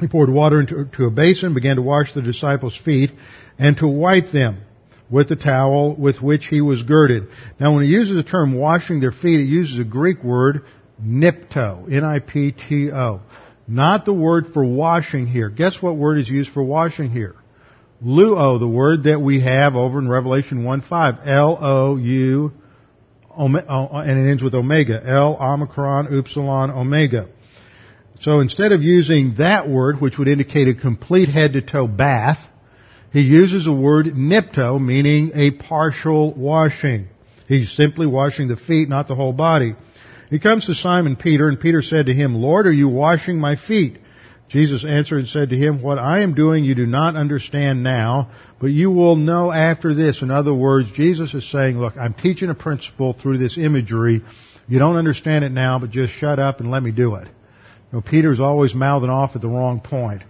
he 0.00 0.08
poured 0.08 0.30
water 0.30 0.58
into 0.58 1.04
a 1.04 1.10
basin, 1.10 1.52
began 1.52 1.76
to 1.76 1.82
wash 1.82 2.14
the 2.14 2.22
disciples' 2.22 2.80
feet, 2.86 3.10
and 3.58 3.76
to 3.76 3.86
wipe 3.86 4.32
them 4.32 4.62
with 5.10 5.28
the 5.28 5.36
towel 5.36 5.94
with 5.94 6.22
which 6.22 6.46
he 6.46 6.62
was 6.62 6.82
girded. 6.82 7.28
Now 7.60 7.74
when 7.74 7.84
he 7.84 7.90
uses 7.90 8.16
the 8.16 8.22
term 8.22 8.54
washing 8.54 9.00
their 9.00 9.12
feet, 9.12 9.40
it 9.40 9.48
uses 9.48 9.78
a 9.78 9.84
Greek 9.84 10.24
word, 10.24 10.64
nipto, 11.02 11.92
N-I-P-T-O. 11.92 13.20
Not 13.66 14.04
the 14.04 14.12
word 14.12 14.52
for 14.52 14.64
washing 14.64 15.26
here. 15.26 15.48
Guess 15.48 15.80
what 15.80 15.96
word 15.96 16.18
is 16.18 16.28
used 16.28 16.50
for 16.50 16.62
washing 16.62 17.10
here? 17.10 17.34
Luo, 18.04 18.58
the 18.58 18.68
word 18.68 19.04
that 19.04 19.20
we 19.20 19.40
have 19.40 19.74
over 19.74 19.98
in 19.98 20.08
Revelation 20.08 20.64
1-5. 20.64 21.26
L-O-U, 21.26 22.52
and 23.36 23.56
it 23.56 24.30
ends 24.30 24.42
with 24.42 24.54
omega. 24.54 25.02
L, 25.04 25.38
omicron, 25.40 26.14
upsilon, 26.14 26.70
omega. 26.70 27.28
So 28.20 28.40
instead 28.40 28.72
of 28.72 28.82
using 28.82 29.36
that 29.38 29.68
word, 29.68 30.00
which 30.00 30.18
would 30.18 30.28
indicate 30.28 30.68
a 30.68 30.74
complete 30.74 31.28
head 31.28 31.54
to 31.54 31.62
toe 31.62 31.86
bath, 31.86 32.38
he 33.12 33.22
uses 33.22 33.64
the 33.64 33.72
word 33.72 34.06
nipto, 34.06 34.80
meaning 34.80 35.32
a 35.34 35.52
partial 35.52 36.34
washing. 36.34 37.08
He's 37.48 37.72
simply 37.72 38.06
washing 38.06 38.48
the 38.48 38.56
feet, 38.56 38.88
not 38.88 39.08
the 39.08 39.14
whole 39.14 39.32
body. 39.32 39.74
He 40.30 40.38
comes 40.38 40.66
to 40.66 40.74
Simon 40.74 41.16
Peter, 41.16 41.48
and 41.48 41.60
Peter 41.60 41.82
said 41.82 42.06
to 42.06 42.14
him, 42.14 42.34
Lord, 42.34 42.66
are 42.66 42.72
you 42.72 42.88
washing 42.88 43.38
my 43.38 43.56
feet? 43.56 43.98
Jesus 44.48 44.84
answered 44.84 45.18
and 45.18 45.28
said 45.28 45.50
to 45.50 45.56
him, 45.56 45.82
What 45.82 45.98
I 45.98 46.20
am 46.20 46.34
doing 46.34 46.64
you 46.64 46.74
do 46.74 46.86
not 46.86 47.16
understand 47.16 47.82
now, 47.82 48.30
but 48.60 48.68
you 48.68 48.90
will 48.90 49.16
know 49.16 49.50
after 49.50 49.94
this. 49.94 50.22
In 50.22 50.30
other 50.30 50.54
words, 50.54 50.92
Jesus 50.92 51.34
is 51.34 51.50
saying, 51.50 51.78
Look, 51.78 51.96
I'm 51.96 52.14
teaching 52.14 52.50
a 52.50 52.54
principle 52.54 53.14
through 53.14 53.38
this 53.38 53.58
imagery. 53.58 54.22
You 54.68 54.78
don't 54.78 54.96
understand 54.96 55.44
it 55.44 55.52
now, 55.52 55.78
but 55.78 55.90
just 55.90 56.12
shut 56.12 56.38
up 56.38 56.60
and 56.60 56.70
let 56.70 56.82
me 56.82 56.90
do 56.90 57.16
it. 57.16 57.24
You 57.24 57.98
know, 57.98 58.00
Peter's 58.00 58.40
always 58.40 58.74
mouthing 58.74 59.10
off 59.10 59.34
at 59.34 59.42
the 59.42 59.48
wrong 59.48 59.80
point. 59.80 60.22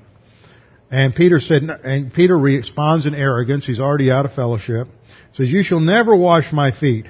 And 0.91 1.15
Peter 1.15 1.41
said, 1.41 1.63
and 1.63 2.13
Peter 2.13 2.39
responds 2.39 3.07
in 3.07 3.15
arrogance. 3.15 3.67
He's 3.67 3.81
already 3.81 4.11
out 4.11 4.27
of 4.27 4.35
fellowship. 4.35 4.87
Says, 5.33 5.51
you 5.51 5.63
shall 5.63 5.81
never 5.81 6.15
wash 6.15 6.53
my 6.53 6.71
feet. 6.71 7.07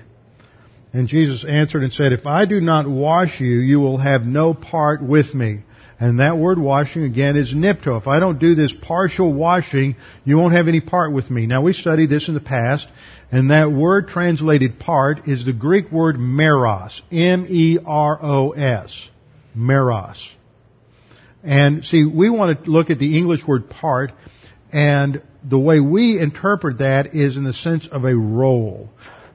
And 0.95 1.09
Jesus 1.09 1.45
answered 1.45 1.83
and 1.83 1.93
said, 1.93 2.13
if 2.13 2.25
I 2.25 2.45
do 2.45 2.61
not 2.61 2.89
wash 2.89 3.41
you, 3.41 3.59
you 3.59 3.81
will 3.81 3.99
have 3.99 4.25
no 4.25 4.55
part 4.55 5.03
with 5.03 5.35
me. 5.35 5.63
And 5.99 6.21
that 6.21 6.39
word 6.39 6.59
washing 6.59 7.03
again 7.03 7.37
is 7.37 7.53
nipto. 7.53 8.01
If 8.01 8.07
I 8.07 8.21
don't 8.21 8.39
do 8.39 8.55
this 8.55 8.73
partial 8.73 9.33
washing, 9.33 9.97
you 10.25 10.39
won't 10.39 10.55
have 10.55 10.69
any 10.69 10.81
part 10.81 11.13
with 11.13 11.31
me. 11.31 11.47
Now 11.47 11.63
we 11.63 11.73
studied 11.73 12.11
this 12.11 12.29
in 12.29 12.35
the 12.35 12.41
past, 12.41 12.89
and 13.33 13.51
that 13.51 13.73
word 13.73 14.09
translated 14.09 14.79
part 14.79 15.27
is 15.27 15.45
the 15.45 15.53
Greek 15.53 15.91
word 15.91 16.17
meros. 16.17 17.01
M-E-R-O-S. 17.11 19.09
Meros. 19.57 20.29
And 21.43 21.85
see, 21.85 22.05
we 22.05 22.31
want 22.31 22.65
to 22.65 22.71
look 22.71 22.91
at 22.91 23.01
the 23.01 23.19
English 23.19 23.41
word 23.47 23.69
part, 23.69 24.13
and 24.73 25.23
the 25.43 25.59
way 25.59 25.81
we 25.81 26.21
interpret 26.21 26.79
that 26.79 27.15
is 27.17 27.37
in 27.37 27.43
the 27.43 27.53
sense 27.53 27.89
of 27.89 28.05
a 28.05 28.15
role. 28.17 28.91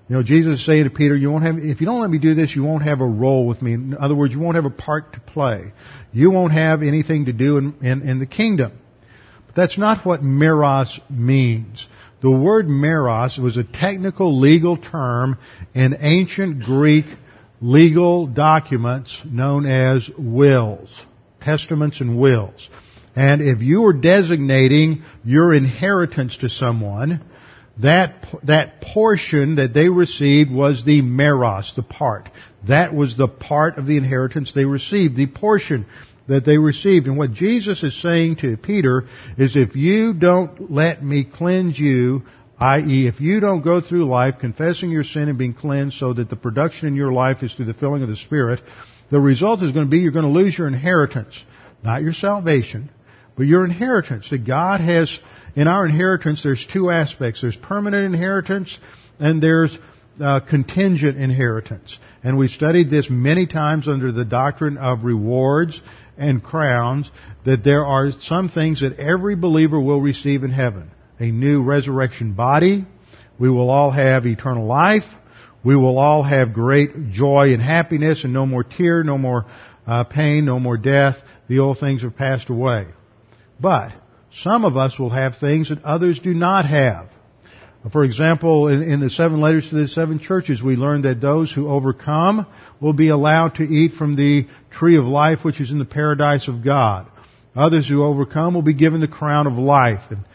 You 0.10 0.16
know, 0.16 0.24
Jesus 0.24 0.66
saying 0.66 0.86
to 0.86 0.90
Peter, 0.90 1.16
you 1.16 1.32
won't 1.32 1.44
have, 1.44 1.58
if 1.58 1.80
you 1.80 1.86
don't 1.86 2.02
let 2.02 2.10
me 2.10 2.18
do 2.18 2.34
this, 2.34 2.56
you 2.56 2.64
won't 2.64 2.84
have 2.84 3.00
a 3.00 3.08
role 3.08 3.46
with 3.46 3.62
me. 3.62 3.74
In 3.74 3.96
other 3.96 4.16
words, 4.16 4.34
you 4.34 4.40
won't 4.40 4.56
have 4.56 4.66
a 4.66 4.72
part 4.72 5.14
to 5.14 5.20
play. 5.20 5.72
You 6.12 6.32
won't 6.32 6.52
have 6.52 6.82
anything 6.82 7.26
to 7.26 7.34
do 7.34 7.58
in, 7.58 7.76
in, 7.82 8.02
in 8.02 8.20
the 8.20 8.26
kingdom. 8.26 8.72
But 9.46 9.56
that's 9.56 9.78
not 9.78 10.06
what 10.06 10.22
meros 10.24 11.00
means. 11.12 11.88
The 12.22 12.32
word 12.32 12.66
meros 12.66 13.38
was 13.38 13.56
a 13.56 13.64
technical 13.64 14.40
legal 14.40 14.78
term 14.78 15.38
in 15.76 15.96
ancient 16.00 16.64
Greek 16.64 17.06
legal 17.62 18.26
documents 18.26 19.16
known 19.24 19.66
as 19.68 20.10
wills 20.18 20.90
testaments 21.42 22.02
and 22.02 22.20
wills. 22.20 22.70
And 23.16 23.42
if 23.42 23.62
you 23.62 23.82
were 23.82 23.94
designating 23.94 25.04
your 25.26 25.54
inheritance 25.54 26.38
to 26.38 26.50
someone, 26.50 27.22
that, 27.82 28.26
that 28.44 28.82
portion 28.82 29.56
that 29.56 29.74
they 29.74 29.90
received 29.90 30.52
was 30.52 30.84
the 30.86 31.02
meros, 31.02 31.76
the 31.76 31.84
part. 31.84 32.30
That 32.68 32.94
was 32.94 33.16
the 33.16 33.28
part 33.28 33.78
of 33.78 33.86
the 33.86 33.98
inheritance 33.98 34.52
they 34.54 34.66
received, 34.66 35.16
the 35.16 35.28
portion 35.28 35.86
that 36.28 36.46
they 36.46 36.58
received. 36.58 37.08
And 37.08 37.18
what 37.18 37.34
Jesus 37.34 37.84
is 37.84 38.00
saying 38.02 38.38
to 38.38 38.58
Peter 38.58 39.08
is 39.38 39.56
if 39.56 39.76
you 39.76 40.14
don't 40.14 40.72
let 40.72 41.04
me 41.04 41.24
cleanse 41.24 41.80
you 41.80 42.24
i.e., 42.60 43.08
if 43.08 43.22
you 43.22 43.40
don't 43.40 43.62
go 43.62 43.80
through 43.82 44.06
life 44.06 44.36
confessing 44.40 44.90
your 44.90 45.04
sin 45.04 45.30
and 45.30 45.38
being 45.38 45.54
cleansed 45.54 45.98
so 45.98 46.14
that 46.14 46.30
the 46.30 46.36
production 46.36 46.88
in 46.88 46.96
your 46.96 47.12
life 47.12 47.42
is 47.42 47.54
through 47.54 47.66
the 47.66 47.74
filling 47.74 48.04
of 48.04 48.10
the 48.10 48.18
Spirit, 48.18 48.62
the 49.10 49.20
result 49.20 49.64
is 49.64 49.72
going 49.72 49.86
to 49.86 49.90
be 49.90 50.00
you're 50.00 50.12
going 50.12 50.26
to 50.26 50.32
lose 50.32 50.58
your 50.58 50.68
inheritance. 50.68 51.44
Not 51.84 52.02
your 52.02 52.14
salvation, 52.14 52.90
but 53.38 53.44
your 53.44 53.64
inheritance. 53.64 54.30
That 54.30 54.46
God 54.46 54.82
has, 54.82 55.20
in 55.56 55.68
our 55.68 55.86
inheritance, 55.86 56.44
there's 56.44 56.66
two 56.66 56.90
aspects. 56.90 57.42
There's 57.42 57.56
permanent 57.56 58.06
inheritance 58.06 58.78
and 59.20 59.42
there's 59.42 59.78
uh, 60.22 60.40
contingent 60.42 61.18
inheritance. 61.18 61.98
And 62.24 62.38
we 62.38 62.48
studied 62.48 62.90
this 62.90 63.10
many 63.10 63.46
times 63.46 63.88
under 63.88 64.12
the 64.12 64.26
doctrine 64.26 64.78
of 64.78 65.04
rewards 65.04 65.80
and 66.18 66.44
crowns, 66.44 67.10
that 67.46 67.64
there 67.64 67.86
are 67.86 68.12
some 68.12 68.50
things 68.50 68.82
that 68.82 69.00
every 69.00 69.36
believer 69.36 69.80
will 69.80 70.02
receive 70.02 70.44
in 70.44 70.52
heaven. 70.52 70.92
A 71.20 71.32
new 71.32 71.64
resurrection 71.64 72.34
body. 72.34 72.86
We 73.40 73.50
will 73.50 73.70
all 73.70 73.92
have 73.92 74.26
eternal 74.26 74.66
life. 74.66 75.04
We 75.64 75.76
will 75.76 75.98
all 75.98 76.24
have 76.24 76.54
great 76.54 77.12
joy 77.12 77.54
and 77.54 77.62
happiness 77.62 78.24
and 78.24 78.34
no 78.34 78.46
more 78.46 78.64
tear, 78.64 79.04
no 79.04 79.18
more 79.18 79.46
uh, 79.88 80.04
pain, 80.04 80.46
no 80.46 80.60
more 80.60 80.78
death. 80.78 81.16
The 81.48 81.60
old 81.60 81.80
things 81.80 82.04
have 82.04 82.16
passed 82.16 82.50
away. 82.50 82.88
But 83.60 83.94
some 84.34 84.66
of 84.66 84.78
us 84.78 84.98
will 85.00 85.10
have 85.10 85.38
things 85.38 85.70
that 85.70 85.84
others 85.84 86.20
do 86.20 86.34
not 86.34 86.66
have. 86.66 87.08
For 87.92 88.04
example, 88.04 88.68
in, 88.68 88.84
in, 88.84 89.00
the 89.00 89.10
seven 89.10 89.40
letters 89.40 89.70
to 89.70 89.76
the 89.76 89.88
seven 89.88 90.20
churches, 90.20 90.62
we 90.62 90.76
learn 90.76 91.04
that 91.04 91.22
those 91.22 91.52
who 91.52 91.70
overcome 91.70 92.46
will 92.82 92.94
be 92.94 93.08
allowed 93.08 93.56
to 93.56 93.64
eat 93.64 93.94
from 93.94 94.16
the 94.16 94.48
tree 94.70 94.98
of 94.98 95.06
life 95.06 95.40
which 95.44 95.62
is 95.62 95.72
in 95.72 95.80
the 95.80 95.86
paradise 95.86 96.50
of 96.50 96.64
God. 96.64 97.08
Others 97.56 97.88
who 97.88 98.04
overcome 98.04 98.54
will 98.54 98.62
be 98.62 98.74
given 98.74 99.00
the 99.00 99.08
crown 99.08 99.48
of 99.48 99.54
life. 99.54 100.02
And 100.10 100.26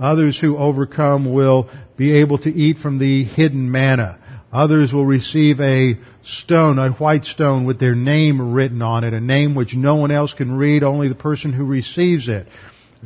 others 0.00 0.38
who 0.38 0.56
overcome 0.56 1.32
will 1.32 1.68
be 1.96 2.20
able 2.20 2.38
to 2.38 2.50
eat 2.50 2.78
from 2.78 2.98
the 2.98 3.24
hidden 3.24 3.70
manna. 3.70 4.18
Others 4.52 4.92
will 4.92 5.06
receive 5.06 5.60
a 5.60 5.98
stone, 6.24 6.78
a 6.78 6.90
white 6.90 7.24
stone 7.24 7.64
with 7.64 7.80
their 7.80 7.94
name 7.94 8.52
written 8.52 8.80
on 8.80 9.02
it, 9.02 9.12
a 9.12 9.20
name 9.20 9.54
which 9.54 9.74
no 9.74 9.96
one 9.96 10.10
else 10.10 10.34
can 10.34 10.56
read, 10.56 10.84
only 10.84 11.08
the 11.08 11.14
person 11.14 11.52
who 11.52 11.64
receives 11.64 12.28
it. 12.28 12.46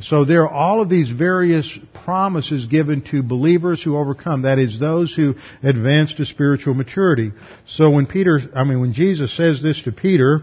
So 0.01 0.25
there 0.25 0.43
are 0.43 0.53
all 0.53 0.81
of 0.81 0.89
these 0.89 1.09
various 1.09 1.67
promises 2.05 2.67
given 2.67 3.01
to 3.11 3.23
believers 3.23 3.81
who 3.81 3.97
overcome. 3.97 4.43
That 4.43 4.59
is, 4.59 4.79
those 4.79 5.13
who 5.13 5.35
advance 5.63 6.13
to 6.15 6.25
spiritual 6.25 6.75
maturity. 6.75 7.31
So 7.67 7.89
when 7.89 8.05
Peter, 8.05 8.39
I 8.55 8.63
mean, 8.63 8.79
when 8.79 8.93
Jesus 8.93 9.35
says 9.35 9.61
this 9.61 9.81
to 9.83 9.91
Peter, 9.91 10.41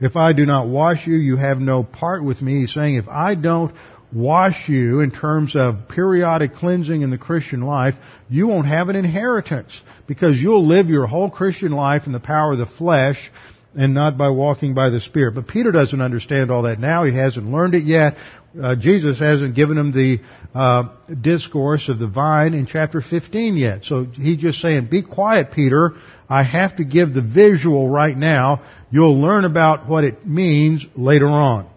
if 0.00 0.16
I 0.16 0.32
do 0.32 0.44
not 0.44 0.66
wash 0.66 1.06
you, 1.06 1.14
you 1.16 1.36
have 1.36 1.58
no 1.58 1.84
part 1.84 2.24
with 2.24 2.42
me. 2.42 2.60
He's 2.60 2.74
saying, 2.74 2.96
if 2.96 3.08
I 3.08 3.36
don't 3.36 3.74
wash 4.12 4.68
you 4.68 5.00
in 5.00 5.10
terms 5.10 5.54
of 5.54 5.88
periodic 5.88 6.54
cleansing 6.54 7.02
in 7.02 7.10
the 7.10 7.18
Christian 7.18 7.60
life, 7.60 7.94
you 8.28 8.48
won't 8.48 8.66
have 8.66 8.88
an 8.88 8.96
inheritance 8.96 9.80
because 10.06 10.38
you'll 10.38 10.66
live 10.66 10.88
your 10.88 11.06
whole 11.06 11.30
Christian 11.30 11.72
life 11.72 12.06
in 12.06 12.12
the 12.12 12.20
power 12.20 12.52
of 12.52 12.58
the 12.58 12.66
flesh 12.66 13.30
and 13.76 13.94
not 13.94 14.16
by 14.16 14.30
walking 14.30 14.74
by 14.74 14.90
the 14.90 15.00
Spirit. 15.00 15.34
But 15.34 15.48
Peter 15.48 15.70
doesn't 15.70 16.00
understand 16.00 16.50
all 16.50 16.62
that 16.62 16.80
now. 16.80 17.04
He 17.04 17.14
hasn't 17.14 17.50
learned 17.50 17.74
it 17.74 17.84
yet. 17.84 18.16
Uh, 18.60 18.74
Jesus 18.74 19.18
hasn't 19.18 19.54
given 19.54 19.76
him 19.76 19.92
the 19.92 20.20
uh, 20.54 20.84
discourse 21.20 21.88
of 21.88 21.98
the 21.98 22.06
vine 22.06 22.54
in 22.54 22.66
chapter 22.66 23.00
15 23.00 23.56
yet. 23.56 23.84
So 23.84 24.04
he's 24.04 24.38
just 24.38 24.60
saying, 24.60 24.86
be 24.86 25.02
quiet, 25.02 25.52
Peter. 25.52 25.92
I 26.28 26.42
have 26.42 26.76
to 26.76 26.84
give 26.84 27.12
the 27.12 27.22
visual 27.22 27.88
right 27.88 28.16
now. 28.16 28.62
You'll 28.90 29.20
learn 29.20 29.44
about 29.44 29.88
what 29.88 30.04
it 30.04 30.26
means 30.26 30.86
later 30.94 31.26
on. 31.26 31.68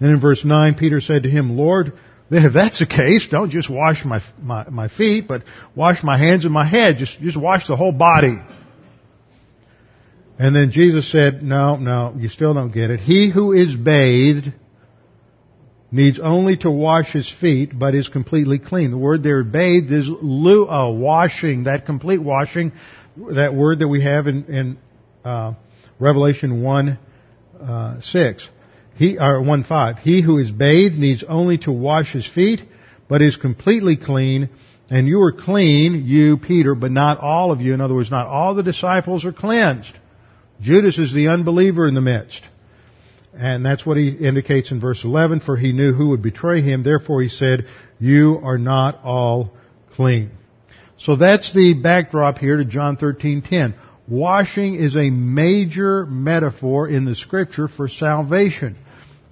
Then 0.00 0.10
in 0.10 0.20
verse 0.20 0.44
9, 0.44 0.74
Peter 0.74 1.00
said 1.00 1.24
to 1.24 1.30
him, 1.30 1.56
Lord, 1.56 1.92
then 2.30 2.46
if 2.46 2.54
that's 2.54 2.78
the 2.78 2.86
case, 2.86 3.26
don't 3.30 3.50
just 3.50 3.68
wash 3.68 4.04
my, 4.04 4.22
my, 4.40 4.68
my 4.70 4.88
feet, 4.88 5.28
but 5.28 5.42
wash 5.74 6.02
my 6.02 6.16
hands 6.16 6.44
and 6.44 6.54
my 6.54 6.66
head. 6.66 6.96
Just, 6.96 7.20
just 7.20 7.36
wash 7.36 7.66
the 7.66 7.76
whole 7.76 7.92
body. 7.92 8.38
And 10.38 10.56
then 10.56 10.70
Jesus 10.70 11.10
said, 11.12 11.42
no, 11.42 11.76
no, 11.76 12.14
you 12.18 12.28
still 12.28 12.54
don't 12.54 12.72
get 12.72 12.90
it. 12.90 13.00
He 13.00 13.30
who 13.30 13.52
is 13.52 13.76
bathed 13.76 14.52
needs 15.94 16.18
only 16.18 16.56
to 16.56 16.70
wash 16.70 17.12
his 17.12 17.32
feet, 17.40 17.78
but 17.78 17.94
is 17.94 18.08
completely 18.08 18.58
clean. 18.58 18.90
The 18.90 18.98
word 18.98 19.22
there, 19.22 19.44
bathed, 19.44 19.92
is 19.92 20.08
luo, 20.08 20.98
washing, 20.98 21.64
that 21.64 21.86
complete 21.86 22.20
washing, 22.20 22.72
that 23.16 23.54
word 23.54 23.78
that 23.78 23.86
we 23.86 24.02
have 24.02 24.26
in, 24.26 24.44
in 24.46 24.78
uh, 25.24 25.54
Revelation 26.00 26.62
1, 26.62 26.98
uh, 27.62 28.00
6. 28.00 28.48
He, 28.96 29.18
or 29.18 29.40
1, 29.40 29.62
5. 29.62 29.98
He 29.98 30.20
who 30.20 30.38
is 30.38 30.50
bathed 30.50 30.96
needs 30.96 31.22
only 31.28 31.58
to 31.58 31.70
wash 31.70 32.12
his 32.12 32.26
feet, 32.26 32.62
but 33.08 33.22
is 33.22 33.36
completely 33.36 33.96
clean. 33.96 34.50
And 34.90 35.06
you 35.06 35.22
are 35.22 35.32
clean, 35.32 36.06
you, 36.06 36.38
Peter, 36.38 36.74
but 36.74 36.90
not 36.90 37.20
all 37.20 37.52
of 37.52 37.60
you. 37.60 37.72
In 37.72 37.80
other 37.80 37.94
words, 37.94 38.10
not 38.10 38.26
all 38.26 38.56
the 38.56 38.64
disciples 38.64 39.24
are 39.24 39.32
cleansed. 39.32 39.96
Judas 40.60 40.98
is 40.98 41.14
the 41.14 41.28
unbeliever 41.28 41.86
in 41.86 41.94
the 41.94 42.00
midst. 42.00 42.42
And 43.36 43.66
that's 43.66 43.84
what 43.84 43.96
he 43.96 44.10
indicates 44.10 44.70
in 44.70 44.80
verse 44.80 45.04
11, 45.04 45.40
for 45.40 45.56
he 45.56 45.72
knew 45.72 45.92
who 45.92 46.10
would 46.10 46.22
betray 46.22 46.60
him, 46.62 46.82
therefore 46.82 47.22
he 47.22 47.28
said, 47.28 47.66
you 47.98 48.40
are 48.42 48.58
not 48.58 49.02
all 49.02 49.52
clean. 49.94 50.30
So 50.98 51.16
that's 51.16 51.52
the 51.52 51.74
backdrop 51.74 52.38
here 52.38 52.56
to 52.56 52.64
John 52.64 52.96
13:10. 52.96 53.74
Washing 54.06 54.74
is 54.74 54.96
a 54.96 55.10
major 55.10 56.04
metaphor 56.06 56.88
in 56.88 57.04
the 57.04 57.14
scripture 57.14 57.68
for 57.68 57.88
salvation. 57.88 58.76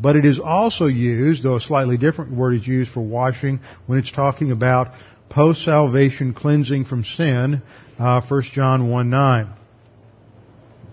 But 0.01 0.17
it 0.17 0.25
is 0.25 0.41
also 0.41 0.87
used, 0.87 1.43
though 1.43 1.57
a 1.57 1.61
slightly 1.61 1.97
different 1.97 2.33
word 2.33 2.55
is 2.55 2.67
used 2.67 2.91
for 2.91 3.03
washing 3.03 3.61
when 3.87 3.99
it's 3.99 4.11
talking 4.11 4.51
about 4.51 4.93
post-salvation 5.29 6.35
cleansing 6.35 6.87
from 6.87 7.05
sin, 7.05 7.63
uh, 7.99 8.21
1 8.21 8.43
John 8.53 8.91
1 8.91 9.11
9. 9.11 9.49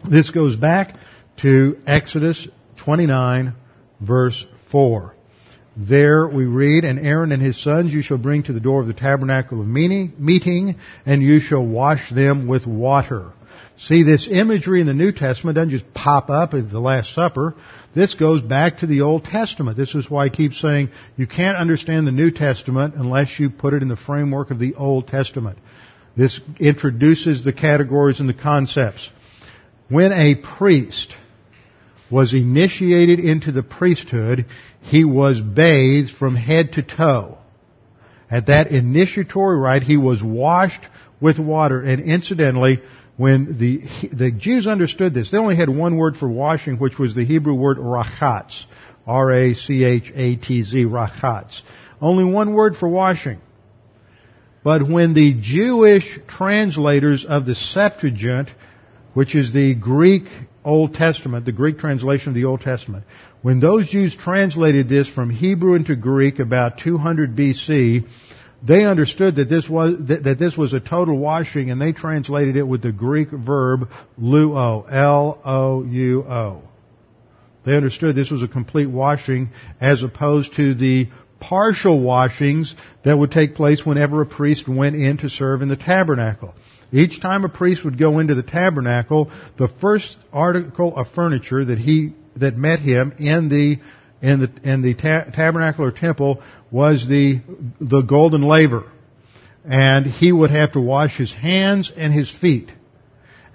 This 0.09 0.29
goes 0.29 0.55
back 0.55 0.95
to 1.37 1.77
Exodus 1.87 2.47
29 2.83 3.53
verse 4.01 4.45
4. 4.71 5.15
There 5.77 6.27
we 6.27 6.45
read, 6.45 6.83
And 6.83 6.99
Aaron 6.99 7.31
and 7.31 7.41
his 7.41 7.61
sons 7.61 7.93
you 7.93 8.01
shall 8.01 8.17
bring 8.17 8.43
to 8.43 8.53
the 8.53 8.59
door 8.59 8.81
of 8.81 8.87
the 8.87 8.93
tabernacle 8.93 9.61
of 9.61 9.67
meeting, 9.67 10.75
and 11.05 11.23
you 11.23 11.39
shall 11.39 11.65
wash 11.65 12.09
them 12.09 12.47
with 12.47 12.65
water. 12.65 13.31
See, 13.77 14.03
this 14.03 14.27
imagery 14.29 14.81
in 14.81 14.87
the 14.87 14.93
New 14.93 15.13
Testament 15.13 15.55
doesn't 15.55 15.69
just 15.69 15.93
pop 15.93 16.29
up 16.29 16.53
at 16.53 16.69
the 16.69 16.81
Last 16.81 17.13
Supper. 17.13 17.55
This 17.95 18.13
goes 18.13 18.41
back 18.41 18.79
to 18.79 18.87
the 18.87 19.01
Old 19.01 19.23
Testament. 19.23 19.77
This 19.77 19.95
is 19.95 20.09
why 20.09 20.25
I 20.25 20.29
keep 20.29 20.53
saying 20.53 20.89
you 21.15 21.27
can't 21.27 21.55
understand 21.55 22.05
the 22.05 22.11
New 22.11 22.29
Testament 22.29 22.95
unless 22.95 23.39
you 23.39 23.49
put 23.49 23.73
it 23.73 23.81
in 23.81 23.87
the 23.87 23.95
framework 23.95 24.51
of 24.51 24.59
the 24.59 24.75
Old 24.75 25.07
Testament. 25.07 25.59
This 26.17 26.41
introduces 26.59 27.45
the 27.45 27.53
categories 27.53 28.19
and 28.19 28.27
the 28.27 28.33
concepts. 28.33 29.09
When 29.87 30.11
a 30.11 30.35
priest 30.35 31.15
was 32.11 32.33
initiated 32.33 33.19
into 33.19 33.51
the 33.51 33.63
priesthood, 33.63 34.45
he 34.81 35.05
was 35.05 35.41
bathed 35.41 36.11
from 36.17 36.35
head 36.35 36.73
to 36.73 36.81
toe. 36.81 37.37
At 38.31 38.47
that 38.47 38.71
initiatory 38.71 39.57
rite, 39.57 39.83
he 39.83 39.97
was 39.97 40.21
washed 40.21 40.87
with 41.19 41.39
water. 41.39 41.81
And 41.81 42.01
incidentally, 42.01 42.81
when 43.17 43.57
the, 43.57 43.81
the 44.15 44.31
Jews 44.31 44.67
understood 44.67 45.13
this, 45.13 45.31
they 45.31 45.37
only 45.37 45.55
had 45.55 45.69
one 45.69 45.97
word 45.97 46.15
for 46.15 46.29
washing, 46.29 46.77
which 46.77 46.97
was 46.97 47.15
the 47.15 47.25
Hebrew 47.25 47.55
word 47.55 47.77
rachatz. 47.77 48.63
R-A-C-H-A-T-Z, 49.07 50.85
rachatz. 50.85 51.61
Only 51.99 52.23
one 52.23 52.53
word 52.53 52.75
for 52.75 52.87
washing. 52.87 53.39
But 54.63 54.87
when 54.87 55.13
the 55.13 55.35
Jewish 55.39 56.19
translators 56.27 57.25
of 57.25 57.45
the 57.45 57.55
Septuagint, 57.55 58.49
which 59.13 59.35
is 59.35 59.51
the 59.51 59.73
Greek 59.73 60.25
Old 60.63 60.93
Testament, 60.93 61.45
the 61.45 61.51
Greek 61.51 61.79
translation 61.79 62.29
of 62.29 62.35
the 62.35 62.45
Old 62.45 62.61
Testament, 62.61 63.05
when 63.41 63.59
those 63.59 63.89
Jews 63.89 64.15
translated 64.15 64.89
this 64.89 65.07
from 65.07 65.29
Hebrew 65.29 65.75
into 65.75 65.95
Greek 65.95 66.39
about 66.39 66.79
200 66.79 67.35
BC, 67.35 68.05
they 68.61 68.85
understood 68.85 69.37
that 69.37 69.47
this 69.47 69.69
was 69.69 69.95
that, 70.07 70.37
this 70.37 70.57
was 70.57 70.73
a 70.73 70.81
total 70.81 71.17
washing, 71.17 71.71
and 71.71 71.81
they 71.81 71.93
translated 71.93 72.57
it 72.57 72.63
with 72.63 72.81
the 72.81 72.91
Greek 72.91 73.29
verb 73.31 73.89
luo, 74.19 74.85
L-O-U-O. 74.91 76.61
They 77.65 77.75
understood 77.75 78.15
this 78.15 78.31
was 78.31 78.43
a 78.43 78.47
complete 78.47 78.89
washing, 78.89 79.51
as 79.79 80.03
opposed 80.03 80.55
to 80.55 80.73
the 80.73 81.07
partial 81.39 82.01
washings 82.01 82.75
that 83.05 83.17
would 83.17 83.31
take 83.31 83.55
place 83.55 83.85
whenever 83.85 84.21
a 84.21 84.25
priest 84.25 84.67
went 84.67 84.95
in 84.95 85.17
to 85.19 85.29
serve 85.29 85.61
in 85.61 85.69
the 85.69 85.77
tabernacle. 85.77 86.53
Each 86.91 87.21
time 87.21 87.45
a 87.45 87.49
priest 87.49 87.83
would 87.85 87.99
go 87.99 88.19
into 88.19 88.35
the 88.35 88.43
tabernacle, 88.43 89.31
the 89.57 89.67
first 89.67 90.17
article 90.33 90.95
of 90.95 91.07
furniture 91.09 91.65
that 91.65 91.77
he 91.77 92.13
that 92.37 92.57
met 92.57 92.79
him 92.79 93.13
in 93.19 93.49
the 93.49 93.79
in 94.21 94.39
the 94.39 94.51
in 94.63 94.81
the 94.81 94.95
ta- 94.95 95.25
tabernacle 95.25 95.85
or 95.85 95.91
temple 95.91 96.41
was 96.71 97.07
the 97.07 97.41
the 97.79 98.01
golden 98.01 98.41
laver, 98.41 98.85
and 99.65 100.05
he 100.05 100.31
would 100.31 100.49
have 100.49 100.73
to 100.73 100.81
wash 100.81 101.15
his 101.15 101.31
hands 101.31 101.91
and 101.95 102.11
his 102.11 102.31
feet, 102.31 102.71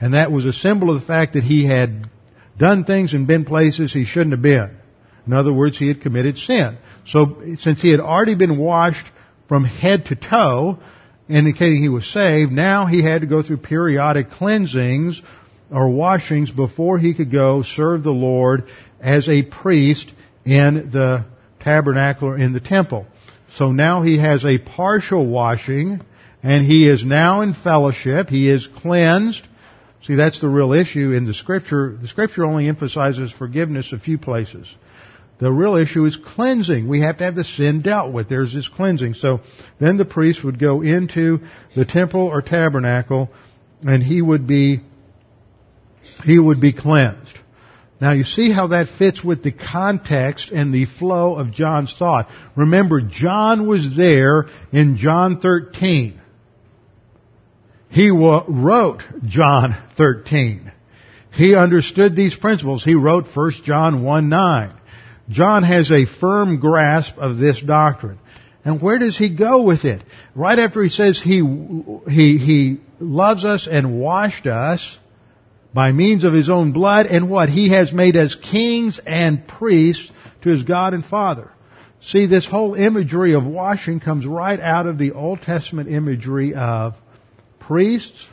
and 0.00 0.14
that 0.14 0.30
was 0.30 0.44
a 0.46 0.52
symbol 0.52 0.94
of 0.94 1.00
the 1.00 1.06
fact 1.06 1.34
that 1.34 1.42
he 1.44 1.66
had 1.66 2.08
done 2.56 2.84
things 2.84 3.14
and 3.14 3.26
been 3.26 3.44
places 3.44 3.92
he 3.92 4.04
shouldn't 4.04 4.32
have 4.32 4.42
been. 4.42 4.76
In 5.26 5.32
other 5.32 5.52
words, 5.52 5.78
he 5.78 5.88
had 5.88 6.02
committed 6.02 6.38
sin. 6.38 6.78
So 7.06 7.42
since 7.58 7.80
he 7.80 7.90
had 7.90 8.00
already 8.00 8.34
been 8.34 8.58
washed 8.58 9.06
from 9.48 9.64
head 9.64 10.06
to 10.06 10.16
toe, 10.16 10.78
indicating 11.28 11.82
he 11.82 11.88
was 11.88 12.06
saved. 12.06 12.52
Now 12.52 12.86
he 12.86 13.02
had 13.02 13.22
to 13.22 13.26
go 13.26 13.42
through 13.42 13.58
periodic 13.58 14.30
cleansings 14.30 15.22
or 15.70 15.88
washings 15.88 16.50
before 16.50 16.98
he 16.98 17.14
could 17.14 17.32
go 17.32 17.62
serve 17.62 18.02
the 18.02 18.10
Lord 18.10 18.68
as 19.00 19.28
a 19.28 19.42
priest 19.42 20.12
in 20.44 20.90
the 20.92 21.24
tabernacle 21.60 22.28
or 22.28 22.38
in 22.38 22.52
the 22.52 22.60
temple. 22.60 23.06
So 23.56 23.72
now 23.72 24.02
he 24.02 24.18
has 24.18 24.44
a 24.44 24.58
partial 24.58 25.26
washing 25.26 26.02
and 26.42 26.64
he 26.64 26.86
is 26.88 27.04
now 27.04 27.40
in 27.40 27.54
fellowship. 27.54 28.28
He 28.28 28.50
is 28.50 28.66
cleansed. 28.66 29.42
See, 30.02 30.16
that's 30.16 30.40
the 30.40 30.48
real 30.48 30.74
issue 30.74 31.12
in 31.12 31.24
the 31.24 31.32
scripture. 31.32 31.96
The 32.00 32.08
scripture 32.08 32.44
only 32.44 32.68
emphasizes 32.68 33.32
forgiveness 33.32 33.92
a 33.92 33.98
few 33.98 34.18
places. 34.18 34.72
The 35.40 35.50
real 35.50 35.76
issue 35.76 36.04
is 36.04 36.16
cleansing. 36.16 36.86
We 36.88 37.00
have 37.00 37.18
to 37.18 37.24
have 37.24 37.34
the 37.34 37.44
sin 37.44 37.82
dealt 37.82 38.12
with. 38.12 38.28
There's 38.28 38.54
this 38.54 38.68
cleansing. 38.68 39.14
So 39.14 39.40
then 39.80 39.96
the 39.96 40.04
priest 40.04 40.44
would 40.44 40.58
go 40.58 40.82
into 40.82 41.40
the 41.74 41.84
temple 41.84 42.20
or 42.20 42.40
tabernacle 42.40 43.30
and 43.82 44.02
he 44.02 44.22
would 44.22 44.46
be, 44.46 44.80
he 46.24 46.38
would 46.38 46.60
be 46.60 46.72
cleansed. 46.72 47.38
Now 48.00 48.12
you 48.12 48.24
see 48.24 48.52
how 48.52 48.68
that 48.68 48.88
fits 48.98 49.24
with 49.24 49.42
the 49.42 49.52
context 49.52 50.50
and 50.50 50.72
the 50.72 50.86
flow 50.86 51.36
of 51.36 51.52
John's 51.52 51.94
thought. 51.98 52.28
Remember, 52.56 53.00
John 53.00 53.66
was 53.66 53.96
there 53.96 54.46
in 54.72 54.96
John 54.96 55.40
13. 55.40 56.20
He 57.90 58.10
wrote 58.10 59.02
John 59.24 59.76
13. 59.96 60.72
He 61.32 61.54
understood 61.54 62.16
these 62.16 62.34
principles. 62.34 62.84
He 62.84 62.94
wrote 62.94 63.26
1 63.32 63.52
John 63.64 64.02
1 64.02 64.28
9. 64.28 64.72
John 65.28 65.62
has 65.62 65.90
a 65.90 66.06
firm 66.06 66.60
grasp 66.60 67.16
of 67.18 67.38
this 67.38 67.60
doctrine. 67.60 68.18
And 68.64 68.80
where 68.80 68.98
does 68.98 69.16
he 69.16 69.34
go 69.34 69.62
with 69.62 69.84
it? 69.84 70.02
Right 70.34 70.58
after 70.58 70.82
he 70.82 70.90
says 70.90 71.20
he, 71.22 71.42
he, 72.08 72.38
he 72.38 72.80
loves 72.98 73.44
us 73.44 73.68
and 73.70 73.98
washed 74.00 74.46
us 74.46 74.98
by 75.74 75.92
means 75.92 76.24
of 76.24 76.32
his 76.32 76.48
own 76.48 76.72
blood 76.72 77.06
and 77.06 77.28
what? 77.28 77.48
He 77.48 77.70
has 77.70 77.92
made 77.92 78.16
us 78.16 78.34
kings 78.34 79.00
and 79.04 79.46
priests 79.46 80.10
to 80.42 80.50
his 80.50 80.62
God 80.62 80.94
and 80.94 81.04
Father. 81.04 81.50
See, 82.00 82.26
this 82.26 82.46
whole 82.46 82.74
imagery 82.74 83.34
of 83.34 83.46
washing 83.46 83.98
comes 83.98 84.26
right 84.26 84.60
out 84.60 84.86
of 84.86 84.98
the 84.98 85.12
Old 85.12 85.40
Testament 85.40 85.88
imagery 85.88 86.54
of 86.54 86.94
priests, 87.60 88.26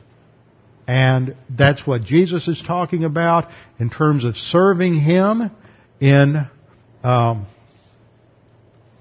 and 0.88 1.38
that's 1.50 1.88
what 1.88 2.04
Jesus 2.04 2.50
is 2.50 2.62
talking 2.62 3.06
about 3.06 3.50
in 3.80 3.90
terms 3.90 4.26
of 4.26 4.36
serving 4.36 5.00
Him 5.00 5.52
in 6.02 6.50
um, 7.04 7.48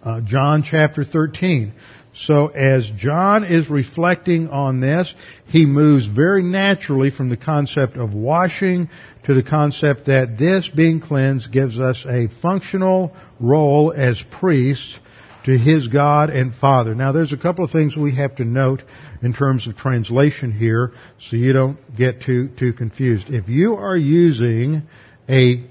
uh, 0.03 0.21
John 0.23 0.63
chapter 0.63 1.05
13. 1.05 1.75
So 2.13 2.49
as 2.49 2.91
John 2.97 3.45
is 3.45 3.71
reflecting 3.71 4.49
on 4.49 4.81
this, 4.81 5.15
he 5.47 5.65
moves 5.65 6.07
very 6.07 6.43
naturally 6.43 7.11
from 7.11 7.29
the 7.29 7.37
concept 7.37 7.97
of 7.97 8.15
washing 8.15 8.91
to 9.25 9.35
the 9.35 9.43
concept 9.43 10.07
that 10.07 10.37
this 10.37 10.69
being 10.69 11.01
cleansed 11.01 11.53
gives 11.53 11.79
us 11.79 12.05
a 12.09 12.29
functional 12.43 13.15
role 13.39 13.93
as 13.97 14.23
priests 14.41 14.99
to 15.45 15.57
his 15.57 15.89
God 15.89 16.31
and 16.31 16.55
Father. 16.55 16.95
Now 16.95 17.13
there's 17.13 17.33
a 17.33 17.39
couple 17.39 17.65
of 17.65 17.71
things 17.71 17.97
we 17.97 18.17
have 18.17 18.37
to 18.37 18.45
note 18.45 18.83
in 19.23 19.33
terms 19.33 19.67
of 19.67 19.77
translation 19.77 20.53
here 20.53 20.93
so 21.19 21.37
you 21.37 21.53
don't 21.53 21.79
get 21.97 22.23
too, 22.23 22.49
too 22.59 22.73
confused. 22.73 23.29
If 23.31 23.49
you 23.49 23.77
are 23.77 23.97
using 23.97 24.83
a 25.29 25.65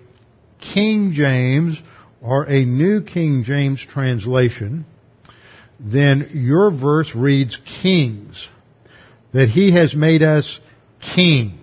King 0.73 1.11
James 1.13 1.79
or 2.21 2.43
a 2.43 2.65
New 2.65 3.03
King 3.03 3.43
James 3.43 3.81
translation, 3.81 4.85
then 5.79 6.31
your 6.33 6.71
verse 6.71 7.15
reads 7.15 7.57
kings. 7.81 8.47
That 9.33 9.47
he 9.47 9.73
has 9.73 9.95
made 9.95 10.23
us 10.23 10.59
kings. 11.15 11.55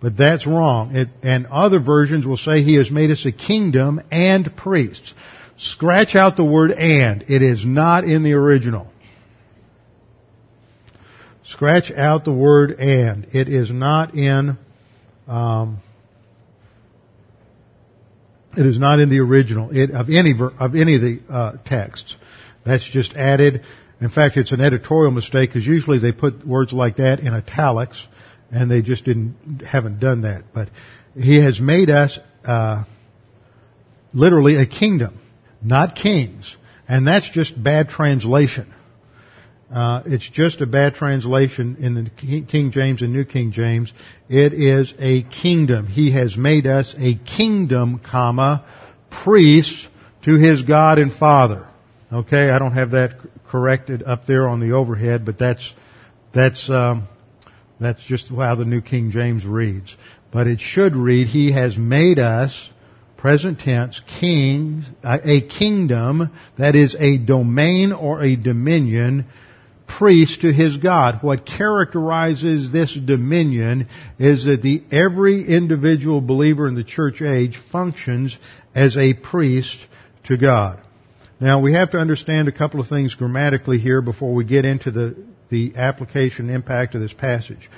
But 0.00 0.16
that's 0.16 0.46
wrong. 0.46 0.96
It, 0.96 1.08
and 1.22 1.46
other 1.46 1.80
versions 1.80 2.26
will 2.26 2.36
say 2.36 2.62
he 2.62 2.76
has 2.76 2.90
made 2.90 3.10
us 3.10 3.26
a 3.26 3.32
kingdom 3.32 4.00
and 4.10 4.56
priests. 4.56 5.12
Scratch 5.58 6.14
out 6.14 6.36
the 6.36 6.44
word 6.44 6.70
and. 6.70 7.24
It 7.28 7.42
is 7.42 7.64
not 7.64 8.04
in 8.04 8.22
the 8.22 8.34
original. 8.34 8.86
Scratch 11.44 11.90
out 11.90 12.24
the 12.24 12.32
word 12.32 12.72
and. 12.78 13.26
It 13.32 13.48
is 13.48 13.70
not 13.70 14.14
in, 14.14 14.56
um, 15.26 15.78
it 18.58 18.66
is 18.66 18.78
not 18.78 19.00
in 19.00 19.08
the 19.08 19.20
original 19.20 19.70
it, 19.70 19.90
of 19.90 20.08
any 20.10 20.34
of 20.58 20.74
any 20.74 20.96
of 20.96 21.00
the 21.00 21.20
uh, 21.30 21.52
texts. 21.64 22.16
That's 22.66 22.88
just 22.88 23.14
added. 23.14 23.64
In 24.00 24.10
fact, 24.10 24.36
it's 24.36 24.52
an 24.52 24.60
editorial 24.60 25.10
mistake 25.10 25.50
because 25.50 25.66
usually 25.66 25.98
they 25.98 26.12
put 26.12 26.46
words 26.46 26.72
like 26.72 26.96
that 26.96 27.20
in 27.20 27.34
italics, 27.34 28.04
and 28.50 28.70
they 28.70 28.82
just 28.82 29.04
didn't 29.04 29.62
haven't 29.66 30.00
done 30.00 30.22
that. 30.22 30.44
But 30.54 30.68
he 31.14 31.42
has 31.42 31.60
made 31.60 31.90
us 31.90 32.18
uh, 32.44 32.84
literally 34.12 34.56
a 34.56 34.66
kingdom 34.66 35.18
not 35.62 35.96
kings. 35.96 36.56
And 36.86 37.06
that's 37.06 37.28
just 37.30 37.60
bad 37.62 37.88
translation. 37.88 38.72
Uh, 39.72 40.02
it's 40.06 40.28
just 40.30 40.60
a 40.62 40.66
bad 40.66 40.94
translation 40.94 41.76
in 41.80 41.94
the 41.94 42.10
King 42.42 42.70
James 42.70 43.02
and 43.02 43.12
New 43.12 43.24
King 43.24 43.52
James. 43.52 43.92
It 44.28 44.54
is 44.54 44.94
a 44.98 45.24
kingdom. 45.24 45.86
He 45.86 46.12
has 46.12 46.36
made 46.36 46.66
us 46.66 46.94
a 46.98 47.16
kingdom, 47.16 48.00
comma, 48.00 48.64
priests 49.24 49.86
to 50.24 50.36
his 50.36 50.62
God 50.62 50.98
and 50.98 51.12
Father. 51.12 51.66
Okay, 52.10 52.48
I 52.48 52.58
don't 52.58 52.72
have 52.72 52.92
that 52.92 53.18
corrected 53.50 54.02
up 54.02 54.26
there 54.26 54.48
on 54.48 54.60
the 54.60 54.72
overhead, 54.72 55.26
but 55.26 55.38
that's 55.38 55.72
that's 56.34 56.70
um, 56.70 57.06
that's 57.78 58.02
just 58.04 58.28
how 58.28 58.54
the 58.54 58.64
New 58.64 58.80
King 58.80 59.10
James 59.10 59.44
reads. 59.44 59.94
But 60.32 60.46
it 60.46 60.60
should 60.60 60.96
read, 60.96 61.26
He 61.26 61.52
has 61.52 61.76
made 61.76 62.18
us 62.18 62.70
present 63.18 63.58
tense, 63.58 64.00
kings, 64.20 64.84
a 65.02 65.40
kingdom, 65.42 66.30
that 66.56 66.76
is 66.76 66.96
a 66.98 67.18
domain 67.18 67.92
or 67.92 68.22
a 68.22 68.36
dominion, 68.36 69.26
priest 69.88 70.42
to 70.42 70.52
his 70.52 70.76
God. 70.76 71.18
What 71.22 71.46
characterizes 71.46 72.70
this 72.70 72.94
dominion 72.94 73.88
is 74.18 74.44
that 74.44 74.62
the, 74.62 74.84
every 74.92 75.46
individual 75.48 76.20
believer 76.20 76.68
in 76.68 76.74
the 76.74 76.84
church 76.84 77.22
age 77.22 77.58
functions 77.72 78.36
as 78.74 78.96
a 78.96 79.14
priest 79.14 79.76
to 80.24 80.36
God. 80.36 80.80
Now 81.40 81.60
we 81.60 81.72
have 81.72 81.90
to 81.92 81.98
understand 81.98 82.48
a 82.48 82.52
couple 82.52 82.80
of 82.80 82.88
things 82.88 83.14
grammatically 83.14 83.78
here 83.78 84.02
before 84.02 84.34
we 84.34 84.44
get 84.44 84.64
into 84.64 84.90
the, 84.90 85.16
the 85.50 85.74
application 85.76 86.50
impact 86.50 86.94
of 86.94 87.00
this 87.00 87.12
passage. 87.12 87.70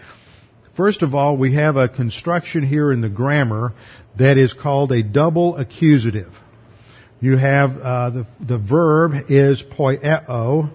First 0.76 1.02
of 1.02 1.14
all, 1.14 1.36
we 1.36 1.54
have 1.54 1.76
a 1.76 1.88
construction 1.88 2.66
here 2.66 2.92
in 2.92 3.00
the 3.00 3.08
grammar 3.08 3.74
that 4.18 4.38
is 4.38 4.52
called 4.52 4.92
a 4.92 5.02
double 5.02 5.56
accusative. 5.56 6.32
You 7.20 7.36
have 7.36 7.76
uh, 7.76 8.10
the 8.10 8.26
the 8.40 8.58
verb 8.58 9.12
is 9.28 9.62
poieo. 9.62 10.70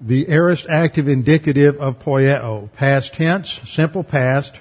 The 0.00 0.28
aorist 0.28 0.66
active 0.68 1.08
indicative 1.08 1.76
of 1.76 2.00
poieo, 2.00 2.72
past 2.74 3.14
tense, 3.14 3.58
simple 3.64 4.04
past. 4.04 4.52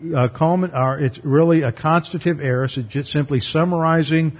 Uh, 0.00 0.28
culmin, 0.28 0.74
or 0.74 0.98
it's 0.98 1.20
really 1.22 1.60
a 1.60 1.72
constative 1.72 2.40
aorist. 2.40 2.78
It's 2.78 2.88
just 2.88 3.12
simply 3.12 3.40
summarizing 3.40 4.38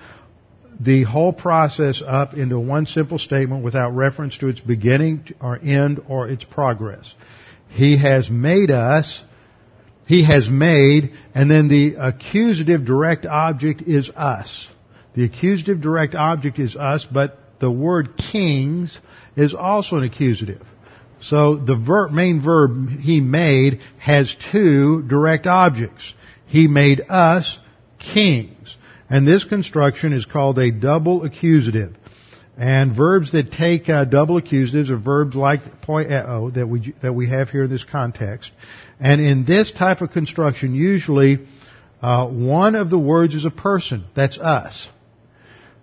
the 0.81 1.05
whole 1.05 1.35
process 1.35 2.03
up 2.05 2.33
into 2.33 2.59
one 2.59 2.87
simple 2.87 3.19
statement 3.19 3.63
without 3.63 3.91
reference 3.91 4.39
to 4.39 4.49
its 4.49 4.61
beginning 4.61 5.35
or 5.39 5.59
end 5.63 6.01
or 6.09 6.29
its 6.29 6.45
progress. 6.45 7.15
He 7.69 7.99
has 7.99 8.31
made 8.31 8.71
us, 8.71 9.23
He 10.07 10.25
has 10.25 10.49
made, 10.49 11.13
and 11.35 11.51
then 11.51 11.69
the 11.69 11.97
accusative 11.97 12.87
direct 12.87 13.27
object 13.27 13.83
is 13.83 14.11
us. 14.17 14.67
The 15.15 15.25
accusative 15.25 15.83
direct 15.83 16.15
object 16.15 16.59
is 16.59 16.75
us, 16.75 17.07
but 17.13 17.39
the 17.61 17.71
word 17.71 18.17
kings 18.17 18.99
is 19.41 19.55
also 19.55 19.97
an 19.97 20.05
accusative. 20.05 20.63
So 21.23 21.57
the 21.57 21.77
verb, 21.77 22.13
main 22.13 22.43
verb 22.43 22.89
he 23.01 23.21
made 23.21 23.81
has 23.99 24.35
two 24.53 25.03
direct 25.03 25.47
objects. 25.47 26.15
He 26.47 26.67
made 26.67 27.03
us 27.09 27.59
kings. 27.99 28.77
And 29.09 29.27
this 29.27 29.45
construction 29.45 30.13
is 30.13 30.25
called 30.25 30.59
a 30.59 30.71
double 30.71 31.25
accusative. 31.25 31.97
And 32.57 32.95
verbs 32.95 33.33
that 33.33 33.53
take 33.53 33.89
uh, 33.89 34.05
double 34.05 34.41
accusatives 34.41 34.91
are 34.91 34.99
verbs 34.99 35.35
like 35.35 35.81
poieo 35.83 36.53
that 36.55 36.67
we 36.67 36.95
that 37.01 37.15
we 37.15 37.29
have 37.29 37.49
here 37.49 37.65
in 37.65 37.71
this 37.71 37.85
context. 37.85 38.53
And 38.99 39.21
in 39.21 39.47
this 39.47 39.73
type 39.73 40.03
of 40.03 40.11
construction, 40.11 40.75
usually 40.75 41.47
uh, 42.03 42.27
one 42.27 42.75
of 42.75 42.91
the 42.91 42.99
words 42.99 43.35
is 43.35 43.47
a 43.47 43.51
person. 43.51 44.05
That's 44.15 44.39
us. 44.39 44.89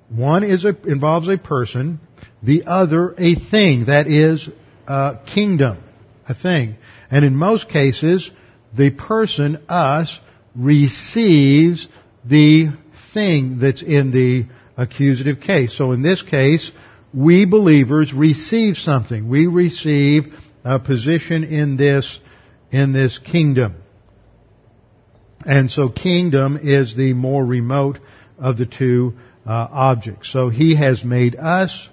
One 0.10 0.44
is 0.44 0.66
a, 0.66 0.76
involves 0.88 1.28
a 1.28 1.38
person. 1.38 2.00
The 2.48 2.64
other 2.66 3.14
a 3.18 3.36
thing. 3.36 3.88
That 3.88 4.08
is 4.08 4.50
uh, 4.88 5.18
kingdom, 5.26 5.84
a 6.30 6.34
thing. 6.34 6.78
And 7.12 7.26
in 7.26 7.36
most 7.36 7.68
cases, 7.68 8.32
the 8.76 8.90
person, 8.90 9.66
us, 9.68 10.18
receives 10.56 11.90
the 12.24 12.70
thing 13.14 13.60
that's 13.60 13.82
in 13.82 14.12
the 14.12 14.46
accusative 14.78 15.42
case. 15.42 15.78
So 15.78 15.92
in 15.92 16.02
this 16.02 16.22
case, 16.22 16.72
we 17.14 17.46
believers 17.46 18.14
receive 18.14 18.78
something. 18.78 19.28
We 19.28 19.48
receive 19.48 20.34
a 20.64 20.80
position 20.80 21.44
in 21.44 21.76
this, 21.76 22.18
in 22.72 22.94
this 22.94 23.18
kingdom. 23.18 23.76
And 25.46 25.70
so 25.70 25.90
kingdom 25.90 26.58
is 26.64 26.96
the 26.96 27.14
more 27.14 27.46
remote 27.46 28.00
of 28.40 28.58
the 28.58 28.66
two 28.66 29.16
uh, 29.46 29.52
objects. 29.52 30.32
So 30.32 30.48
he 30.48 30.78
has 30.78 31.04
made 31.04 31.36
us 31.36 31.90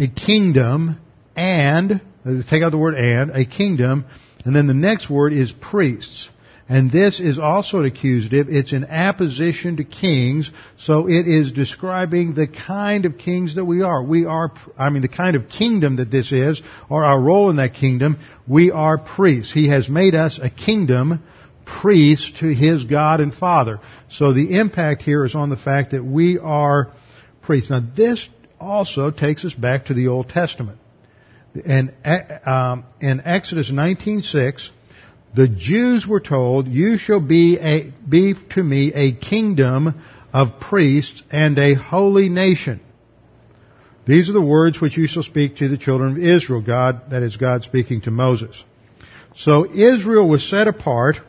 a 0.00 0.08
kingdom 0.08 0.98
and, 1.36 2.00
take 2.48 2.62
out 2.62 2.70
the 2.70 2.78
word 2.78 2.94
and, 2.94 3.30
a 3.30 3.44
kingdom, 3.44 4.06
and 4.44 4.56
then 4.56 4.66
the 4.66 4.74
next 4.74 5.10
word 5.10 5.32
is 5.32 5.52
priests. 5.52 6.28
And 6.70 6.90
this 6.90 7.18
is 7.18 7.38
also 7.38 7.80
an 7.80 7.86
accusative. 7.86 8.46
It's 8.48 8.72
in 8.72 8.84
apposition 8.84 9.76
to 9.78 9.84
kings, 9.84 10.50
so 10.78 11.08
it 11.08 11.26
is 11.26 11.52
describing 11.52 12.34
the 12.34 12.46
kind 12.46 13.04
of 13.04 13.18
kings 13.18 13.56
that 13.56 13.64
we 13.64 13.82
are. 13.82 14.02
We 14.02 14.24
are, 14.24 14.52
I 14.78 14.88
mean, 14.88 15.02
the 15.02 15.08
kind 15.08 15.36
of 15.36 15.48
kingdom 15.48 15.96
that 15.96 16.10
this 16.10 16.32
is, 16.32 16.62
or 16.88 17.04
our 17.04 17.20
role 17.20 17.50
in 17.50 17.56
that 17.56 17.74
kingdom. 17.74 18.18
We 18.46 18.70
are 18.70 18.98
priests. 18.98 19.52
He 19.52 19.68
has 19.68 19.88
made 19.88 20.14
us 20.14 20.38
a 20.40 20.48
kingdom, 20.48 21.24
priest 21.82 22.36
to 22.38 22.54
His 22.54 22.84
God 22.84 23.20
and 23.20 23.34
Father. 23.34 23.80
So 24.08 24.32
the 24.32 24.56
impact 24.58 25.02
here 25.02 25.24
is 25.24 25.34
on 25.34 25.50
the 25.50 25.56
fact 25.56 25.90
that 25.90 26.04
we 26.04 26.38
are 26.38 26.92
priests. 27.42 27.68
Now 27.68 27.82
this 27.96 28.28
also 28.60 29.10
takes 29.10 29.44
us 29.44 29.54
back 29.54 29.86
to 29.86 29.94
the 29.94 30.08
Old 30.08 30.28
Testament. 30.28 30.78
And 31.64 31.92
um, 32.46 32.84
in 33.00 33.22
Exodus 33.24 33.70
19:6, 33.70 34.68
the 35.34 35.48
Jews 35.48 36.06
were 36.06 36.20
told, 36.20 36.68
"You 36.68 36.98
shall 36.98 37.20
be 37.20 37.58
a, 37.58 37.92
be 38.08 38.34
to 38.50 38.62
me 38.62 38.92
a 38.94 39.12
kingdom 39.12 40.00
of 40.32 40.60
priests 40.60 41.22
and 41.30 41.58
a 41.58 41.74
holy 41.74 42.28
nation." 42.28 42.80
These 44.06 44.28
are 44.30 44.32
the 44.32 44.40
words 44.40 44.80
which 44.80 44.96
you 44.96 45.06
shall 45.06 45.22
speak 45.22 45.56
to 45.56 45.68
the 45.68 45.76
children 45.76 46.12
of 46.12 46.18
Israel. 46.18 46.60
God, 46.60 47.10
that 47.10 47.22
is 47.22 47.36
God 47.36 47.64
speaking 47.64 48.00
to 48.02 48.10
Moses. 48.10 48.62
So 49.36 49.70
Israel 49.72 50.28
was 50.28 50.48
set 50.48 50.68
apart 50.68 51.20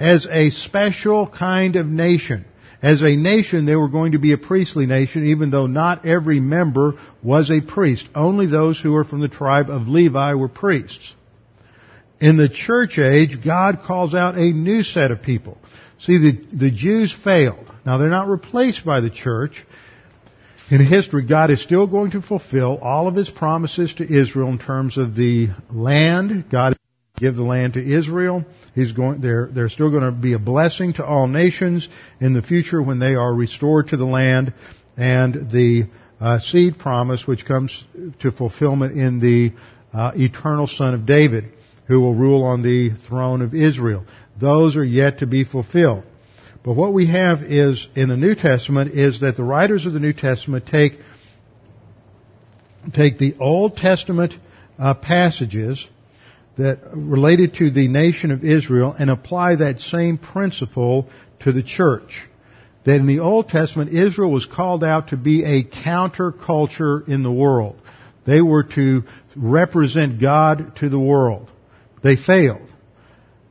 as 0.00 0.26
a 0.30 0.50
special 0.50 1.26
kind 1.26 1.76
of 1.76 1.86
nation. 1.86 2.44
As 2.80 3.02
a 3.02 3.16
nation, 3.16 3.64
they 3.64 3.74
were 3.74 3.88
going 3.88 4.12
to 4.12 4.18
be 4.18 4.32
a 4.32 4.38
priestly 4.38 4.86
nation, 4.86 5.26
even 5.26 5.50
though 5.50 5.66
not 5.66 6.06
every 6.06 6.38
member 6.38 6.94
was 7.22 7.50
a 7.50 7.60
priest. 7.60 8.06
Only 8.14 8.46
those 8.46 8.80
who 8.80 8.92
were 8.92 9.04
from 9.04 9.20
the 9.20 9.28
tribe 9.28 9.68
of 9.68 9.88
Levi 9.88 10.34
were 10.34 10.48
priests. 10.48 11.14
In 12.20 12.36
the 12.36 12.48
church 12.48 12.98
age, 12.98 13.44
God 13.44 13.80
calls 13.84 14.14
out 14.14 14.36
a 14.36 14.52
new 14.52 14.82
set 14.82 15.10
of 15.10 15.22
people. 15.22 15.58
See, 16.00 16.18
the, 16.18 16.56
the 16.56 16.70
Jews 16.70 17.16
failed. 17.24 17.66
Now, 17.84 17.98
they're 17.98 18.08
not 18.08 18.28
replaced 18.28 18.84
by 18.84 19.00
the 19.00 19.10
church. 19.10 19.64
In 20.70 20.84
history, 20.84 21.26
God 21.26 21.50
is 21.50 21.62
still 21.62 21.86
going 21.86 22.12
to 22.12 22.22
fulfill 22.22 22.78
all 22.78 23.08
of 23.08 23.14
His 23.14 23.30
promises 23.30 23.94
to 23.94 24.04
Israel 24.04 24.50
in 24.50 24.58
terms 24.58 24.98
of 24.98 25.16
the 25.16 25.48
land. 25.70 26.46
God 26.50 26.76
give 27.16 27.34
the 27.34 27.42
land 27.42 27.74
to 27.74 27.80
Israel. 27.82 28.44
He's 28.78 28.92
going, 28.92 29.20
they're, 29.20 29.48
they're 29.52 29.68
still 29.68 29.90
going 29.90 30.04
to 30.04 30.12
be 30.12 30.34
a 30.34 30.38
blessing 30.38 30.92
to 30.94 31.04
all 31.04 31.26
nations 31.26 31.88
in 32.20 32.32
the 32.32 32.42
future 32.42 32.80
when 32.80 33.00
they 33.00 33.16
are 33.16 33.34
restored 33.34 33.88
to 33.88 33.96
the 33.96 34.04
land 34.04 34.54
and 34.96 35.50
the 35.50 35.88
uh, 36.20 36.38
seed 36.38 36.78
promise 36.78 37.26
which 37.26 37.44
comes 37.44 37.84
to 38.20 38.30
fulfillment 38.30 38.96
in 38.96 39.18
the 39.18 39.52
uh, 39.92 40.12
eternal 40.14 40.68
son 40.68 40.94
of 40.94 41.06
David 41.06 41.46
who 41.88 42.00
will 42.00 42.14
rule 42.14 42.44
on 42.44 42.62
the 42.62 42.90
throne 43.08 43.42
of 43.42 43.52
Israel. 43.52 44.06
Those 44.40 44.76
are 44.76 44.84
yet 44.84 45.18
to 45.18 45.26
be 45.26 45.42
fulfilled. 45.42 46.04
But 46.62 46.74
what 46.74 46.92
we 46.92 47.08
have 47.08 47.42
is 47.42 47.88
in 47.96 48.08
the 48.08 48.16
New 48.16 48.36
Testament 48.36 48.92
is 48.92 49.22
that 49.22 49.36
the 49.36 49.42
writers 49.42 49.86
of 49.86 49.92
the 49.92 49.98
New 49.98 50.12
Testament 50.12 50.66
take 50.70 51.00
take 52.94 53.18
the 53.18 53.34
Old 53.40 53.76
Testament 53.76 54.34
uh, 54.78 54.94
passages 54.94 55.84
that 56.58 56.80
related 56.92 57.54
to 57.54 57.70
the 57.70 57.86
nation 57.86 58.32
of 58.32 58.44
Israel 58.44 58.94
and 58.98 59.10
apply 59.10 59.56
that 59.56 59.80
same 59.80 60.18
principle 60.18 61.08
to 61.40 61.52
the 61.52 61.62
church. 61.62 62.26
That 62.84 62.96
in 62.96 63.06
the 63.06 63.20
Old 63.20 63.48
Testament, 63.48 63.92
Israel 63.92 64.30
was 64.30 64.44
called 64.44 64.82
out 64.82 65.08
to 65.08 65.16
be 65.16 65.44
a 65.44 65.62
counterculture 65.62 67.08
in 67.08 67.22
the 67.22 67.30
world. 67.30 67.80
They 68.26 68.40
were 68.40 68.64
to 68.74 69.04
represent 69.36 70.20
God 70.20 70.76
to 70.76 70.88
the 70.88 70.98
world. 70.98 71.48
They 72.02 72.16
failed. 72.16 72.68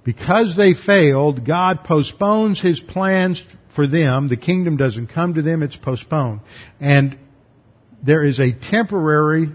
Because 0.03 0.55
they 0.57 0.73
failed, 0.73 1.45
God 1.45 1.83
postpones 1.85 2.61
His 2.61 2.79
plans 2.79 3.43
for 3.75 3.87
them. 3.87 4.27
The 4.27 4.37
kingdom 4.37 4.75
doesn't 4.75 5.07
come 5.07 5.35
to 5.35 5.41
them, 5.41 5.63
it's 5.63 5.77
postponed. 5.77 6.41
And 6.79 7.17
there 8.05 8.23
is 8.23 8.39
a 8.39 8.51
temporary 8.51 9.49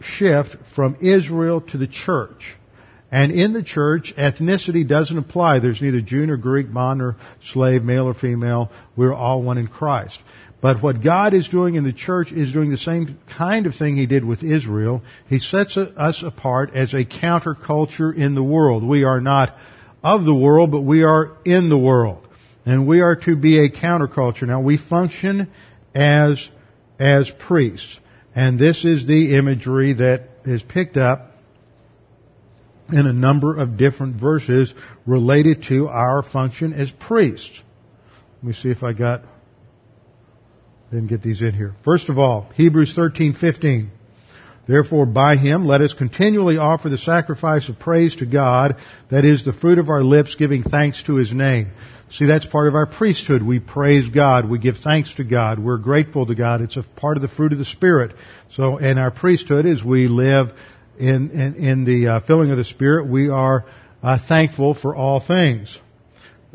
shift 0.00 0.56
from 0.74 0.96
Israel 1.00 1.60
to 1.60 1.78
the 1.78 1.86
church. 1.86 2.56
And 3.12 3.30
in 3.30 3.52
the 3.52 3.62
church, 3.62 4.14
ethnicity 4.16 4.88
doesn't 4.88 5.18
apply. 5.18 5.58
There's 5.58 5.82
neither 5.82 6.00
Jew 6.00 6.24
nor 6.24 6.38
Greek, 6.38 6.72
bond 6.72 7.02
or 7.02 7.16
slave, 7.52 7.84
male 7.84 8.08
or 8.08 8.14
female. 8.14 8.70
We're 8.96 9.12
all 9.12 9.42
one 9.42 9.58
in 9.58 9.68
Christ. 9.68 10.18
But 10.62 10.82
what 10.82 11.02
God 11.02 11.34
is 11.34 11.46
doing 11.46 11.74
in 11.74 11.84
the 11.84 11.92
church 11.92 12.32
is 12.32 12.54
doing 12.54 12.70
the 12.70 12.78
same 12.78 13.18
kind 13.36 13.66
of 13.66 13.74
thing 13.74 13.96
He 13.96 14.06
did 14.06 14.24
with 14.24 14.42
Israel. 14.42 15.02
He 15.28 15.40
sets 15.40 15.76
us 15.76 16.22
apart 16.24 16.70
as 16.74 16.94
a 16.94 17.04
counterculture 17.04 18.16
in 18.16 18.34
the 18.34 18.42
world. 18.42 18.82
We 18.82 19.04
are 19.04 19.20
not 19.20 19.56
of 20.02 20.24
the 20.24 20.34
world, 20.34 20.70
but 20.70 20.80
we 20.80 21.02
are 21.02 21.36
in 21.44 21.68
the 21.68 21.76
world. 21.76 22.26
And 22.64 22.88
we 22.88 23.02
are 23.02 23.16
to 23.16 23.36
be 23.36 23.58
a 23.58 23.70
counterculture. 23.70 24.44
Now 24.44 24.62
we 24.62 24.78
function 24.78 25.50
as, 25.94 26.48
as 26.98 27.30
priests. 27.46 27.98
And 28.34 28.58
this 28.58 28.86
is 28.86 29.06
the 29.06 29.36
imagery 29.36 29.92
that 29.94 30.28
is 30.46 30.62
picked 30.62 30.96
up 30.96 31.31
in 32.92 33.06
a 33.06 33.12
number 33.12 33.58
of 33.58 33.76
different 33.76 34.20
verses 34.20 34.72
related 35.06 35.64
to 35.68 35.88
our 35.88 36.22
function 36.22 36.72
as 36.72 36.90
priests. 36.90 37.60
Let 38.42 38.48
me 38.48 38.52
see 38.54 38.70
if 38.70 38.82
I 38.82 38.92
got 38.92 39.22
didn't 40.90 41.08
get 41.08 41.22
these 41.22 41.40
in 41.40 41.54
here. 41.54 41.74
First 41.84 42.10
of 42.10 42.18
all, 42.18 42.50
Hebrews 42.54 42.94
13:15. 42.94 43.90
Therefore 44.66 45.06
by 45.06 45.36
him 45.36 45.66
let 45.66 45.80
us 45.80 45.92
continually 45.92 46.58
offer 46.58 46.88
the 46.88 46.98
sacrifice 46.98 47.68
of 47.68 47.78
praise 47.78 48.14
to 48.16 48.26
God, 48.26 48.76
that 49.10 49.24
is 49.24 49.44
the 49.44 49.52
fruit 49.52 49.78
of 49.78 49.88
our 49.88 50.02
lips 50.02 50.36
giving 50.36 50.62
thanks 50.62 51.02
to 51.04 51.14
his 51.14 51.32
name. 51.32 51.68
See, 52.10 52.26
that's 52.26 52.44
part 52.44 52.68
of 52.68 52.74
our 52.74 52.84
priesthood. 52.84 53.42
We 53.42 53.58
praise 53.58 54.10
God. 54.10 54.48
We 54.48 54.58
give 54.58 54.76
thanks 54.84 55.14
to 55.14 55.24
God. 55.24 55.58
We're 55.58 55.78
grateful 55.78 56.26
to 56.26 56.34
God. 56.34 56.60
It's 56.60 56.76
a 56.76 56.82
part 56.82 57.16
of 57.16 57.22
the 57.22 57.28
fruit 57.28 57.52
of 57.52 57.58
the 57.58 57.64
Spirit. 57.64 58.12
So, 58.50 58.76
in 58.76 58.98
our 58.98 59.10
priesthood, 59.10 59.64
as 59.64 59.82
we 59.82 60.08
live 60.08 60.48
in, 61.02 61.30
in, 61.32 61.54
in 61.56 61.84
the 61.84 62.06
uh, 62.06 62.20
filling 62.20 62.52
of 62.52 62.56
the 62.56 62.64
Spirit, 62.64 63.08
we 63.08 63.28
are 63.28 63.64
uh, 64.04 64.18
thankful 64.28 64.74
for 64.74 64.94
all 64.94 65.18
things. 65.20 65.76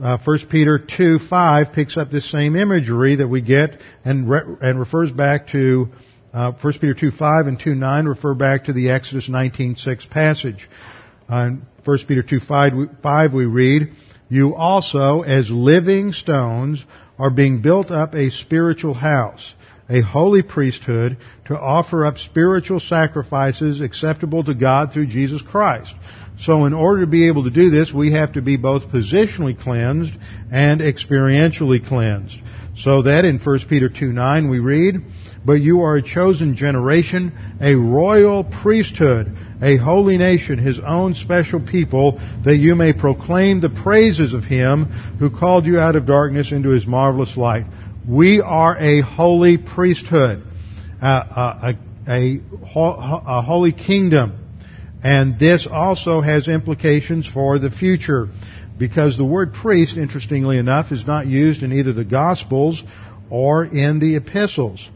Uh, 0.02 0.18
1 0.24 0.40
Peter 0.50 0.80
2, 0.80 1.20
5 1.20 1.74
picks 1.74 1.98
up 1.98 2.12
this 2.12 2.32
same 2.32 2.56
imagery 2.56 3.18
that 3.18 3.28
we 3.28 3.42
get 3.42 3.82
and, 4.06 4.30
re- 4.30 4.56
and 4.62 4.80
refers 4.80 5.12
back 5.12 5.50
to 5.50 5.90
uh, 6.34 6.54
1 6.62 6.74
Peter 6.80 6.94
2, 6.94 7.12
5 7.12 7.48
and 7.48 7.60
2, 7.60 7.76
9 7.76 8.06
refer 8.06 8.34
back 8.34 8.66
to 8.66 8.74
the 8.74 8.90
Exodus 8.90 9.28
19, 9.28 9.76
6 9.76 10.06
passage. 10.06 10.70
Uh, 11.30 11.36
in 11.48 11.68
1 11.84 11.98
Peter 12.08 12.24
2, 12.24 12.40
5, 12.40 12.74
5 13.04 13.34
we 13.34 13.46
read, 13.46 13.92
You 14.30 14.56
also, 14.56 15.24
as 15.24 15.50
living 15.50 16.14
stones, 16.14 16.86
are 17.20 17.32
being 17.32 17.62
built 17.62 17.92
up 17.92 18.16
a 18.16 18.30
spiritual 18.30 18.94
house 18.94 19.54
a 19.90 20.02
holy 20.02 20.44
priesthood 20.44 21.18
to 21.46 21.58
offer 21.58 22.06
up 22.06 22.18
spiritual 22.18 22.80
sacrifices 22.80 23.82
acceptable 23.82 24.44
to 24.44 24.54
God 24.54 24.94
through 24.94 25.08
Jesus 25.08 25.42
Christ. 25.42 25.94
So 26.40 26.66
in 26.66 26.74
order 26.74 27.02
to 27.02 27.08
be 27.08 27.28
able 27.28 27.46
to 27.46 27.50
do 27.50 27.70
this, 27.70 27.92
we 27.92 28.12
have 28.14 28.34
to 28.34 28.42
be 28.42 28.58
both 28.58 28.90
positionally 28.90 29.60
cleansed 29.60 30.14
and 30.52 30.82
experientially 30.82 31.86
cleansed. 31.88 32.38
So 32.78 33.04
that 33.04 33.26
in 33.26 33.40
1 33.40 33.60
Peter 33.68 33.90
2 33.90 34.12
9 34.12 34.50
we 34.50 34.60
read, 34.60 34.98
But 35.44 35.54
you 35.54 35.82
are 35.82 35.96
a 35.96 36.04
chosen 36.04 36.56
generation, 36.56 37.58
a 37.60 37.74
royal 37.74 38.44
priesthood, 38.44 39.36
a 39.64 39.78
holy 39.78 40.18
nation, 40.18 40.60
his 40.60 40.80
own 40.86 41.16
special 41.16 41.60
people, 41.60 42.20
that 42.44 42.58
you 42.58 42.76
may 42.76 42.94
proclaim 42.94 43.60
the 43.60 43.70
praises 43.70 44.36
of 44.36 44.44
him 44.44 44.86
who 45.18 45.32
called 45.32 45.66
you 45.66 45.80
out 45.80 45.96
of 45.96 46.06
darkness 46.06 46.52
into 46.52 46.70
his 46.70 46.86
marvelous 46.86 47.36
light. 47.36 47.66
We 48.08 48.40
are 48.40 48.78
a 48.78 49.02
holy 49.02 49.58
priesthood, 49.58 50.42
a, 51.02 51.08
a, 51.08 51.78
a, 52.08 52.40
a 52.74 53.42
holy 53.42 53.74
kingdom. 53.74 54.46
And 55.04 55.38
this 55.38 55.68
also 55.70 56.22
has 56.22 56.48
implications 56.48 57.28
for 57.28 57.60
the 57.60 57.70
future 57.70 58.30
because 58.78 59.18
the 59.18 59.26
word 59.26 59.54
priest, 59.54 59.98
interestingly 59.98 60.58
enough, 60.58 60.94
is 60.94 61.06
not 61.06 61.28
used 61.28 61.64
in 61.64 61.74
either 61.74 61.92
the 61.92 62.06
Gospels 62.06 62.82
or 63.30 63.66
in 63.66 64.00
the 64.00 64.16
epistles 64.16 64.90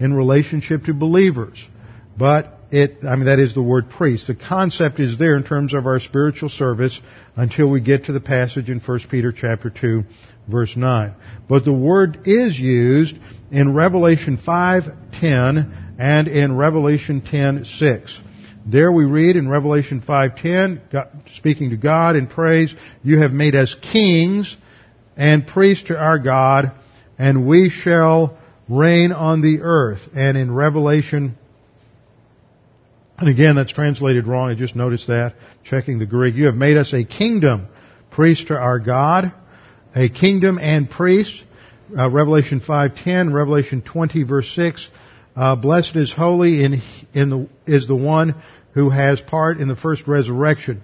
in 0.00 0.12
relationship 0.12 0.84
to 0.84 0.94
believers. 0.94 1.64
But 2.18 2.58
it, 2.72 2.98
I 3.08 3.14
mean, 3.14 3.26
that 3.26 3.38
is 3.38 3.54
the 3.54 3.62
word 3.62 3.90
priest. 3.90 4.26
The 4.26 4.34
concept 4.34 4.98
is 4.98 5.18
there 5.18 5.36
in 5.36 5.44
terms 5.44 5.72
of 5.72 5.86
our 5.86 6.00
spiritual 6.00 6.48
service 6.48 7.00
until 7.36 7.70
we 7.70 7.80
get 7.80 8.06
to 8.06 8.12
the 8.12 8.20
passage 8.20 8.68
in 8.70 8.80
1 8.80 9.00
Peter 9.08 9.30
chapter 9.30 9.70
2, 9.70 10.02
verse 10.48 10.76
9. 10.76 11.14
But 11.48 11.64
the 11.64 11.72
word 11.72 12.20
is 12.24 12.58
used 12.58 13.16
in 13.50 13.74
Revelation 13.74 14.36
5:10 14.36 15.72
and 15.98 16.28
in 16.28 16.56
Revelation 16.56 17.20
10:6. 17.20 18.18
There 18.66 18.90
we 18.90 19.04
read 19.04 19.36
in 19.36 19.48
Revelation 19.48 20.00
5:10, 20.00 20.80
speaking 21.36 21.70
to 21.70 21.76
God 21.76 22.16
in 22.16 22.26
praise, 22.26 22.74
"You 23.04 23.18
have 23.18 23.32
made 23.32 23.54
us 23.54 23.74
kings 23.80 24.56
and 25.16 25.46
priests 25.46 25.84
to 25.84 25.98
our 25.98 26.18
God, 26.18 26.72
and 27.18 27.46
we 27.46 27.68
shall 27.68 28.36
reign 28.68 29.12
on 29.12 29.40
the 29.40 29.60
earth." 29.62 30.08
And 30.14 30.36
in 30.36 30.52
Revelation 30.52 31.36
and 33.18 33.30
again, 33.30 33.56
that's 33.56 33.72
translated 33.72 34.26
wrong. 34.26 34.50
I 34.50 34.54
just 34.54 34.76
noticed 34.76 35.06
that, 35.06 35.34
checking 35.64 35.98
the 35.98 36.06
Greek. 36.06 36.34
You 36.34 36.46
have 36.46 36.54
made 36.54 36.76
us 36.76 36.92
a 36.92 37.02
kingdom, 37.02 37.66
priest 38.10 38.48
to 38.48 38.58
our 38.58 38.78
God, 38.78 39.32
a 39.96 40.10
kingdom 40.10 40.58
and 40.60 40.88
priests. 40.88 41.42
Uh, 41.96 42.10
Revelation 42.10 42.60
5:10, 42.60 43.32
Revelation 43.32 43.80
20 43.80 44.22
verse 44.24 44.48
6. 44.54 44.88
Uh, 45.34 45.56
blessed 45.56 45.96
is 45.96 46.12
holy 46.12 46.64
in, 46.64 46.82
in 47.14 47.30
the, 47.30 47.48
is 47.66 47.86
the 47.86 47.96
one 47.96 48.34
who 48.72 48.90
has 48.90 49.20
part 49.20 49.58
in 49.58 49.68
the 49.68 49.76
first 49.76 50.06
resurrection. 50.06 50.82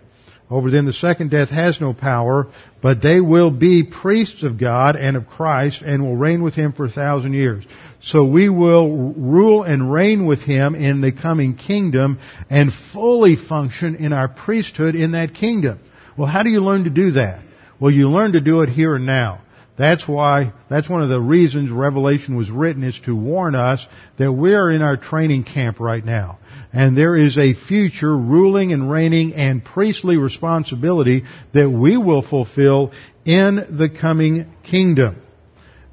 Over 0.51 0.71
them 0.71 0.87
the 0.87 0.93
second 0.93 1.31
death 1.31 1.49
has 1.49 1.81
no 1.81 1.95
power, 1.95 2.49
but 2.83 3.03
they 3.03 3.21
will 3.21 3.51
be 3.51 3.85
priests 3.85 4.43
of 4.43 4.59
God 4.59 4.97
and 4.97 5.17
of 5.17 5.27
Christ 5.27 5.83
and 5.83 6.03
will 6.03 6.17
reign 6.17 6.43
with 6.43 6.55
Him 6.55 6.73
for 6.73 6.85
a 6.85 6.91
thousand 6.91 7.33
years. 7.33 7.65
So 8.01 8.25
we 8.25 8.49
will 8.49 9.13
rule 9.15 9.63
and 9.63 9.93
reign 9.93 10.27
with 10.27 10.41
Him 10.41 10.75
in 10.75 11.01
the 11.01 11.13
coming 11.13 11.57
kingdom 11.57 12.19
and 12.51 12.71
fully 12.93 13.37
function 13.37 13.97
in 13.97 14.13
our 14.13 14.29
priesthood 14.29 14.95
in 14.95 15.13
that 15.13 15.35
kingdom. 15.35 15.81
Well, 16.17 16.29
how 16.29 16.43
do 16.43 16.51
you 16.51 16.61
learn 16.61 16.85
to 16.85 16.91
do 16.91 17.13
that? 17.13 17.43
Well, 17.83 17.91
you 17.91 18.09
learn 18.11 18.35
to 18.35 18.41
do 18.41 18.61
it 18.61 18.68
here 18.68 18.95
and 18.95 19.07
now. 19.07 19.41
That's 19.76 20.07
why, 20.07 20.53
that's 20.70 20.89
one 20.89 21.03
of 21.03 21.09
the 21.09 21.20
reasons 21.20 21.68
Revelation 21.68 22.37
was 22.37 22.49
written 22.49 22.85
is 22.85 23.01
to 23.07 23.16
warn 23.16 23.57
us 23.57 23.85
that 24.18 24.30
we're 24.30 24.70
in 24.70 24.83
our 24.83 24.97
training 24.97 25.43
camp 25.43 25.80
right 25.80 26.05
now. 26.05 26.39
And 26.72 26.97
there 26.97 27.16
is 27.16 27.37
a 27.37 27.55
future 27.55 28.16
ruling 28.16 28.72
and 28.72 28.89
reigning 28.89 29.35
and 29.35 29.64
priestly 29.64 30.16
responsibility 30.16 31.24
that 31.55 31.68
we 31.68 31.97
will 31.97 32.22
fulfill 32.22 32.93
in 33.24 33.57
the 33.57 33.89
coming 33.91 34.53
kingdom. 34.62 35.20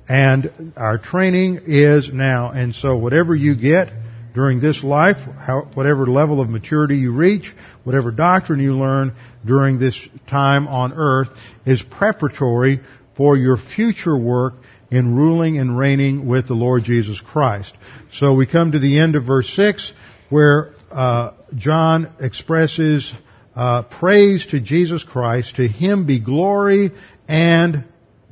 And 0.07 0.73
our 0.77 0.99
training 0.99 1.61
is 1.65 2.11
now. 2.13 2.51
And 2.51 2.75
so 2.75 2.97
whatever 2.97 3.33
you 3.33 3.55
get 3.55 3.91
during 4.33 4.59
this 4.59 4.83
life, 4.83 5.17
how, 5.17 5.67
whatever 5.73 6.05
level 6.07 6.41
of 6.41 6.49
maturity 6.49 6.97
you 6.97 7.11
reach, 7.11 7.53
whatever 7.83 8.11
doctrine 8.11 8.59
you 8.59 8.73
learn 8.73 9.15
during 9.45 9.79
this 9.79 9.99
time 10.27 10.67
on 10.67 10.93
earth 10.93 11.29
is 11.65 11.81
preparatory 11.81 12.81
for 13.17 13.35
your 13.35 13.57
future 13.57 14.17
work 14.17 14.53
in 14.91 15.15
ruling 15.15 15.57
and 15.57 15.77
reigning 15.77 16.27
with 16.27 16.47
the 16.47 16.53
Lord 16.53 16.83
Jesus 16.83 17.19
Christ. 17.19 17.73
So 18.13 18.33
we 18.33 18.47
come 18.47 18.71
to 18.71 18.79
the 18.79 18.99
end 18.99 19.15
of 19.15 19.25
verse 19.25 19.49
6 19.55 19.93
where 20.29 20.73
uh, 20.91 21.31
John 21.55 22.11
expresses 22.19 23.11
uh, 23.55 23.83
praise 23.83 24.45
to 24.47 24.59
Jesus 24.59 25.03
Christ. 25.03 25.57
To 25.57 25.67
him 25.67 26.05
be 26.05 26.19
glory 26.19 26.91
and 27.27 27.83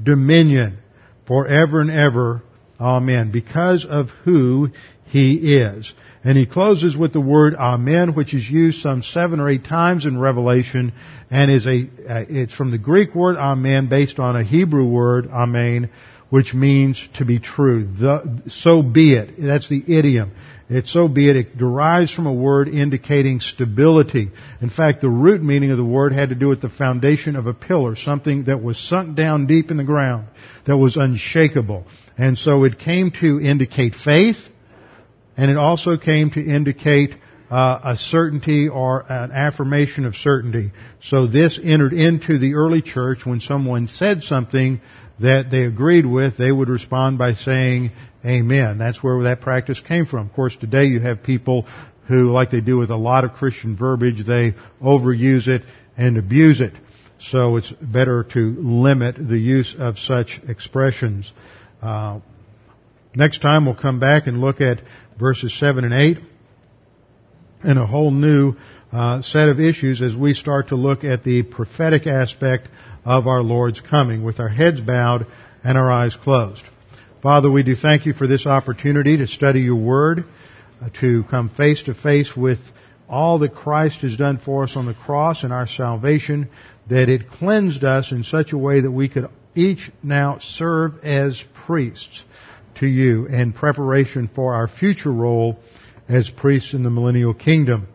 dominion 0.01 0.79
forever 1.27 1.81
and 1.81 1.91
ever. 1.91 2.41
Amen. 2.79 3.31
Because 3.31 3.85
of 3.85 4.09
who 4.23 4.69
he 5.07 5.57
is. 5.57 5.93
And 6.23 6.37
he 6.37 6.45
closes 6.45 6.97
with 6.97 7.13
the 7.13 7.21
word 7.21 7.55
Amen, 7.55 8.13
which 8.13 8.33
is 8.33 8.49
used 8.49 8.81
some 8.81 9.01
seven 9.01 9.39
or 9.39 9.49
eight 9.49 9.65
times 9.65 10.05
in 10.05 10.19
Revelation, 10.19 10.91
and 11.29 11.49
is 11.49 11.65
a, 11.65 11.87
it's 12.29 12.53
from 12.53 12.71
the 12.71 12.77
Greek 12.77 13.15
word 13.15 13.37
Amen 13.37 13.87
based 13.87 14.19
on 14.19 14.35
a 14.35 14.43
Hebrew 14.43 14.85
word, 14.85 15.29
Amen, 15.29 15.89
which 16.29 16.53
means 16.53 17.01
to 17.15 17.25
be 17.25 17.39
true. 17.39 17.85
The, 17.85 18.41
so 18.49 18.81
be 18.81 19.13
it. 19.13 19.35
That's 19.37 19.69
the 19.69 19.81
idiom. 19.87 20.33
It's 20.69 20.91
so 20.91 21.07
be 21.07 21.29
it. 21.29 21.37
It 21.37 21.57
derives 21.57 22.13
from 22.13 22.27
a 22.27 22.33
word 22.33 22.67
indicating 22.67 23.39
stability. 23.39 24.31
In 24.59 24.69
fact, 24.69 24.99
the 24.99 25.09
root 25.09 25.41
meaning 25.41 25.71
of 25.71 25.77
the 25.77 25.85
word 25.85 26.11
had 26.11 26.29
to 26.29 26.35
do 26.35 26.49
with 26.49 26.61
the 26.61 26.69
foundation 26.69 27.37
of 27.37 27.47
a 27.47 27.53
pillar, 27.53 27.95
something 27.95 28.45
that 28.45 28.61
was 28.61 28.77
sunk 28.77 29.15
down 29.15 29.47
deep 29.47 29.71
in 29.71 29.77
the 29.77 29.85
ground, 29.85 30.27
that 30.65 30.75
was 30.75 30.97
unshakable. 30.97 31.85
And 32.17 32.37
so 32.37 32.65
it 32.65 32.79
came 32.79 33.11
to 33.21 33.39
indicate 33.39 33.95
faith, 33.95 34.35
and 35.37 35.51
it 35.51 35.57
also 35.57 35.97
came 35.97 36.31
to 36.31 36.41
indicate 36.41 37.13
uh, 37.49 37.79
a 37.83 37.95
certainty 37.95 38.67
or 38.67 39.05
an 39.09 39.31
affirmation 39.31 40.05
of 40.05 40.15
certainty. 40.15 40.71
So 41.01 41.27
this 41.27 41.59
entered 41.63 41.93
into 41.93 42.39
the 42.39 42.55
early 42.55 42.81
church 42.81 43.25
when 43.25 43.39
someone 43.39 43.87
said 43.87 44.23
something 44.23 44.81
that 45.19 45.49
they 45.49 45.63
agreed 45.63 46.05
with, 46.05 46.37
they 46.37 46.51
would 46.51 46.69
respond 46.69 47.17
by 47.17 47.33
saying 47.33 47.91
amen. 48.25 48.77
That's 48.77 49.01
where 49.01 49.23
that 49.23 49.41
practice 49.41 49.79
came 49.79 50.05
from. 50.05 50.27
Of 50.27 50.33
course, 50.33 50.55
today 50.59 50.85
you 50.85 50.99
have 50.99 51.23
people 51.23 51.65
who, 52.07 52.31
like 52.31 52.51
they 52.51 52.61
do 52.61 52.77
with 52.77 52.89
a 52.89 52.97
lot 52.97 53.23
of 53.23 53.33
Christian 53.33 53.77
verbiage, 53.77 54.25
they 54.25 54.55
overuse 54.81 55.47
it 55.47 55.63
and 55.95 56.17
abuse 56.17 56.61
it. 56.61 56.73
So 57.19 57.57
it's 57.57 57.71
better 57.81 58.23
to 58.33 58.55
limit 58.59 59.15
the 59.17 59.37
use 59.37 59.75
of 59.77 59.97
such 59.97 60.39
expressions. 60.47 61.31
Uh, 61.81 62.19
next 63.17 63.41
time 63.41 63.65
we'll 63.65 63.75
come 63.75 63.99
back 63.99 64.27
and 64.27 64.39
look 64.39 64.61
at 64.61 64.79
verses 65.19 65.57
7 65.59 65.83
and 65.83 65.93
8 65.93 66.17
and 67.63 67.79
a 67.79 67.85
whole 67.85 68.11
new 68.11 68.53
uh, 68.91 69.23
set 69.23 69.49
of 69.49 69.59
issues 69.59 70.01
as 70.01 70.15
we 70.15 70.35
start 70.35 70.67
to 70.67 70.75
look 70.75 71.03
at 71.03 71.23
the 71.23 71.41
prophetic 71.41 72.05
aspect 72.05 72.69
of 73.03 73.25
our 73.25 73.41
Lord's 73.41 73.81
coming 73.81 74.23
with 74.23 74.39
our 74.39 74.47
heads 74.47 74.79
bowed 74.79 75.25
and 75.63 75.77
our 75.77 75.91
eyes 75.91 76.15
closed. 76.15 76.61
Father, 77.23 77.49
we 77.49 77.63
do 77.63 77.75
thank 77.75 78.05
you 78.05 78.13
for 78.13 78.27
this 78.27 78.45
opportunity 78.45 79.17
to 79.17 79.27
study 79.27 79.61
your 79.61 79.75
word, 79.75 80.23
uh, 80.79 80.89
to 81.01 81.23
come 81.23 81.49
face 81.49 81.81
to 81.83 81.95
face 81.95 82.37
with 82.37 82.59
all 83.09 83.39
that 83.39 83.55
Christ 83.55 84.01
has 84.01 84.15
done 84.15 84.37
for 84.37 84.63
us 84.63 84.75
on 84.75 84.85
the 84.85 84.93
cross 84.93 85.43
and 85.43 85.51
our 85.51 85.65
salvation, 85.65 86.49
that 86.87 87.09
it 87.09 87.31
cleansed 87.31 87.83
us 87.83 88.11
in 88.11 88.23
such 88.23 88.53
a 88.53 88.57
way 88.57 88.81
that 88.81 88.91
we 88.91 89.09
could 89.09 89.27
each 89.55 89.91
now 90.03 90.37
serve 90.39 90.99
as 91.03 91.43
priests 91.65 92.21
to 92.79 92.87
you 92.87 93.25
in 93.25 93.53
preparation 93.53 94.29
for 94.33 94.53
our 94.53 94.67
future 94.67 95.11
role 95.11 95.57
as 96.07 96.29
priests 96.29 96.73
in 96.73 96.83
the 96.83 96.89
millennial 96.89 97.33
kingdom. 97.33 97.87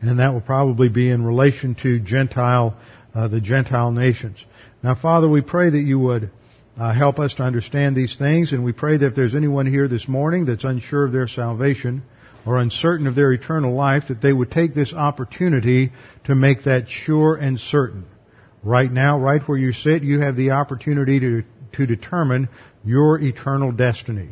And 0.00 0.18
that 0.18 0.32
will 0.32 0.40
probably 0.40 0.88
be 0.88 1.08
in 1.08 1.24
relation 1.24 1.76
to 1.82 2.00
Gentile 2.00 2.76
uh, 3.14 3.28
the 3.28 3.40
Gentile 3.40 3.92
nations. 3.92 4.44
Now, 4.82 4.94
Father, 4.94 5.28
we 5.28 5.42
pray 5.42 5.70
that 5.70 5.82
you 5.82 5.98
would 5.98 6.30
uh, 6.78 6.92
help 6.92 7.18
us 7.18 7.34
to 7.34 7.42
understand 7.42 7.94
these 7.94 8.16
things, 8.16 8.52
and 8.52 8.64
we 8.64 8.72
pray 8.72 8.96
that 8.96 9.06
if 9.06 9.14
there's 9.14 9.34
anyone 9.34 9.66
here 9.66 9.88
this 9.88 10.08
morning 10.08 10.46
that's 10.46 10.64
unsure 10.64 11.04
of 11.04 11.12
their 11.12 11.28
salvation 11.28 12.02
or 12.46 12.58
uncertain 12.58 13.06
of 13.06 13.14
their 13.14 13.32
eternal 13.32 13.74
life, 13.74 14.04
that 14.08 14.22
they 14.22 14.32
would 14.32 14.50
take 14.50 14.74
this 14.74 14.92
opportunity 14.92 15.92
to 16.24 16.34
make 16.34 16.64
that 16.64 16.88
sure 16.88 17.36
and 17.36 17.60
certain. 17.60 18.04
Right 18.64 18.90
now, 18.90 19.18
right 19.18 19.42
where 19.46 19.58
you 19.58 19.72
sit, 19.72 20.02
you 20.02 20.20
have 20.20 20.36
the 20.36 20.52
opportunity 20.52 21.20
to, 21.20 21.42
to 21.74 21.86
determine 21.86 22.48
your 22.84 23.18
eternal 23.20 23.72
destiny. 23.72 24.30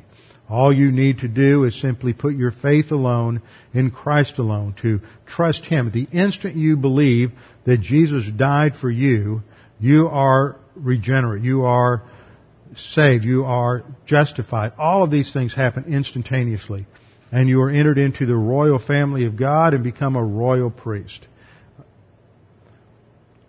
All 0.48 0.72
you 0.72 0.90
need 0.90 1.18
to 1.18 1.28
do 1.28 1.64
is 1.64 1.80
simply 1.80 2.12
put 2.12 2.34
your 2.34 2.50
faith 2.50 2.90
alone 2.90 3.40
in 3.72 3.92
Christ 3.92 4.38
alone, 4.38 4.74
to 4.82 5.00
trust 5.24 5.64
Him. 5.64 5.92
The 5.92 6.08
instant 6.12 6.56
you 6.56 6.76
believe 6.76 7.30
that 7.66 7.80
Jesus 7.80 8.24
died 8.36 8.74
for 8.74 8.90
you, 8.90 9.42
you 9.78 10.08
are 10.08 10.56
regenerate. 10.74 11.44
You 11.44 11.62
are 11.62 12.02
saved. 12.76 13.24
You 13.24 13.44
are 13.44 13.84
justified. 14.06 14.72
All 14.78 15.04
of 15.04 15.10
these 15.10 15.32
things 15.32 15.54
happen 15.54 15.84
instantaneously. 15.84 16.86
And 17.32 17.48
you 17.48 17.62
are 17.62 17.70
entered 17.70 17.98
into 17.98 18.26
the 18.26 18.34
royal 18.34 18.80
family 18.80 19.26
of 19.26 19.36
God 19.36 19.72
and 19.72 19.84
become 19.84 20.16
a 20.16 20.24
royal 20.24 20.70
priest. 20.70 21.26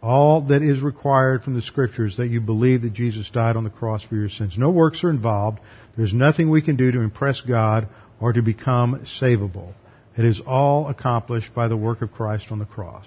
All 0.02 0.42
that 0.48 0.64
is 0.64 0.82
required 0.82 1.44
from 1.44 1.54
the 1.54 1.62
scriptures 1.62 2.18
that 2.18 2.30
you 2.30 2.42
believe 2.42 2.82
that 2.82 2.94
Jesus 2.94 3.30
died 3.30 3.56
on 3.56 3.64
the 3.64 3.70
cross 3.70 4.04
for 4.04 4.16
your 4.16 4.30
sins. 4.30 4.58
No 4.58 4.72
works 4.72 5.04
are 5.04 5.12
involved. 5.12 5.60
There's 5.96 6.14
nothing 6.14 6.50
we 6.50 6.62
can 6.62 6.76
do 6.76 6.92
to 6.92 7.02
impress 7.02 7.42
God 7.42 7.88
or 8.20 8.34
to 8.34 8.42
become 8.42 9.06
savable. 9.22 9.74
It 10.18 10.26
is 10.26 10.42
all 10.46 10.88
accomplished 10.88 11.54
by 11.54 11.68
the 11.68 11.78
work 11.78 12.02
of 12.02 12.12
Christ 12.12 12.48
on 12.52 12.60
the 12.60 12.66
cross. 12.66 13.06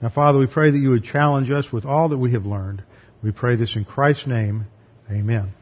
Now, 0.00 0.10
Father, 0.10 0.38
we 0.38 0.46
pray 0.46 0.70
that 0.70 0.78
you 0.78 0.90
would 0.90 1.04
challenge 1.04 1.50
us 1.50 1.72
with 1.72 1.84
all 1.84 2.10
that 2.10 2.18
we 2.18 2.32
have 2.32 2.46
learned. 2.46 2.82
We 3.22 3.32
pray 3.32 3.56
this 3.56 3.74
in 3.74 3.84
Christ's 3.84 4.26
name. 4.26 4.66
Amen. 5.10 5.54